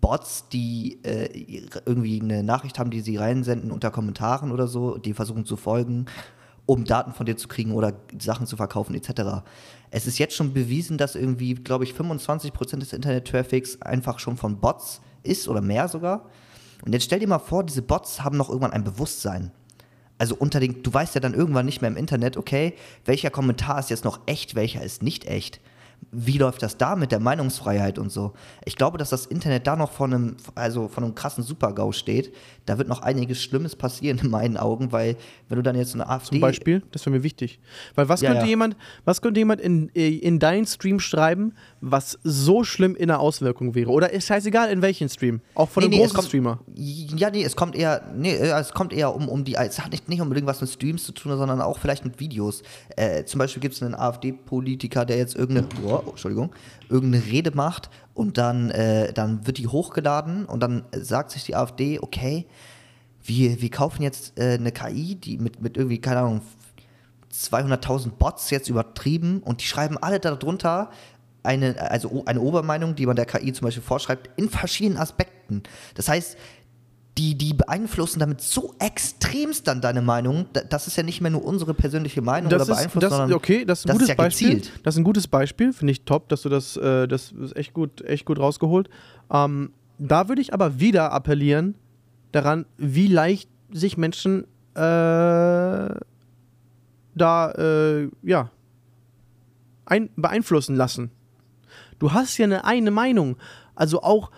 [0.00, 5.14] Bots, die äh, irgendwie eine Nachricht haben, die sie reinsenden unter Kommentaren oder so, die
[5.14, 6.06] versuchen zu folgen,
[6.64, 9.42] um Daten von dir zu kriegen oder Sachen zu verkaufen etc.
[9.90, 14.58] Es ist jetzt schon bewiesen, dass irgendwie, glaube ich, 25% des Internet-Traffics einfach schon von
[14.58, 16.28] Bots ist oder mehr sogar.
[16.84, 19.50] Und jetzt stell dir mal vor, diese Bots haben noch irgendwann ein Bewusstsein
[20.18, 23.78] also unter den, du weißt ja dann irgendwann nicht mehr im Internet, okay, welcher Kommentar
[23.78, 25.60] ist jetzt noch echt, welcher ist nicht echt
[26.12, 28.32] wie läuft das da mit der Meinungsfreiheit und so?
[28.64, 32.32] Ich glaube, dass das Internet da noch vor einem, also von einem krassen Supergau steht.
[32.64, 35.16] Da wird noch einiges Schlimmes passieren in meinen Augen, weil
[35.48, 36.36] wenn du dann jetzt eine AfD.
[36.36, 37.60] Zum Beispiel, das wäre mir wichtig.
[37.94, 38.50] Weil was ja, könnte ja.
[38.50, 43.74] jemand, was könnte jemand in, in deinen Stream schreiben, was so schlimm in der Auswirkung
[43.74, 43.90] wäre?
[43.90, 45.40] Oder ist scheißegal in welchen Stream?
[45.54, 46.58] Auch von nee, einem nee, großen kommt, Streamer.
[46.74, 49.92] Ja, nee, es kommt eher, nee, äh, es kommt eher um, um die, es hat
[49.92, 52.62] nicht, nicht unbedingt was mit Streams zu tun, sondern auch vielleicht mit Videos.
[52.96, 56.54] Äh, zum Beispiel gibt es einen AfD-Politiker, der jetzt irgendeine oh, Entschuldigung,
[56.88, 61.54] irgendeine Rede macht und dann, äh, dann wird die hochgeladen und dann sagt sich die
[61.54, 62.46] AfD, okay,
[63.22, 66.40] wir, wir kaufen jetzt äh, eine KI, die mit, mit irgendwie, keine Ahnung,
[67.32, 70.90] 200.000 Bots jetzt übertrieben und die schreiben alle darunter
[71.46, 75.62] eine, also eine Obermeinung, die man der KI zum Beispiel vorschreibt, in verschiedenen Aspekten.
[75.94, 76.36] Das heißt,
[77.18, 80.46] die, die beeinflussen damit so extremst dann deine Meinung.
[80.68, 83.32] Das ist ja nicht mehr nur unsere persönliche Meinung das oder beeinflusst, ist, das, sondern
[83.32, 84.54] okay, das ist ein gutes ist ja Beispiel.
[84.56, 84.80] Gezielt.
[84.82, 87.72] Das ist ein gutes Beispiel, finde ich top, dass du das, äh, das ist echt
[87.72, 88.90] gut, echt gut rausgeholt.
[89.32, 91.74] Ähm, da würde ich aber wieder appellieren
[92.32, 94.44] daran, wie leicht sich Menschen
[94.74, 95.88] äh,
[97.14, 98.50] da äh, ja
[99.86, 101.10] ein, beeinflussen lassen.
[101.98, 103.36] Du hast ja eine eine Meinung,
[103.74, 104.30] also auch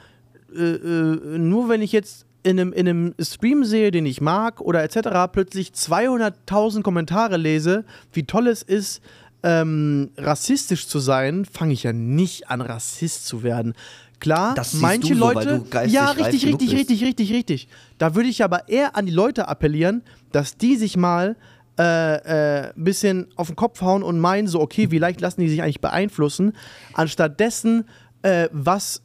[0.54, 4.60] äh, äh, nur wenn ich jetzt in einem, in einem Stream sehe, den ich mag
[4.60, 9.02] oder etc., plötzlich 200.000 Kommentare lese, wie toll es ist,
[9.42, 13.74] ähm, rassistisch zu sein, fange ich ja nicht an, Rassist zu werden.
[14.20, 15.64] Klar, manche so, Leute.
[15.86, 17.68] ja, richtig, richtig, richtig, richtig, richtig.
[17.98, 20.02] Da würde ich aber eher an die Leute appellieren,
[20.32, 21.36] dass die sich mal
[21.78, 25.48] äh, äh, bisschen auf den Kopf hauen und meinen, so, okay, wie leicht lassen die
[25.48, 26.52] sich eigentlich beeinflussen,
[26.94, 27.84] anstatt dessen,
[28.22, 29.02] äh, was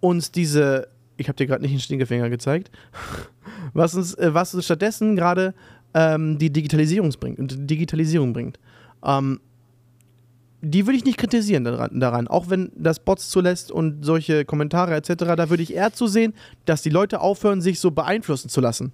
[0.00, 2.70] uns diese ich habe dir gerade nicht den Stinkefinger gezeigt,
[3.72, 5.54] was uns, äh, was uns stattdessen gerade
[5.94, 7.38] ähm, die Digitalisierung bringt,
[7.70, 8.58] Digitalisierung bringt.
[9.04, 9.40] Ähm,
[10.60, 14.94] die würde ich nicht kritisieren daran, daran, auch wenn das Bots zulässt und solche Kommentare
[14.94, 16.32] etc., da würde ich eher zu sehen,
[16.64, 18.92] dass die Leute aufhören, sich so beeinflussen zu lassen.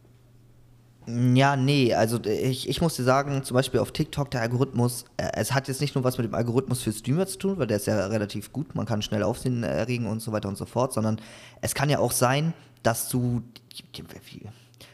[1.34, 5.30] Ja, nee, also ich, ich muss dir sagen, zum Beispiel auf TikTok, der Algorithmus, äh,
[5.34, 7.78] es hat jetzt nicht nur was mit dem Algorithmus für Streamer zu tun, weil der
[7.78, 10.92] ist ja relativ gut, man kann schnell Aufsehen erregen und so weiter und so fort,
[10.92, 11.20] sondern
[11.62, 13.42] es kann ja auch sein, dass du,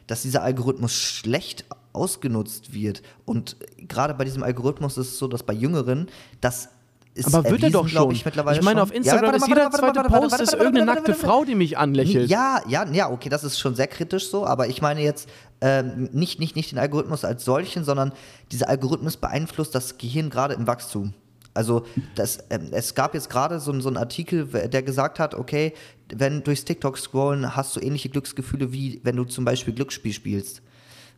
[0.07, 3.03] dass dieser Algorithmus schlecht ausgenutzt wird.
[3.25, 3.57] Und
[3.89, 6.09] gerade bei diesem Algorithmus ist es so, dass bei Jüngeren
[6.41, 6.69] das
[7.17, 8.11] ist aber wird er doch schon.
[8.11, 11.55] Ich, ich, meine, auf Instagram ja, ist jeder zweite Post ist irgendeine nackte Frau, die
[11.55, 12.29] mich anlächelt.
[12.31, 15.29] Ja, ja, ja, okay, das ist schon sehr kritisch so, aber ich meine jetzt
[15.63, 18.13] ähm, nicht, nicht, nicht den Algorithmus als solchen, sondern
[18.53, 21.15] dieser Algorithmus beeinflusst das Gehirn gerade im Wachstum.
[21.55, 25.73] Also das, ähm, es gab jetzt gerade so, so einen Artikel, der gesagt hat, okay,
[26.15, 30.61] wenn durchs TikTok scrollen, hast du ähnliche Glücksgefühle, wie wenn du zum Beispiel Glücksspiel spielst.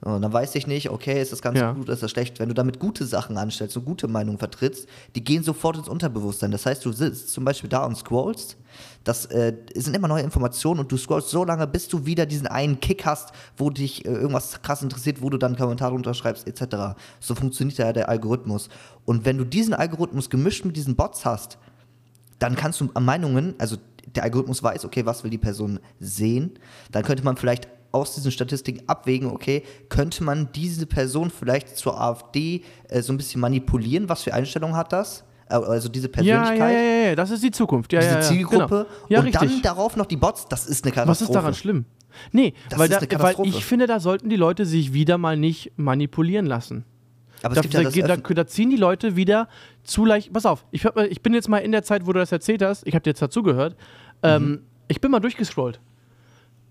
[0.00, 1.72] Und dann weiß ich nicht, okay, ist das ganz ja.
[1.72, 2.38] gut, ist das schlecht.
[2.38, 6.52] Wenn du damit gute Sachen anstellst und gute Meinungen vertrittst, die gehen sofort ins Unterbewusstsein.
[6.52, 8.56] Das heißt, du sitzt zum Beispiel da und scrollst,
[9.02, 12.46] das äh, sind immer neue Informationen und du scrollst so lange, bis du wieder diesen
[12.46, 16.96] einen Kick hast, wo dich äh, irgendwas krass interessiert, wo du dann Kommentare unterschreibst, etc.
[17.18, 18.68] So funktioniert ja der Algorithmus.
[19.04, 21.58] Und wenn du diesen Algorithmus gemischt mit diesen Bots hast,
[22.38, 23.76] dann kannst du Meinungen, also
[24.14, 26.52] der Algorithmus weiß, okay, was will die Person sehen,
[26.92, 32.00] dann könnte man vielleicht aus diesen Statistiken abwägen, okay, könnte man diese Person vielleicht zur
[32.00, 34.08] AfD äh, so ein bisschen manipulieren?
[34.08, 35.24] Was für Einstellungen hat das?
[35.48, 36.58] Äh, also diese Persönlichkeit.
[36.58, 37.92] Ja, ja, ja, ja, das ist die Zukunft.
[37.92, 38.26] Ja, diese ja, ja.
[38.26, 38.86] Zielgruppe.
[38.86, 39.06] Genau.
[39.08, 39.50] Ja, und richtig.
[39.50, 41.10] dann darauf noch die Bots, das ist eine Katastrophe.
[41.10, 41.84] Was ist daran schlimm?
[42.32, 46.46] Nee, weil, da, weil ich finde, da sollten die Leute sich wieder mal nicht manipulieren
[46.46, 46.84] lassen.
[47.42, 49.48] Aber da, ja da, da, da, ziehen die Leute wieder
[49.84, 50.32] zu leicht.
[50.32, 52.84] Pass auf, ich, ich, bin jetzt mal in der Zeit, wo du das erzählt hast,
[52.86, 53.76] ich habe dir jetzt dazugehört.
[54.24, 54.60] Ähm, mhm.
[54.88, 55.80] ich bin mal durchgescrollt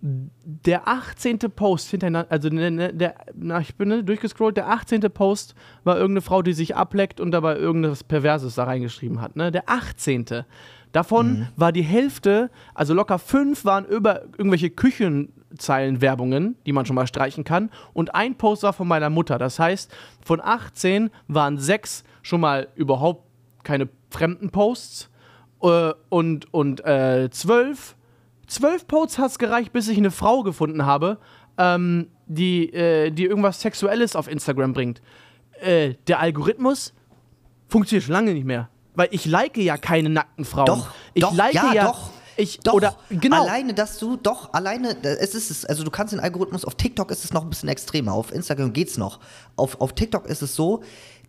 [0.01, 1.39] der 18.
[1.55, 5.01] Post hintereinander, also ne, ne, der, na, ich bin ne, durchgescrollt, der 18.
[5.11, 9.35] Post war irgendeine Frau, die sich ableckt und dabei irgendwas Perverses da reingeschrieben hat.
[9.35, 9.51] Ne?
[9.51, 10.43] Der 18.
[10.91, 11.47] Davon mhm.
[11.55, 17.43] war die Hälfte, also locker fünf waren über irgendwelche Küchenzeilenwerbungen, die man schon mal streichen
[17.43, 17.71] kann.
[17.93, 19.37] Und ein Post war von meiner Mutter.
[19.37, 19.93] Das heißt,
[20.23, 23.23] von 18 waren sechs schon mal überhaupt
[23.63, 25.09] keine fremden Posts.
[25.61, 27.95] Äh, und und äh, zwölf
[28.47, 31.19] zwölf Posts hat es gereicht, bis ich eine Frau gefunden habe,
[31.57, 35.01] ähm, die, äh, die irgendwas Sexuelles auf Instagram bringt.
[35.61, 36.93] Äh, der Algorithmus
[37.67, 38.69] funktioniert schon lange nicht mehr.
[38.95, 40.65] Weil ich like ja keine nackten Frauen.
[40.65, 42.09] Doch, ich doch, like ja, ja doch.
[42.39, 43.43] Ich, doch, oder, genau.
[43.43, 47.25] alleine, dass du, doch, alleine, es ist, also du kannst den Algorithmus, auf TikTok ist
[47.25, 49.19] es noch ein bisschen extremer, auf Instagram geht es noch.
[49.55, 50.83] Auf, auf TikTok ist es so,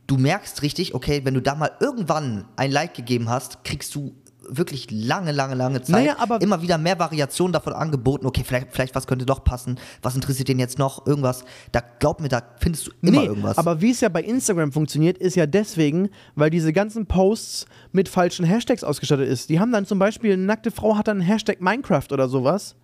[0.06, 4.14] du merkst richtig, okay, wenn du da mal irgendwann ein Like gegeben hast, kriegst du
[4.48, 8.26] wirklich lange, lange, lange Zeit naja, aber immer wieder mehr Variationen davon angeboten.
[8.26, 9.78] Okay, vielleicht, vielleicht was könnte doch passen.
[10.02, 11.06] Was interessiert den jetzt noch?
[11.06, 11.44] Irgendwas.
[11.72, 13.58] Da glaub mir, da findest du immer nee, irgendwas.
[13.58, 18.08] Aber wie es ja bei Instagram funktioniert, ist ja deswegen, weil diese ganzen Posts mit
[18.08, 19.48] falschen Hashtags ausgestattet ist.
[19.48, 22.76] Die haben dann zum Beispiel, eine nackte Frau hat dann einen Hashtag Minecraft oder sowas.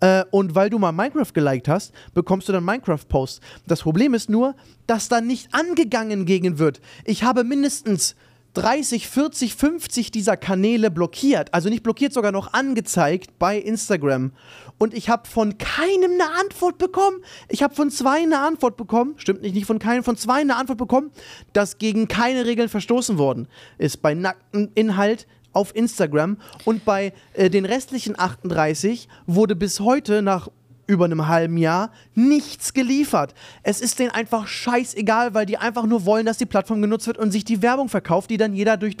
[0.00, 3.40] Äh, und weil du mal Minecraft geliked hast, bekommst du dann Minecraft-Posts.
[3.66, 4.54] Das Problem ist nur,
[4.86, 6.80] dass da nicht angegangen gegen wird.
[7.04, 8.14] Ich habe mindestens
[8.56, 11.52] 30, 40, 50 dieser Kanäle blockiert.
[11.52, 14.32] Also nicht blockiert, sogar noch angezeigt bei Instagram.
[14.78, 17.18] Und ich habe von keinem eine Antwort bekommen.
[17.48, 19.14] Ich habe von zwei eine Antwort bekommen.
[19.18, 21.10] Stimmt nicht, nicht von keinem, von zwei eine Antwort bekommen,
[21.52, 23.46] dass gegen keine Regeln verstoßen worden
[23.76, 24.00] ist.
[24.00, 26.38] Bei nacktem Inhalt auf Instagram.
[26.64, 30.48] Und bei äh, den restlichen 38 wurde bis heute nach
[30.86, 33.34] über einem halben Jahr nichts geliefert.
[33.62, 37.18] Es ist denen einfach scheißegal, weil die einfach nur wollen, dass die Plattform genutzt wird
[37.18, 38.96] und sich die Werbung verkauft, die dann jeder durch,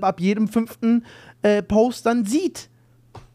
[0.00, 1.04] ab jedem fünften
[1.42, 2.68] äh, Post dann sieht.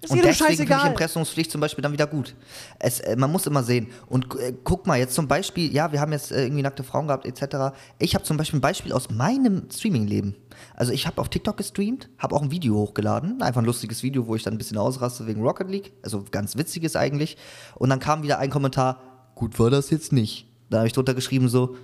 [0.06, 2.36] Ist und deswegen finde ich Impressumspflicht zum Beispiel dann wieder gut.
[2.80, 3.88] Es, äh, man muss immer sehen.
[4.08, 7.08] Und äh, guck mal, jetzt zum Beispiel, ja, wir haben jetzt äh, irgendwie nackte Frauen
[7.08, 7.76] gehabt, etc.
[8.00, 10.36] Ich habe zum Beispiel ein Beispiel aus meinem Streaming-Leben.
[10.76, 14.28] Also ich habe auf TikTok gestreamt, habe auch ein Video hochgeladen, einfach ein lustiges Video,
[14.28, 17.38] wo ich dann ein bisschen ausraste wegen Rocket League, also ganz witziges eigentlich.
[17.76, 19.02] Und dann kam wieder ein Kommentar,
[19.36, 20.48] gut war das jetzt nicht.
[20.70, 21.76] Da habe ich drunter geschrieben so,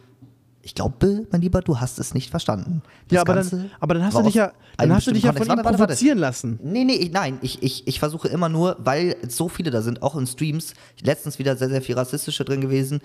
[0.63, 2.81] ich glaube, mein Lieber, du hast es nicht verstanden.
[3.07, 5.33] Das ja, aber dann, aber dann hast du dich ja, dann hast du dich ja
[5.33, 6.59] von ihm warte, provozieren lassen.
[6.63, 10.15] Nee, nee, nein, ich, ich, ich versuche immer nur, weil so viele da sind, auch
[10.15, 13.01] in Streams, letztens wieder sehr, sehr viel rassistische drin gewesen.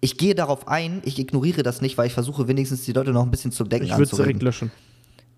[0.00, 3.22] Ich gehe darauf ein, ich ignoriere das nicht, weil ich versuche wenigstens die Leute noch
[3.22, 4.12] ein bisschen zum Denken ich anzuregen.
[4.12, 4.70] Ich würde direkt löschen.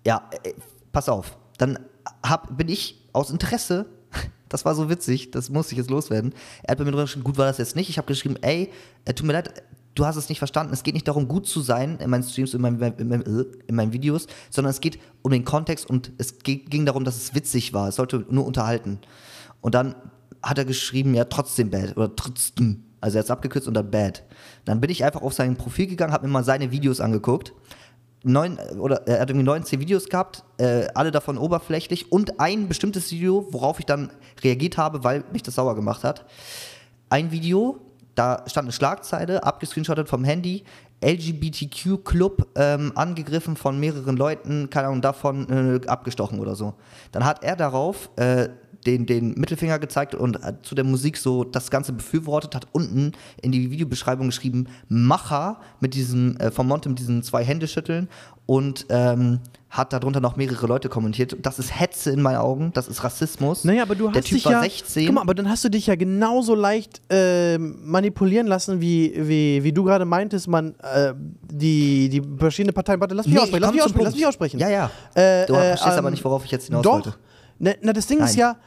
[0.05, 0.53] Ja, äh,
[0.91, 1.37] pass auf.
[1.57, 1.79] Dann
[2.23, 3.85] hab, bin ich aus Interesse
[4.49, 6.33] das war so witzig, das musste ich jetzt loswerden.
[6.63, 7.89] Er hat bei mir drüber geschrieben, gut war das jetzt nicht.
[7.89, 8.71] Ich habe geschrieben, ey,
[9.05, 9.63] äh, tut mir leid,
[9.95, 10.73] du hast es nicht verstanden.
[10.73, 13.75] Es geht nicht darum, gut zu sein in meinen Streams, in meinen, in meinen, in
[13.75, 17.73] meinen Videos, sondern es geht um den Kontext und es ging darum, dass es witzig
[17.73, 17.87] war.
[17.87, 18.99] Es sollte nur unterhalten.
[19.61, 19.95] Und dann
[20.43, 22.83] hat er geschrieben, ja, trotzdem bad oder trotzdem.
[23.01, 24.23] Also er hat es abgekürzt dann bad.
[24.65, 27.53] Dann bin ich einfach auf sein Profil gegangen, habe mir mal seine Videos angeguckt.
[28.23, 33.11] Neun, oder er hat irgendwie 19 Videos gehabt, äh, alle davon oberflächlich und ein bestimmtes
[33.11, 34.09] Video, worauf ich dann
[34.43, 36.25] reagiert habe, weil mich das sauer gemacht hat.
[37.09, 37.79] Ein Video,
[38.15, 40.63] da stand eine Schlagzeile, abgescreenshottet vom Handy,
[41.03, 46.73] LGBTQ-Club ähm, angegriffen von mehreren Leuten, keine Ahnung, davon äh, abgestochen oder so.
[47.11, 48.49] Dann hat er darauf äh,
[48.85, 53.13] den, den Mittelfinger gezeigt und äh, zu der Musik so das Ganze befürwortet, hat unten
[53.41, 58.09] in die Videobeschreibung geschrieben, Macher mit diesem, äh, vom Monte mit diesen zwei Händeschütteln
[58.45, 59.39] und ähm,
[59.69, 61.35] hat darunter noch mehrere Leute kommentiert.
[61.41, 63.63] Das ist Hetze in meinen Augen, das ist Rassismus.
[63.63, 65.05] Naja, aber du hast der Typ dich war ja, 16.
[65.07, 69.63] Guck mal, aber dann hast du dich ja genauso leicht äh, manipulieren lassen, wie, wie,
[69.63, 71.13] wie du gerade meintest, man äh,
[71.51, 73.01] die, die verschiedenen Parteien.
[73.01, 74.59] Warte, lass mich Nee, aussprechen, lass mich aussprechen, lass mich aussprechen.
[74.59, 74.91] Ja, ja.
[75.13, 76.93] Äh, du äh, verstehst aber ähm, nicht, worauf ich jetzt hinaus Doch.
[76.93, 77.15] wollte.
[77.59, 78.39] Na, na, das Ding ist Nein.
[78.39, 78.57] ja,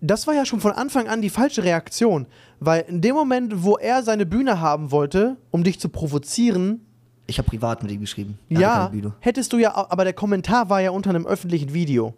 [0.00, 2.26] das war ja schon von Anfang an die falsche Reaktion.
[2.60, 6.84] Weil in dem Moment, wo er seine Bühne haben wollte, um dich zu provozieren,
[7.26, 8.38] Ich habe privat mit ihm geschrieben.
[8.48, 12.14] Ja, hättest du ja, aber der Kommentar war ja unter einem öffentlichen Video.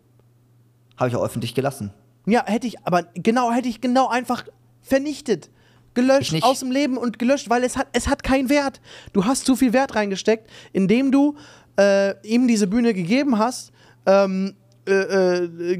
[0.97, 1.93] Habe ich auch öffentlich gelassen.
[2.27, 4.45] Ja, hätte ich, aber genau, hätte ich genau einfach
[4.83, 5.47] vernichtet.
[5.47, 8.81] Ich Gelöscht aus dem Leben und gelöscht, weil es hat, es hat keinen Wert.
[9.13, 11.37] Du hast zu viel Wert reingesteckt, indem du
[11.77, 13.73] äh, ihm diese Bühne gegeben hast.
[14.07, 14.55] Ähm,
[14.87, 15.79] äh, äh,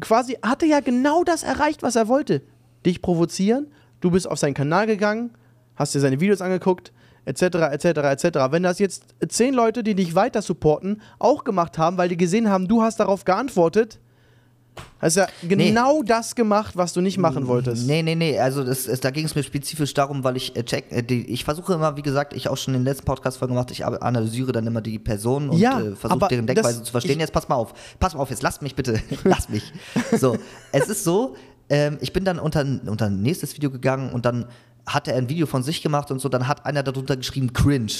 [0.00, 2.42] quasi hatte ja genau das erreicht, was er wollte.
[2.84, 3.68] Dich provozieren.
[4.00, 5.30] Du bist auf seinen Kanal gegangen,
[5.76, 6.92] hast dir seine Videos angeguckt,
[7.24, 8.24] etc., etc., etc.
[8.50, 12.50] Wenn das jetzt zehn Leute, die dich weiter supporten, auch gemacht haben, weil die gesehen
[12.50, 14.00] haben, du hast darauf geantwortet,
[15.00, 17.86] hast ja genau das gemacht, was du nicht machen wolltest.
[17.86, 18.38] Nee, nee, nee.
[18.38, 21.26] Also das, es, da ging es mir spezifisch darum, weil ich äh, check, äh, die,
[21.26, 24.52] ich versuche immer, wie gesagt, ich auch schon in den letzten Podcast-Folgen gemacht, ich analysiere
[24.52, 27.20] dann immer die Personen und Ja, äh, versuche deren das- Denkweise zu verstehen.
[27.20, 27.74] Jetzt pass mal auf.
[27.98, 29.00] Pass mal auf, jetzt lasst mich bitte.
[29.24, 29.72] Lass mich.
[30.18, 30.36] So,
[30.72, 31.36] es ist so,
[31.68, 34.46] ähm, ich bin dann unter, unter ein nächstes Video gegangen und dann
[34.86, 37.92] hat er ein Video von sich gemacht und so, dann hat einer darunter geschrieben, cringe.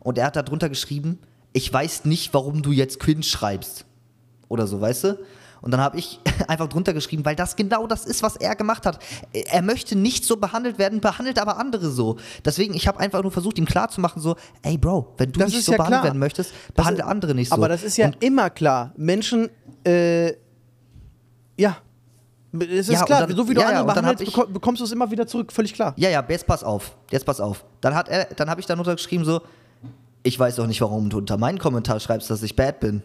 [0.00, 1.18] Und er hat darunter geschrieben,
[1.52, 3.84] ich weiß nicht, warum du jetzt cringe schreibst.
[4.48, 5.18] Oder so, weißt du?
[5.66, 8.86] Und dann habe ich einfach drunter geschrieben, weil das genau das ist, was er gemacht
[8.86, 9.00] hat.
[9.32, 12.18] Er möchte nicht so behandelt werden, behandelt aber andere so.
[12.44, 15.64] Deswegen, ich habe einfach nur versucht, ihm klarzumachen, so, ey Bro, wenn du Das nicht
[15.64, 16.04] so ja behandelt klar.
[16.04, 17.54] werden möchtest, behandle ist- andere nicht so.
[17.56, 18.92] Aber das ist ja Und immer klar.
[18.96, 19.50] Menschen,
[19.84, 20.34] äh,
[21.58, 21.78] ja.
[22.58, 24.84] Es ist Ja, klar, dann- so wie du ja, andere behandelst, ich- beko- bekommst du
[24.84, 25.94] es immer wieder zurück, völlig klar.
[25.96, 26.96] Ja, ja, jetzt pass auf.
[27.10, 27.64] Jetzt pass auf.
[27.80, 29.40] Dann hat er, dann habe ich darunter geschrieben so,
[30.22, 33.02] ich weiß doch nicht, warum du unter meinen Kommentar schreibst, dass ich bad bin.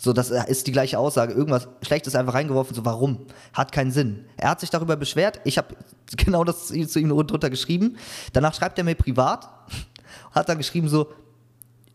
[0.00, 1.32] So, das ist die gleiche Aussage.
[1.32, 2.74] Irgendwas Schlechtes einfach reingeworfen.
[2.74, 3.26] So, warum?
[3.52, 4.26] Hat keinen Sinn.
[4.36, 5.40] Er hat sich darüber beschwert.
[5.44, 5.74] Ich habe
[6.16, 7.96] genau das zu ihm drunter geschrieben.
[8.32, 9.48] Danach schreibt er mir privat.
[10.30, 11.08] Hat dann geschrieben so,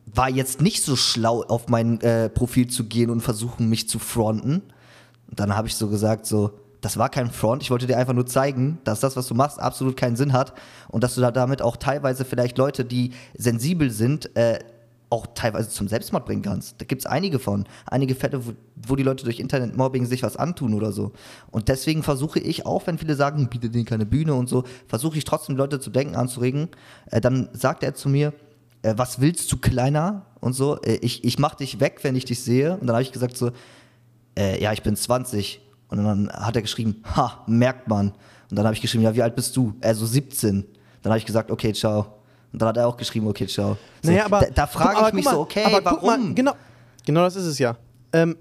[0.06, 4.00] war jetzt nicht so schlau, auf mein äh, Profil zu gehen und versuchen, mich zu
[4.00, 4.62] fronten.
[5.30, 6.52] Und dann habe ich so gesagt, so,
[6.82, 9.60] das war kein Front, ich wollte dir einfach nur zeigen, dass das, was du machst,
[9.60, 10.54] absolut keinen Sinn hat
[10.90, 14.60] und dass du da damit auch teilweise vielleicht Leute, die sensibel sind, äh,
[15.14, 16.82] auch teilweise zum Selbstmord bringen kannst.
[16.82, 17.66] Da gibt es einige von.
[17.86, 21.12] Einige Fälle, wo, wo die Leute durch Internetmobbing sich was antun oder so.
[21.52, 25.20] Und deswegen versuche ich auch, wenn viele sagen, biete denen keine Bühne und so, versuche
[25.20, 26.70] ich trotzdem Leute zu denken anzuregen.
[27.12, 28.34] Äh, dann sagt er zu mir,
[28.82, 32.26] äh, was willst du kleiner und so, äh, ich, ich mach dich weg, wenn ich
[32.26, 32.74] dich sehe.
[32.78, 33.52] Und dann habe ich gesagt so,
[34.36, 35.62] äh, ja, ich bin 20.
[35.90, 38.14] Und dann hat er geschrieben, ha, merkt man.
[38.50, 39.76] Und dann habe ich geschrieben, ja, wie alt bist du?
[39.80, 40.66] Er so 17.
[41.04, 42.23] Dann habe ich gesagt, okay, ciao.
[42.54, 43.78] Und dann hat er auch geschrieben, okay, ciao.
[44.02, 46.00] So, Naja, aber da, da frage aber ich mich mal, so, okay, aber warum?
[46.00, 46.54] guck Mal, genau,
[47.06, 47.76] genau das ist es ja.
[48.14, 48.38] Ähm,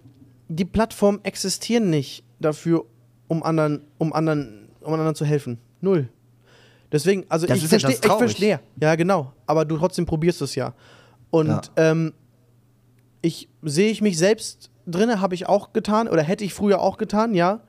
[0.49, 2.85] die Plattformen existieren nicht dafür,
[3.29, 5.59] um anderen, um anderen, um anderen zu helfen.
[5.81, 6.09] Null.
[6.93, 8.61] Deswegen, also Das ich ja verstehe, das ich verstehe.
[8.79, 9.33] Ja, genau.
[9.47, 10.75] Aber du trotzdem probierst es ja.
[11.31, 11.63] Und Ja.
[11.77, 12.13] ähm,
[13.23, 16.99] ich sehe ich mich selbst drinne, habe ich auch getan oder hätte ich früher auch
[16.99, 17.61] getan, ja.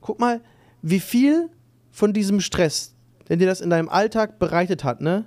[0.00, 0.40] Guck mal,
[0.82, 1.48] wie viel
[1.90, 2.94] von diesem Stress,
[3.28, 5.24] den dir das in deinem Alltag bereitet hat, ne?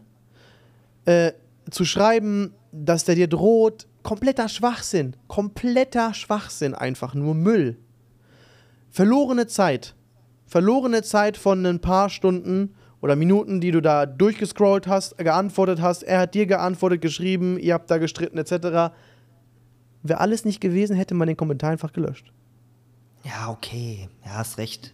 [1.06, 1.34] Äh,
[1.70, 5.16] zu schreiben, dass der dir droht, kompletter Schwachsinn.
[5.28, 7.78] Kompletter Schwachsinn einfach, nur Müll.
[8.90, 9.96] Verlorene Zeit.
[10.46, 16.04] Verlorene Zeit von ein paar Stunden oder Minuten, die du da durchgescrollt hast, geantwortet hast,
[16.04, 18.96] er hat dir geantwortet, geschrieben, ihr habt da gestritten, etc.
[20.02, 22.32] Wäre alles nicht gewesen, hätte man den Kommentar einfach gelöscht.
[23.24, 24.94] Ja, okay, ja, hast recht.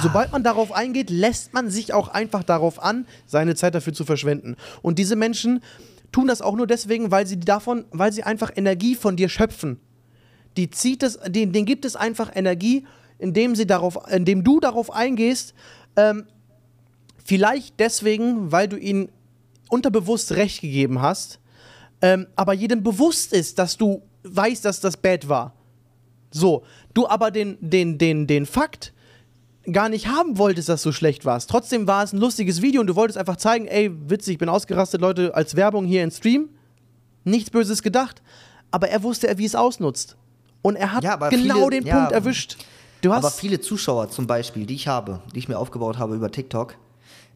[0.00, 4.04] Sobald man darauf eingeht, lässt man sich auch einfach darauf an, seine Zeit dafür zu
[4.04, 4.56] verschwenden.
[4.80, 5.62] Und diese Menschen
[6.12, 9.80] tun das auch nur deswegen, weil sie davon, weil sie einfach Energie von dir schöpfen.
[10.56, 12.86] Die zieht es, denen, denen gibt es einfach Energie,
[13.18, 15.54] indem sie darauf, indem du darauf eingehst.
[15.96, 16.26] Ähm,
[17.24, 19.08] vielleicht deswegen, weil du ihnen
[19.68, 21.40] unterbewusst recht gegeben hast,
[22.02, 25.54] ähm, aber jedem bewusst ist, dass du weißt, dass das bad war.
[26.30, 26.64] So,
[26.94, 28.92] du aber den, den, den, den Fakt,
[29.70, 31.50] gar nicht haben wolltest, dass du schlecht warst.
[31.50, 34.48] Trotzdem war es ein lustiges Video und du wolltest einfach zeigen, ey, witzig, ich bin
[34.48, 36.48] ausgerastet, Leute, als Werbung hier im Stream.
[37.24, 38.22] Nichts Böses gedacht.
[38.70, 40.16] Aber er wusste, wie es ausnutzt.
[40.62, 42.56] Und er hat Ja, genau viele- den ja, Punkt erwischt.
[43.02, 46.14] Du hast Aber viele Zuschauer zum Beispiel, die ich habe, die ich mir aufgebaut habe
[46.14, 46.76] über TikTok,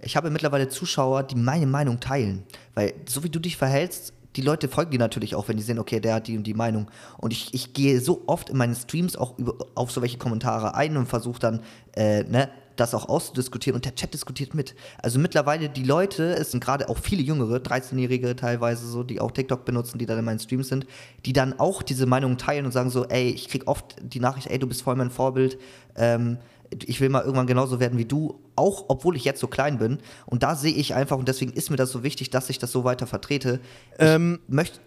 [0.03, 2.45] ich habe mittlerweile Zuschauer, die meine Meinung teilen.
[2.75, 5.79] Weil so wie du dich verhältst, die Leute folgen dir natürlich auch, wenn die sehen,
[5.79, 6.91] okay, der hat die und die Meinung.
[7.19, 10.75] Und ich, ich gehe so oft in meinen Streams auch über, auf so welche Kommentare
[10.75, 11.61] ein und versuche dann,
[11.95, 14.75] äh, ne, das auch auszudiskutieren und der Chat diskutiert mit.
[15.03, 19.31] Also mittlerweile die Leute, es sind gerade auch viele Jüngere, 13-Jährige teilweise so, die auch
[19.31, 20.87] TikTok benutzen, die dann in meinen Streams sind,
[21.25, 24.49] die dann auch diese Meinung teilen und sagen so, ey, ich krieg oft die Nachricht,
[24.49, 25.59] ey, du bist voll mein Vorbild,
[25.97, 26.39] ähm,
[26.85, 29.99] ich will mal irgendwann genauso werden wie du, auch obwohl ich jetzt so klein bin.
[30.27, 32.73] Und da sehe ich einfach, und deswegen ist mir das so wichtig, dass ich das
[32.73, 33.61] so weiter vertrete.
[33.99, 34.81] Ähm, möchte,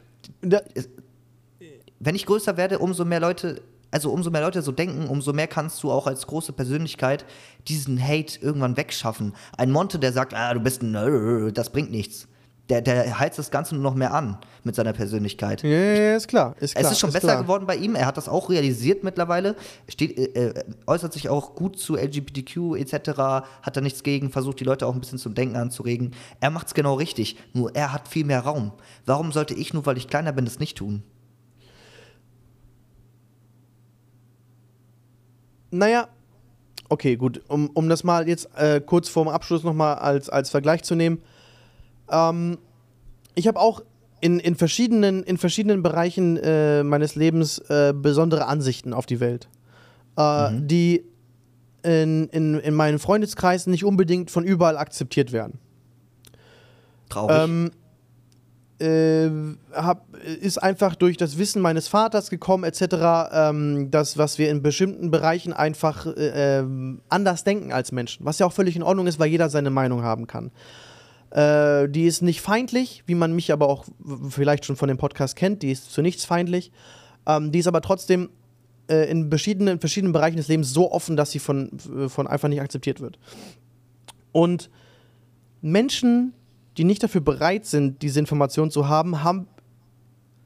[2.00, 3.62] wenn ich größer werde, umso mehr Leute,
[3.92, 7.26] also umso mehr Leute so denken, umso mehr kannst du auch als große Persönlichkeit
[7.68, 9.34] diesen Hate irgendwann wegschaffen.
[9.58, 12.29] Ein Monte, der sagt, ah, du bist ein, das bringt nichts.
[12.70, 15.64] Der, der heizt das Ganze nur noch mehr an mit seiner Persönlichkeit.
[15.64, 16.56] ja, ja, ist klar.
[16.60, 17.42] Ist klar Es ist schon besser klar.
[17.42, 17.96] geworden bei ihm.
[17.96, 19.56] Er hat das auch realisiert mittlerweile.
[19.88, 23.20] Steht, äh, äh, äußert sich auch gut zu LGBTQ etc.
[23.64, 24.30] Hat da nichts gegen.
[24.30, 26.12] Versucht die Leute auch ein bisschen zum Denken anzuregen.
[26.42, 27.38] Er macht es genau richtig.
[27.54, 28.72] Nur er hat viel mehr Raum.
[29.06, 31.02] Warum sollte ich nur, weil ich kleiner bin, das nicht tun?
[35.72, 36.08] Naja,
[36.88, 37.42] okay, gut.
[37.48, 41.20] Um, um das mal jetzt äh, kurz vorm Abschluss nochmal als, als Vergleich zu nehmen.
[42.12, 42.58] Ähm,
[43.36, 43.82] ich habe auch
[44.22, 49.48] in, in, verschiedenen, in verschiedenen Bereichen äh, meines Lebens äh, besondere Ansichten auf die Welt,
[50.18, 51.06] äh, die
[51.84, 55.60] in, in, in meinen Freundeskreisen nicht unbedingt von überall akzeptiert werden.
[57.08, 57.38] Traurig.
[57.40, 57.72] Ähm,
[58.80, 59.30] äh,
[59.74, 64.62] hab, ist einfach durch das Wissen meines Vaters gekommen, etc., ähm, das, was wir in
[64.62, 68.26] bestimmten Bereichen einfach äh, ähm, anders denken als Menschen.
[68.26, 70.52] Was ja auch völlig in Ordnung ist, weil jeder seine Meinung haben kann.
[71.32, 73.86] Äh, die ist nicht feindlich, wie man mich aber auch
[74.30, 75.62] vielleicht schon von dem Podcast kennt.
[75.62, 76.72] Die ist zu nichts feindlich.
[77.26, 78.30] Ähm, die ist aber trotzdem
[78.90, 81.72] äh, in, verschiedenen, in verschiedenen Bereichen des Lebens so offen, dass sie von,
[82.08, 83.20] von einfach nicht akzeptiert wird.
[84.32, 84.70] Und
[85.62, 86.34] Menschen,
[86.78, 89.48] die nicht dafür bereit sind, diese Information zu haben, haben,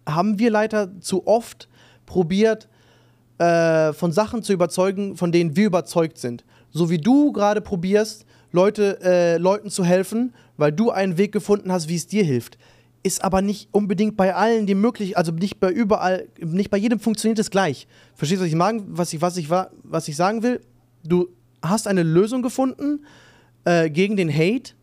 [0.08, 1.70] haben wir leider zu oft
[2.06, 2.68] probiert,
[3.38, 6.44] äh, von Sachen zu überzeugen, von denen wir überzeugt sind.
[6.72, 11.72] So wie du gerade probierst, Leute, äh, Leuten zu helfen, weil du einen Weg gefunden
[11.72, 12.58] hast, wie es dir hilft.
[13.02, 17.00] Ist aber nicht unbedingt bei allen die möglich, also nicht bei überall, nicht bei jedem
[17.00, 17.88] funktioniert es gleich.
[18.16, 20.62] Verstehst du, was ich, mag, was ich, was ich, wa- was ich sagen will?
[21.04, 21.28] Du
[21.62, 23.06] hast eine Lösung gefunden
[23.66, 24.74] äh, gegen den Hate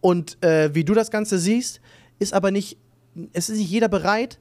[0.00, 1.80] und äh, wie du das Ganze siehst,
[2.18, 2.78] ist aber nicht,
[3.34, 4.38] es ist nicht jeder bereit,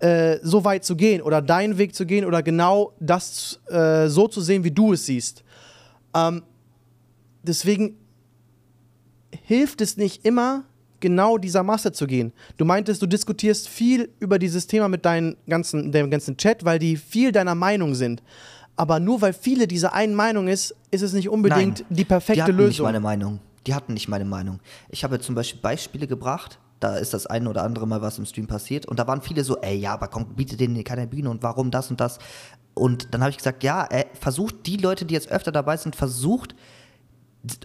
[0.00, 4.26] äh, so weit zu gehen oder deinen Weg zu gehen oder genau das äh, so
[4.26, 5.44] zu sehen, wie du es siehst.
[6.14, 6.42] Ähm,
[7.42, 7.96] deswegen
[9.44, 10.64] hilft es nicht immer,
[11.00, 12.32] genau dieser Masse zu gehen.
[12.56, 16.78] Du meintest, du diskutierst viel über dieses Thema mit deinen ganzen, dem ganzen Chat, weil
[16.78, 18.22] die viel deiner Meinung sind.
[18.76, 22.04] Aber nur weil viele dieser einen Meinung ist, ist es nicht unbedingt Nein, die die
[22.04, 22.84] perfekte hatten nicht Lösung.
[22.86, 23.40] meine Meinung.
[23.66, 24.60] Die hatten nicht meine Meinung.
[24.88, 26.58] Ich habe zum Beispiel Beispiele gebracht.
[26.80, 28.86] Da ist das eine oder andere Mal was im Stream passiert.
[28.86, 31.70] Und da waren viele so, ey, ja, aber komm, bietet denen keine Bühne und warum
[31.70, 32.18] das und das.
[32.74, 35.94] Und dann habe ich gesagt, ja, äh, versucht die Leute, die jetzt öfter dabei sind,
[35.94, 36.54] versucht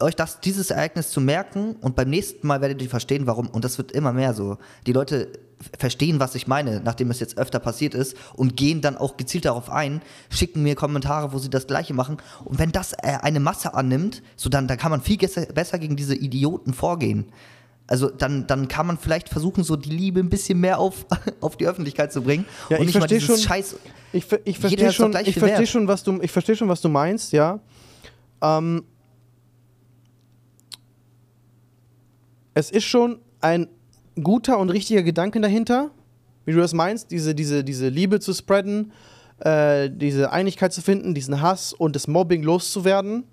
[0.02, 3.48] euch das, dieses Ereignis zu merken und beim nächsten Mal werdet ihr verstehen, warum.
[3.48, 4.58] Und das wird immer mehr so.
[4.88, 5.32] Die Leute
[5.78, 9.46] verstehen, was ich meine, nachdem es jetzt öfter passiert ist und gehen dann auch gezielt
[9.46, 12.18] darauf ein, schicken mir Kommentare, wo sie das Gleiche machen.
[12.46, 15.96] Und wenn das äh, eine Masse annimmt, so dann, dann kann man viel besser gegen
[15.96, 17.32] diese Idioten vorgehen.
[17.88, 21.06] Also dann, dann kann man vielleicht versuchen, so die Liebe ein bisschen mehr auf,
[21.42, 22.46] auf die Öffentlichkeit zu bringen.
[22.70, 23.78] Ja, und ich nicht mal dieses schon- Scheiß.
[24.14, 25.68] Ich, ich verstehe schon, ich viel verstehe wert.
[25.70, 27.60] schon, was du, ich verstehe schon, was du meinst, ja.
[28.42, 28.84] Ähm,
[32.58, 33.68] es ist schon ein
[34.20, 35.92] guter und richtiger Gedanke dahinter,
[36.44, 38.92] wie du das meinst, diese, diese, diese Liebe zu spreaden,
[39.42, 43.26] äh, diese Einigkeit zu finden, diesen Hass und das Mobbing loszuwerden.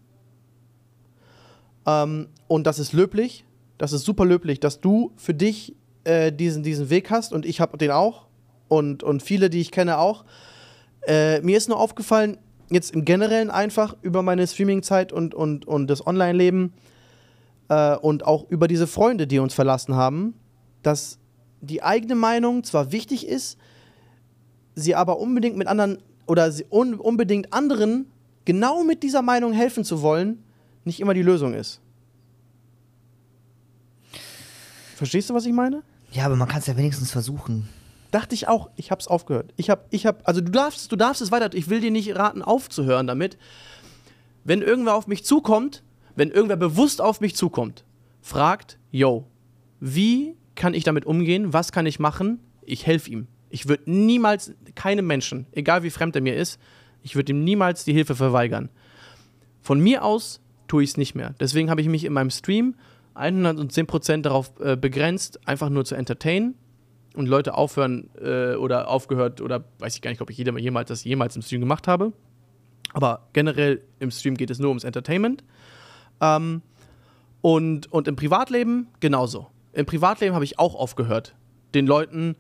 [1.87, 3.47] Ähm, und das ist löblich,
[3.79, 5.75] das ist super löblich, dass du für dich
[6.05, 8.27] äh, diesen, diesen Weg hast und ich habe den auch
[8.69, 10.27] und, und viele, die ich kenne, auch.
[11.07, 12.37] Äh, mir ist nur aufgefallen,
[12.69, 16.75] jetzt im Generellen einfach über meine Streaming-Zeit und, und, und das Online-Leben
[17.69, 20.35] äh, und auch über diese Freunde, die uns verlassen haben,
[20.83, 21.19] dass
[21.61, 23.59] die eigene Meinung zwar wichtig ist,
[24.75, 28.07] sie aber unbedingt mit anderen oder sie un unbedingt anderen
[28.45, 30.43] genau mit dieser Meinung helfen zu wollen,
[30.85, 31.81] nicht immer die Lösung ist.
[34.97, 35.83] Verstehst du, was ich meine?
[36.13, 37.69] Ja, aber man kann es ja wenigstens versuchen.
[38.11, 39.53] Dachte ich auch, ich hab's aufgehört.
[39.57, 42.15] Ich hab, ich hab, also du darfst, du darfst es weiter, ich will dir nicht
[42.15, 43.37] raten, aufzuhören damit.
[44.45, 45.83] wenn irgendwer auf mich zukommt,
[46.17, 47.85] wenn irgendwer bewusst auf mich zukommt,
[48.21, 49.27] fragt, yo,
[49.81, 51.53] wie kann ich damit umgehen?
[51.53, 52.41] Was kann ich machen?
[52.63, 53.27] Ich helfe ihm.
[53.51, 56.59] Ich würde niemals keinem Menschen, egal wie fremd er mir ist,
[57.03, 58.71] ich würde ihm niemals die Hilfe verweigern.
[59.61, 61.35] Von mir aus tue ich es nicht mehr.
[61.39, 62.75] Deswegen habe ich mich in meinem Stream
[63.15, 66.55] 110% darauf äh, begrenzt, einfach nur zu entertainen
[67.15, 71.05] und Leute aufhören äh, oder aufgehört oder weiß ich gar nicht, ob ich jemals das
[71.05, 72.13] jemals im Stream gemacht habe.
[72.93, 75.45] Aber generell im Stream geht es nur ums Entertainment.
[76.25, 76.63] Ähm,
[77.41, 79.49] und, und im Privatleben genauso.
[79.73, 81.35] Im Privatleben habe ich auch aufgehört,
[81.75, 82.37] den Leuten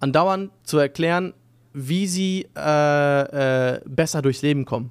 [0.00, 1.32] andauernd zu erklären,
[1.72, 4.90] wie sie äh, äh, besser durchs Leben kommen.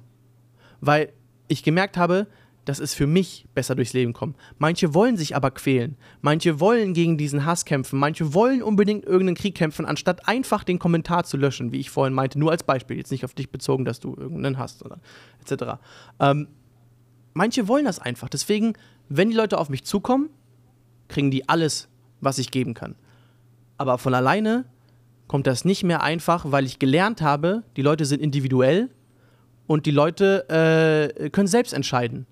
[0.80, 1.12] Weil
[1.46, 2.26] ich gemerkt habe,
[2.64, 4.36] dass es für mich besser durchs Leben kommt.
[4.58, 5.96] Manche wollen sich aber quälen.
[6.20, 7.98] Manche wollen gegen diesen Hass kämpfen.
[7.98, 12.14] Manche wollen unbedingt irgendeinen Krieg kämpfen, anstatt einfach den Kommentar zu löschen, wie ich vorhin
[12.14, 12.38] meinte.
[12.38, 14.98] Nur als Beispiel, jetzt nicht auf dich bezogen, dass du irgendeinen hast oder
[15.40, 15.80] etc.
[16.20, 16.48] Ähm,
[17.34, 18.28] manche wollen das einfach.
[18.28, 18.74] Deswegen,
[19.08, 20.30] wenn die Leute auf mich zukommen,
[21.08, 21.88] kriegen die alles,
[22.20, 22.94] was ich geben kann.
[23.78, 24.64] Aber von alleine
[25.28, 28.90] kommt das nicht mehr einfach, weil ich gelernt habe, die Leute sind individuell
[29.66, 30.48] und die Leute
[31.18, 32.26] äh, können selbst entscheiden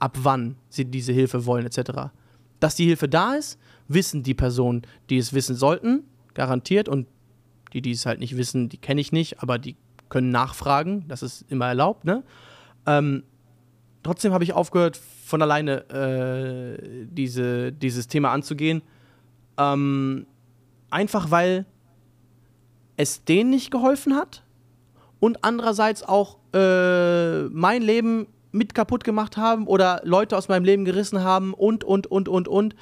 [0.00, 2.10] ab wann sie diese Hilfe wollen, etc.
[2.58, 6.04] Dass die Hilfe da ist, wissen die Personen, die es wissen sollten,
[6.34, 6.88] garantiert.
[6.88, 7.06] Und
[7.72, 9.76] die, die es halt nicht wissen, die kenne ich nicht, aber die
[10.08, 11.04] können nachfragen.
[11.06, 12.04] Das ist immer erlaubt.
[12.04, 12.24] Ne?
[12.86, 13.22] Ähm,
[14.02, 18.82] trotzdem habe ich aufgehört, von alleine äh, diese, dieses Thema anzugehen.
[19.58, 20.26] Ähm,
[20.90, 21.66] einfach weil
[22.96, 24.42] es denen nicht geholfen hat
[25.20, 30.84] und andererseits auch äh, mein Leben mit kaputt gemacht haben oder Leute aus meinem Leben
[30.84, 32.74] gerissen haben und, und, und, und, und,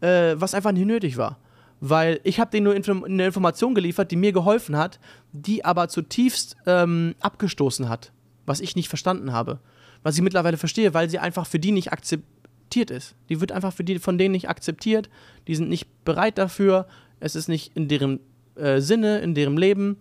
[0.00, 1.38] äh, was einfach nicht nötig war.
[1.80, 4.98] Weil ich habe denen nur Inform eine Information geliefert, die mir geholfen hat,
[5.32, 8.12] die aber zutiefst ähm, abgestoßen hat,
[8.46, 9.58] was ich nicht verstanden habe.
[10.06, 13.16] Was ich mittlerweile verstehe, weil sie einfach für die nicht akzeptiert ist.
[13.28, 15.10] Die wird einfach für die von denen nicht akzeptiert.
[15.48, 16.86] Die sind nicht bereit dafür.
[17.18, 18.20] Es ist nicht in deren
[18.54, 19.96] äh, Sinne, in deren Leben.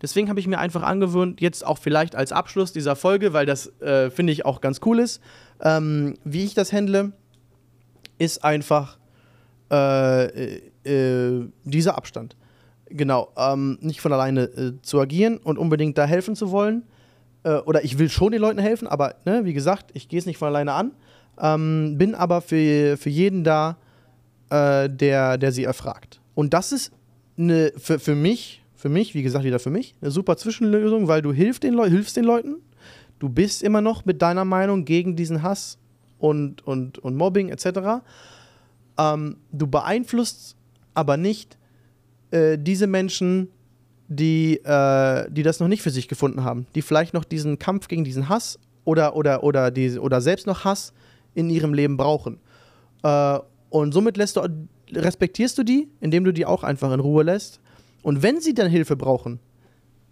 [0.00, 3.72] Deswegen habe ich mir einfach angewöhnt, jetzt auch vielleicht als Abschluss dieser Folge, weil das
[3.80, 5.20] äh, finde ich auch ganz cool ist,
[5.60, 7.10] ähm, wie ich das handle,
[8.18, 8.98] ist einfach
[9.72, 12.36] äh, äh, dieser Abstand.
[12.86, 16.84] Genau, ähm, nicht von alleine äh, zu agieren und unbedingt da helfen zu wollen.
[17.44, 20.26] Äh, oder ich will schon den Leuten helfen, aber ne, wie gesagt, ich gehe es
[20.26, 20.92] nicht von alleine an.
[21.38, 23.76] Ähm, bin aber für, für jeden da,
[24.50, 26.20] äh, der, der sie erfragt.
[26.34, 26.92] Und das ist
[27.36, 31.22] eine, für, für mich für mich, wie gesagt, wieder für mich, eine super Zwischenlösung, weil
[31.22, 32.56] du hilfst den, hilfst den Leuten.
[33.18, 35.78] Du bist immer noch mit deiner Meinung gegen diesen Hass
[36.18, 38.04] und, und, und Mobbing etc.
[38.98, 40.56] Ähm, du beeinflusst
[40.92, 41.56] aber nicht
[42.30, 43.48] äh, diese Menschen,
[44.14, 47.88] die, äh, die das noch nicht für sich gefunden haben, die vielleicht noch diesen Kampf
[47.88, 50.92] gegen diesen Hass oder, oder, oder, die, oder selbst noch Hass
[51.34, 52.38] in ihrem Leben brauchen.
[53.02, 53.38] Äh,
[53.70, 54.48] und somit lässt du,
[54.92, 57.60] respektierst du die, indem du die auch einfach in Ruhe lässt
[58.04, 59.40] und wenn sie dann Hilfe brauchen,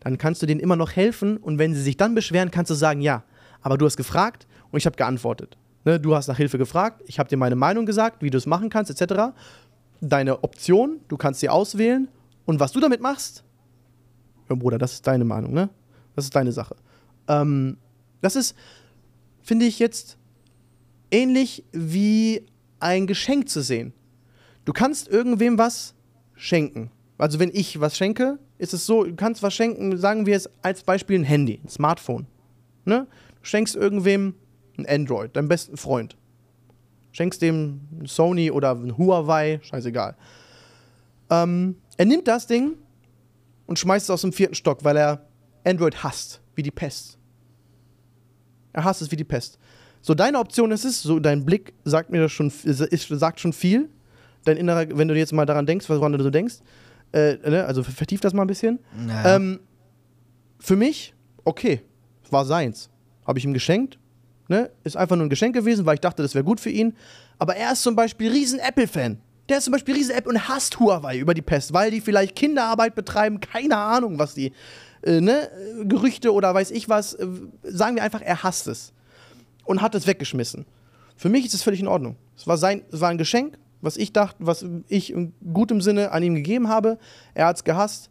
[0.00, 1.36] dann kannst du denen immer noch helfen.
[1.36, 3.22] Und wenn sie sich dann beschweren, kannst du sagen, ja,
[3.60, 5.58] aber du hast gefragt und ich habe geantwortet.
[5.84, 8.46] Ne, du hast nach Hilfe gefragt, ich habe dir meine Meinung gesagt, wie du es
[8.46, 9.34] machen kannst, etc.
[10.00, 12.08] Deine Option, du kannst sie auswählen.
[12.46, 13.44] Und was du damit machst,
[14.48, 15.70] ja, Bruder, das ist deine Meinung, ne?
[16.14, 16.76] Das ist deine Sache.
[17.28, 17.76] Ähm,
[18.20, 18.54] das ist,
[19.42, 20.18] finde ich jetzt,
[21.10, 22.46] ähnlich wie
[22.80, 23.92] ein Geschenk zu sehen.
[24.64, 25.94] Du kannst irgendwem was
[26.34, 26.90] schenken.
[27.18, 30.48] Also wenn ich was schenke, ist es so, du kannst was schenken, sagen wir es
[30.62, 32.26] als Beispiel ein Handy, ein Smartphone.
[32.84, 33.06] Ne?
[33.40, 34.34] Du schenkst irgendwem
[34.78, 36.16] ein Android, deinem besten Freund.
[37.12, 40.16] Schenkst dem ein Sony oder ein Huawei, scheißegal.
[41.30, 42.74] Ähm, er nimmt das Ding
[43.72, 45.24] und schmeißt es aus dem vierten Stock, weil er
[45.64, 47.16] Android hasst, wie die Pest.
[48.74, 49.58] Er hasst es wie die Pest.
[50.02, 53.54] So, deine Option ist es, so dein Blick sagt mir das schon, ist, sagt schon
[53.54, 53.88] viel.
[54.44, 56.56] Dein innerer, wenn du jetzt mal daran denkst, woran du so denkst,
[57.12, 57.64] äh, ne?
[57.64, 58.78] Also vertieft das mal ein bisschen.
[58.94, 59.36] Naja.
[59.36, 59.60] Ähm,
[60.58, 61.80] für mich, okay,
[62.28, 62.90] war seins.
[63.26, 63.98] Habe ich ihm geschenkt.
[64.48, 64.70] Ne?
[64.84, 66.94] Ist einfach nur ein Geschenk gewesen, weil ich dachte, das wäre gut für ihn.
[67.38, 69.18] Aber er ist zum Beispiel riesen Apple-Fan.
[69.52, 72.34] Der ist zum Beispiel riesen Apple und hasst Huawei über die Pest, weil die vielleicht
[72.34, 74.50] Kinderarbeit betreiben, keine Ahnung, was die,
[75.02, 75.50] äh, ne?
[75.84, 77.12] Gerüchte oder weiß ich was.
[77.12, 77.26] Äh,
[77.62, 78.94] sagen wir einfach, er hasst es.
[79.66, 80.64] Und hat es weggeschmissen.
[81.18, 82.16] Für mich ist es völlig in Ordnung.
[82.34, 86.12] Es war, sein, es war ein Geschenk, was ich dachte, was ich in gutem Sinne
[86.12, 86.96] an ihm gegeben habe.
[87.34, 88.08] Er hat es gehasst.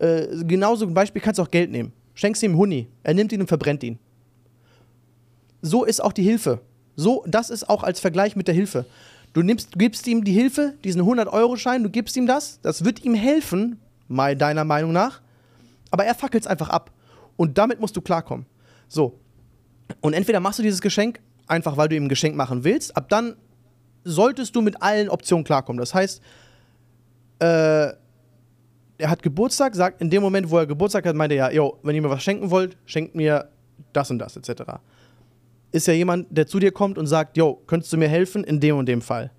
[0.00, 1.92] Äh, genauso ein Beispiel kannst du auch Geld nehmen.
[2.14, 4.00] Schenkst ihm Huni, er nimmt ihn und verbrennt ihn.
[5.62, 6.62] So ist auch die Hilfe.
[6.96, 8.86] So, das ist auch als Vergleich mit der Hilfe.
[9.32, 13.14] Du, nimmst, gibst ihm die Hilfe, diesen 100-Euro-Schein, du gibst ihm das, das wird ihm
[13.14, 15.20] helfen, mal deiner Meinung nach,
[15.90, 16.90] aber er fackelt es einfach ab.
[17.36, 18.46] Und damit musst du klarkommen.
[18.88, 19.18] So,
[20.00, 22.96] Und entweder machst du dieses Geschenk einfach, weil du ihm ein Geschenk machen willst.
[22.96, 23.36] Ab dann
[24.04, 25.78] solltest du mit allen Optionen klarkommen.
[25.78, 26.20] Das heißt,
[27.40, 27.92] äh,
[29.00, 31.78] er hat Geburtstag, sagt in dem Moment, wo er Geburtstag hat, meint er ja, yo,
[31.82, 33.48] wenn ihr mir was schenken wollt, schenkt mir
[33.92, 34.62] das und das, etc.
[35.72, 38.58] Ist ja jemand, der zu dir kommt und sagt, yo, könntest du mir helfen in
[38.60, 39.30] dem und dem Fall?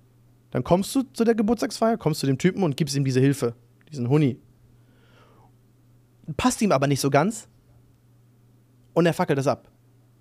[0.50, 3.54] Dann kommst du zu der Geburtstagsfeier, kommst zu dem Typen und gibst ihm diese Hilfe,
[3.90, 4.38] diesen Huni.
[6.36, 7.48] Passt ihm aber nicht so ganz
[8.94, 9.68] und er fackelt das ab.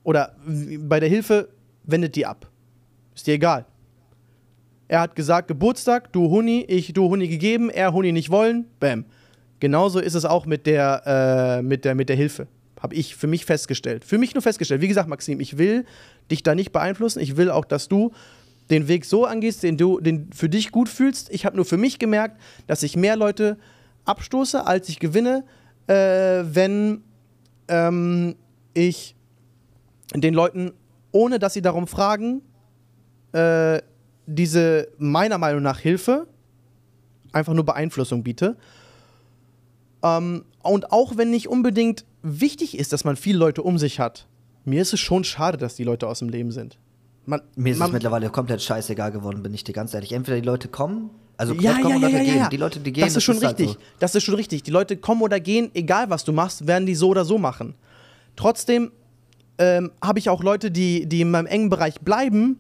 [0.04, 0.36] Oder
[0.80, 1.50] bei der Hilfe
[1.84, 2.50] wendet die ab.
[3.16, 3.66] Ist dir egal.
[4.88, 9.06] Er hat gesagt, Geburtstag, du Huni, ich du Huni gegeben, er Huni nicht wollen, bam.
[9.60, 12.48] Genauso ist es auch mit der, äh, mit der, mit der Hilfe.
[12.82, 14.04] Habe ich für mich festgestellt.
[14.04, 14.82] Für mich nur festgestellt.
[14.82, 15.86] Wie gesagt, Maxim, ich will
[16.32, 17.20] dich da nicht beeinflussen.
[17.20, 18.12] Ich will auch, dass du
[18.72, 21.30] den Weg so angehst, den du den für dich gut fühlst.
[21.32, 23.58] Ich habe nur für mich gemerkt, dass ich mehr Leute
[24.06, 25.44] abstoße, als ich gewinne,
[25.88, 27.04] äh, wenn
[27.68, 28.36] ähm,
[28.74, 29.16] ich
[30.16, 30.72] den Leuten,
[31.12, 32.42] ohne dass sie darum fragen,
[33.34, 33.82] äh,
[34.26, 36.28] diese meiner Meinung nach Hilfe
[37.32, 38.58] einfach nur Beeinflussung biete.
[40.04, 44.28] Ähm, und auch wenn nicht unbedingt wichtig ist, dass man viele Leute um sich hat,
[44.66, 46.78] mir ist es schon schade, dass die Leute aus dem Leben sind.
[47.26, 50.12] Man, mir ist man, es mittlerweile komplett scheißegal geworden, bin ich dir ganz ehrlich.
[50.12, 52.48] Entweder die Leute kommen, also ja, kommen ja, ja, oder gehen.
[52.52, 53.68] Die Leute, die gehen, das ist schon das richtig.
[53.68, 53.86] Halt so.
[54.00, 54.64] Das ist schon richtig.
[54.64, 57.76] Die Leute kommen oder gehen, egal was du machst, werden die so oder so machen.
[58.36, 58.92] Trotzdem
[59.58, 62.60] ähm, habe ich auch Leute, die, die in meinem engen Bereich bleiben,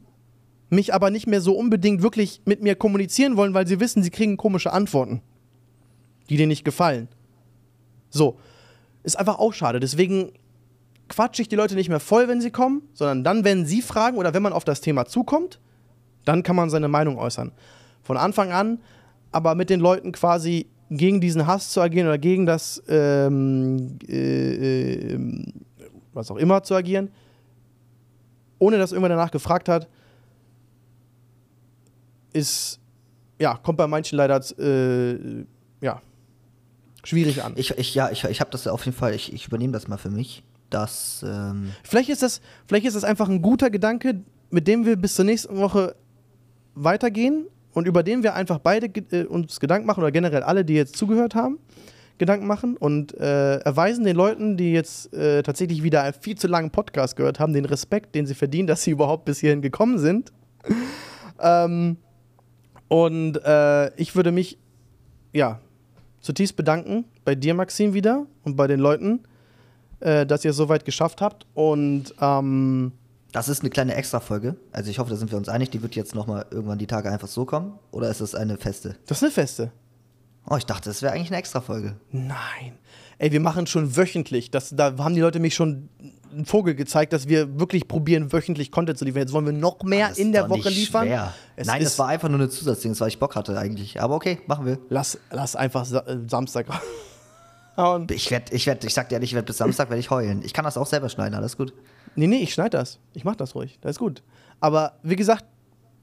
[0.70, 4.10] mich aber nicht mehr so unbedingt wirklich mit mir kommunizieren wollen, weil sie wissen, sie
[4.10, 5.22] kriegen komische Antworten,
[6.30, 7.08] die denen nicht gefallen.
[8.10, 8.38] So.
[9.03, 9.80] Ist einfach auch schade.
[9.80, 10.32] Deswegen
[11.10, 14.18] quatsche ich die Leute nicht mehr voll, wenn sie kommen, sondern dann, wenn sie fragen
[14.18, 15.60] oder wenn man auf das Thema zukommt,
[16.26, 17.52] dann kann man seine Meinung äußern.
[18.03, 18.80] Von Anfang an
[19.32, 25.14] aber mit den Leuten quasi gegen diesen Hass zu agieren oder gegen das ähm, äh,
[25.14, 25.44] äh,
[26.14, 27.10] was auch immer zu agieren,
[28.60, 29.88] ohne dass irgendwer danach gefragt hat,
[32.34, 32.80] ist,
[33.40, 35.45] ja, kommt bei manchen leider, äh,
[35.80, 36.02] ja,
[37.03, 37.53] schwierig an.
[37.56, 39.98] Ich, ich, ja, ich, ich habe das auf jeden Fall, ich, ich übernehme das mal
[39.98, 41.23] für mich, dass.
[41.28, 45.15] Ähm vielleicht, ist das, vielleicht ist das einfach ein guter Gedanke, mit dem wir bis
[45.15, 45.95] zur nächsten Woche
[46.76, 50.73] weitergehen und über den wir einfach beide äh, uns Gedanken machen oder generell alle, die
[50.73, 51.60] jetzt zugehört haben.
[52.18, 56.48] Gedanken machen und äh, erweisen den Leuten, die jetzt äh, tatsächlich wieder einen viel zu
[56.48, 59.98] langen Podcast gehört haben, den Respekt, den sie verdienen, dass sie überhaupt bis hierhin gekommen
[59.98, 60.32] sind.
[61.41, 61.98] ähm,
[62.90, 64.60] und äh, ich würde mich,
[65.34, 65.61] ja,
[66.22, 69.22] zutiefst bedanken bei dir, Maxim, wieder und bei den Leuten,
[69.99, 71.45] äh, dass ihr es so weit geschafft habt.
[71.53, 72.93] Und ähm,
[73.31, 74.56] das ist eine kleine Extra-Folge.
[74.72, 75.69] Also ich hoffe, da sind wir uns einig.
[75.72, 77.80] Die wird jetzt nochmal irgendwann die Tage einfach so kommen.
[77.91, 78.95] Oder ist das eine feste?
[79.07, 79.72] Das ist eine feste.
[80.49, 81.95] Oh, ich dachte, das wäre eigentlich eine Extra-Folge.
[82.11, 82.73] Nein.
[83.19, 84.52] Ey, wir machen schon wöchentlich.
[84.52, 85.89] Das, da haben die Leute mich schon
[86.34, 89.22] einen Vogel gezeigt, dass wir wirklich probieren, wöchentlich Content zu liefern.
[89.22, 91.08] Jetzt wollen wir noch mehr Das in der Woche liefern.
[91.08, 94.02] Nein, das war einfach nur eine Zusatzding, weil ich Bock hatte eigentlich.
[94.02, 94.80] Aber okay, machen wir.
[94.90, 96.66] Lass, lass einfach Sa äh, Samstag
[97.78, 98.08] hauen.
[98.12, 100.41] Ich werde, ich werde, ich sag dir ehrlich, ich werde bis Samstag werde ich heulen.
[100.44, 101.74] Ich kann das auch selber schneiden, alles gut.
[102.16, 102.99] Nee, nee, ich schneide das.
[103.14, 103.78] Ich mach das ruhig.
[103.82, 104.22] Das ist gut.
[104.60, 105.45] Aber wie gesagt,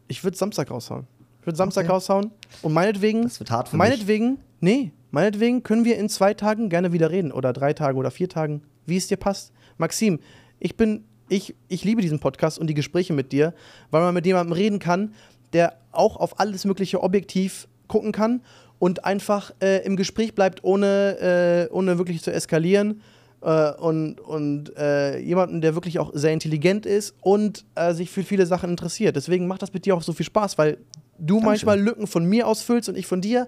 [0.09, 1.07] ich würde Samstag raushauen.
[1.41, 1.93] Ich würde Samstag Okay.
[1.93, 2.31] raushauen.
[2.63, 3.23] Und meinetwegen.
[3.23, 3.79] Das wird hart für mich.
[3.87, 7.31] Meinetwegen, nee, meinetwegen können wir in zwei Tagen gerne wieder reden.
[7.33, 9.53] Oder drei Tagen oder vier Tagen, wie es dir passt.
[9.79, 10.21] Maxim,
[10.59, 11.05] ich bin.
[11.31, 13.53] Ich, ich liebe diesen Podcast und die Gespräche mit dir,
[13.91, 15.13] weil man mit jemandem reden kann,
[15.53, 18.41] der auch auf alles Mögliche objektiv gucken kann
[18.79, 23.03] und einfach äh, im Gespräch bleibt, ohne, äh, ohne wirklich zu eskalieren.
[23.41, 28.25] Äh, und und äh, jemanden, der wirklich auch sehr intelligent ist und äh, sich für
[28.25, 29.15] viele Sachen interessiert.
[29.15, 30.79] Deswegen macht das mit dir auch so viel Spaß, weil
[31.19, 33.47] du manchmal Lücken von mir ausfüllst und ich von dir.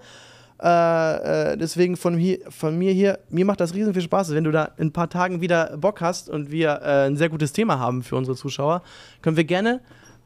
[0.63, 4.35] Äh, äh, deswegen von, hier, von mir hier, mir macht das riesen viel Spaß.
[4.35, 7.31] Wenn du da in ein paar Tagen wieder Bock hast und wir äh, ein sehr
[7.31, 8.83] gutes Thema haben für unsere Zuschauer,
[9.23, 9.81] können wir gerne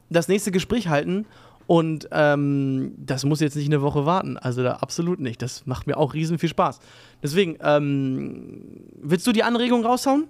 [0.09, 1.25] das nächste Gespräch halten.
[1.67, 4.37] Und ähm, das muss jetzt nicht eine Woche warten.
[4.37, 5.41] Also da absolut nicht.
[5.41, 6.79] Das macht mir auch riesen viel Spaß.
[7.23, 8.61] Deswegen, ähm,
[9.01, 10.25] willst du die Anregung raushauen?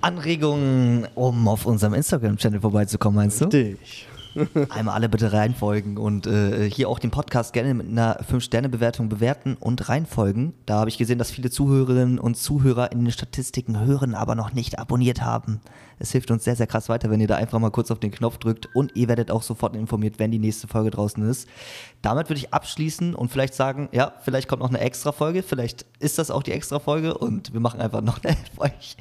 [0.00, 3.46] Anregungen, um auf unserem Instagram-Channel vorbeizukommen, meinst du?
[3.46, 4.08] Dich.
[4.70, 9.56] Einmal alle bitte reinfolgen und äh, hier auch den Podcast gerne mit einer 5-Sterne-Bewertung bewerten
[9.58, 10.54] und reinfolgen.
[10.66, 14.52] Da habe ich gesehen, dass viele Zuhörerinnen und Zuhörer in den Statistiken hören, aber noch
[14.52, 15.60] nicht abonniert haben.
[16.00, 18.10] Es hilft uns sehr, sehr krass weiter, wenn ihr da einfach mal kurz auf den
[18.10, 21.46] Knopf drückt und ihr werdet auch sofort informiert, wenn die nächste Folge draußen ist.
[22.00, 25.84] Damit würde ich abschließen und vielleicht sagen, ja, vielleicht kommt noch eine extra Folge, vielleicht
[25.98, 28.96] ist das auch die extra Folge und wir machen einfach noch eine für euch.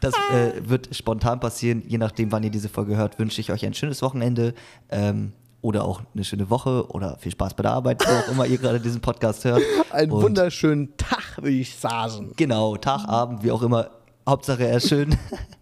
[0.00, 3.64] Das äh, wird spontan passieren, je nachdem, wann ihr diese Folge hört, wünsche ich euch
[3.64, 4.52] ein schönes Wochenende
[4.90, 8.46] ähm, oder auch eine schöne Woche oder viel Spaß bei der Arbeit, wo auch immer
[8.46, 9.62] ihr gerade diesen Podcast hört.
[9.90, 12.32] Einen Und wunderschönen Tag, würde ich sagen.
[12.36, 13.88] Genau, Tag, Abend, wie auch immer
[14.28, 15.16] Hauptsache er ist schön.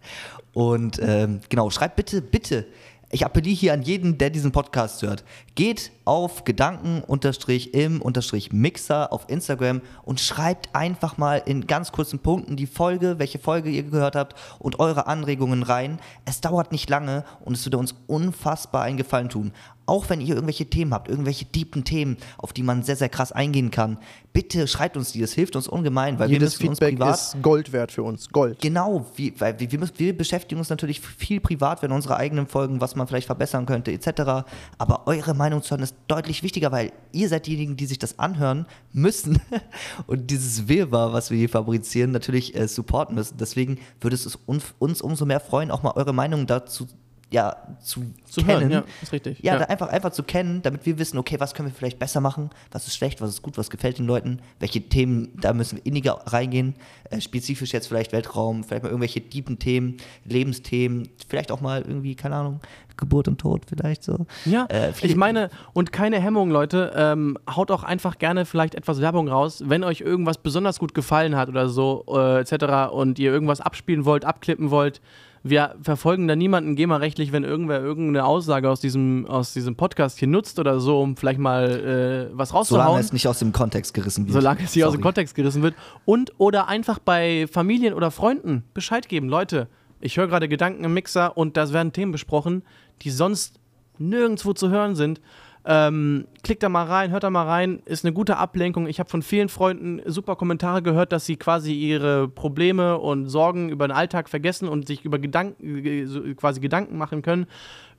[0.53, 2.65] Und ähm, genau, schreibt bitte, bitte
[3.13, 5.25] ich appelliere hier an jeden, der diesen Podcast hört.
[5.55, 13.19] Geht auf Gedanken-im-Mixer auf Instagram und schreibt einfach mal in ganz kurzen Punkten die Folge,
[13.19, 15.99] welche Folge ihr gehört habt und eure Anregungen rein.
[16.23, 19.51] Es dauert nicht lange und es würde uns unfassbar einen Gefallen tun.
[19.91, 23.33] Auch wenn ihr irgendwelche Themen habt, irgendwelche tiefen Themen, auf die man sehr, sehr krass
[23.33, 23.97] eingehen kann,
[24.31, 25.19] bitte schreibt uns die.
[25.19, 27.19] Das hilft uns ungemein, weil Jedes wir müssen Feedback uns privat.
[27.19, 28.29] ist Gold wert für uns.
[28.29, 28.61] Gold.
[28.61, 32.47] Genau, wie, weil wir, wir, müssen, wir beschäftigen uns natürlich viel privat, wenn unsere eigenen
[32.47, 34.47] Folgen, was man vielleicht verbessern könnte, etc.
[34.77, 38.17] Aber eure Meinung zu hören ist deutlich wichtiger, weil ihr seid diejenigen, die sich das
[38.17, 39.41] anhören müssen
[40.07, 43.35] und dieses Wirrwarr, was wir hier fabrizieren, natürlich äh, supporten müssen.
[43.39, 46.87] Deswegen würde es uns, uns umso mehr freuen, auch mal eure Meinung dazu
[47.31, 48.59] ja, zu, Zu kennen.
[48.59, 49.39] hören, ja, ist richtig.
[49.41, 49.65] Ja, Ja.
[49.65, 52.87] Einfach, einfach zu kennen, damit wir wissen, okay, was können wir vielleicht besser machen, was
[52.87, 56.19] ist schlecht, was ist gut, was gefällt den Leuten, welche Themen, da müssen wir inniger
[56.25, 56.75] reingehen,
[57.09, 62.15] äh, spezifisch jetzt vielleicht Weltraum, vielleicht mal irgendwelche tiefen Themen, Lebensthemen, vielleicht auch mal irgendwie,
[62.15, 62.59] keine Ahnung,
[62.97, 64.25] Geburt und Tod vielleicht so.
[64.45, 66.91] Ja, Äh, ich meine, und keine Hemmung, Leute.
[66.95, 71.35] Ähm, haut auch einfach gerne vielleicht etwas Werbung raus, wenn euch irgendwas besonders gut gefallen
[71.35, 72.91] hat oder so, äh, etc.
[72.93, 75.01] und ihr irgendwas abspielen wollt, abklippen wollt.
[75.43, 80.27] Wir verfolgen da niemanden GEMA-rechtlich, wenn irgendwer irgendeine Aussage aus diesem, aus diesem Podcast hier
[80.27, 82.99] nutzt oder so, um vielleicht mal äh, was Solange rauszuhauen.
[82.99, 84.33] es nicht aus dem Kontext gerissen wird.
[84.33, 85.03] Solange es nicht aus dem Sorry.
[85.03, 85.73] Kontext gerissen wird.
[86.05, 89.29] Und oder einfach bei Familien oder Freunden Bescheid geben.
[89.29, 89.67] Leute,
[89.99, 92.63] ich höre gerade Gedanken im Mixer und da werden Themen besprochen,
[93.01, 93.59] die sonst
[93.97, 95.21] nirgendwo zu hören sind.
[95.63, 98.87] Ähm, klickt da mal rein, hört da mal rein, ist eine gute Ablenkung.
[98.87, 103.69] Ich habe von vielen Freunden super Kommentare gehört, dass sie quasi ihre Probleme und Sorgen
[103.69, 107.45] über den Alltag vergessen und sich über Gedanken, äh, quasi Gedanken machen können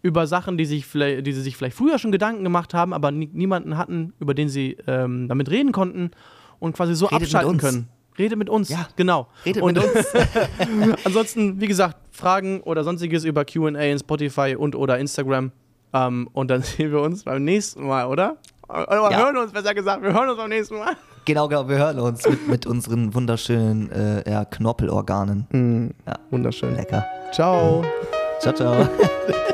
[0.02, 3.12] über Sachen, die, sich vielleicht, die sie sich vielleicht früher schon Gedanken gemacht haben, aber
[3.12, 6.10] nie, niemanden hatten, über den sie ähm, damit reden konnten
[6.58, 7.88] und quasi so Redet abschalten können.
[8.18, 8.88] Rede mit uns, Ja.
[8.96, 9.28] genau.
[9.46, 10.06] Redet und mit uns.
[11.04, 15.52] ansonsten, wie gesagt, Fragen oder sonstiges über QA in Spotify und oder Instagram.
[15.94, 18.36] Ähm, und dann sehen wir uns beim nächsten Mal, oder?
[18.68, 19.18] Oder wir Ja.
[19.24, 20.92] hören uns, besser gesagt, wir hören uns beim nächsten Mal.
[21.24, 25.94] Genau, genau, wir hören uns mit, mit unseren wunderschönen äh, ja, Knorpelorganen.
[26.04, 26.14] Ja.
[26.32, 26.74] Wunderschön.
[26.74, 27.04] Lecker.
[27.32, 27.84] Ciao.
[28.40, 28.88] Ciao, ciao.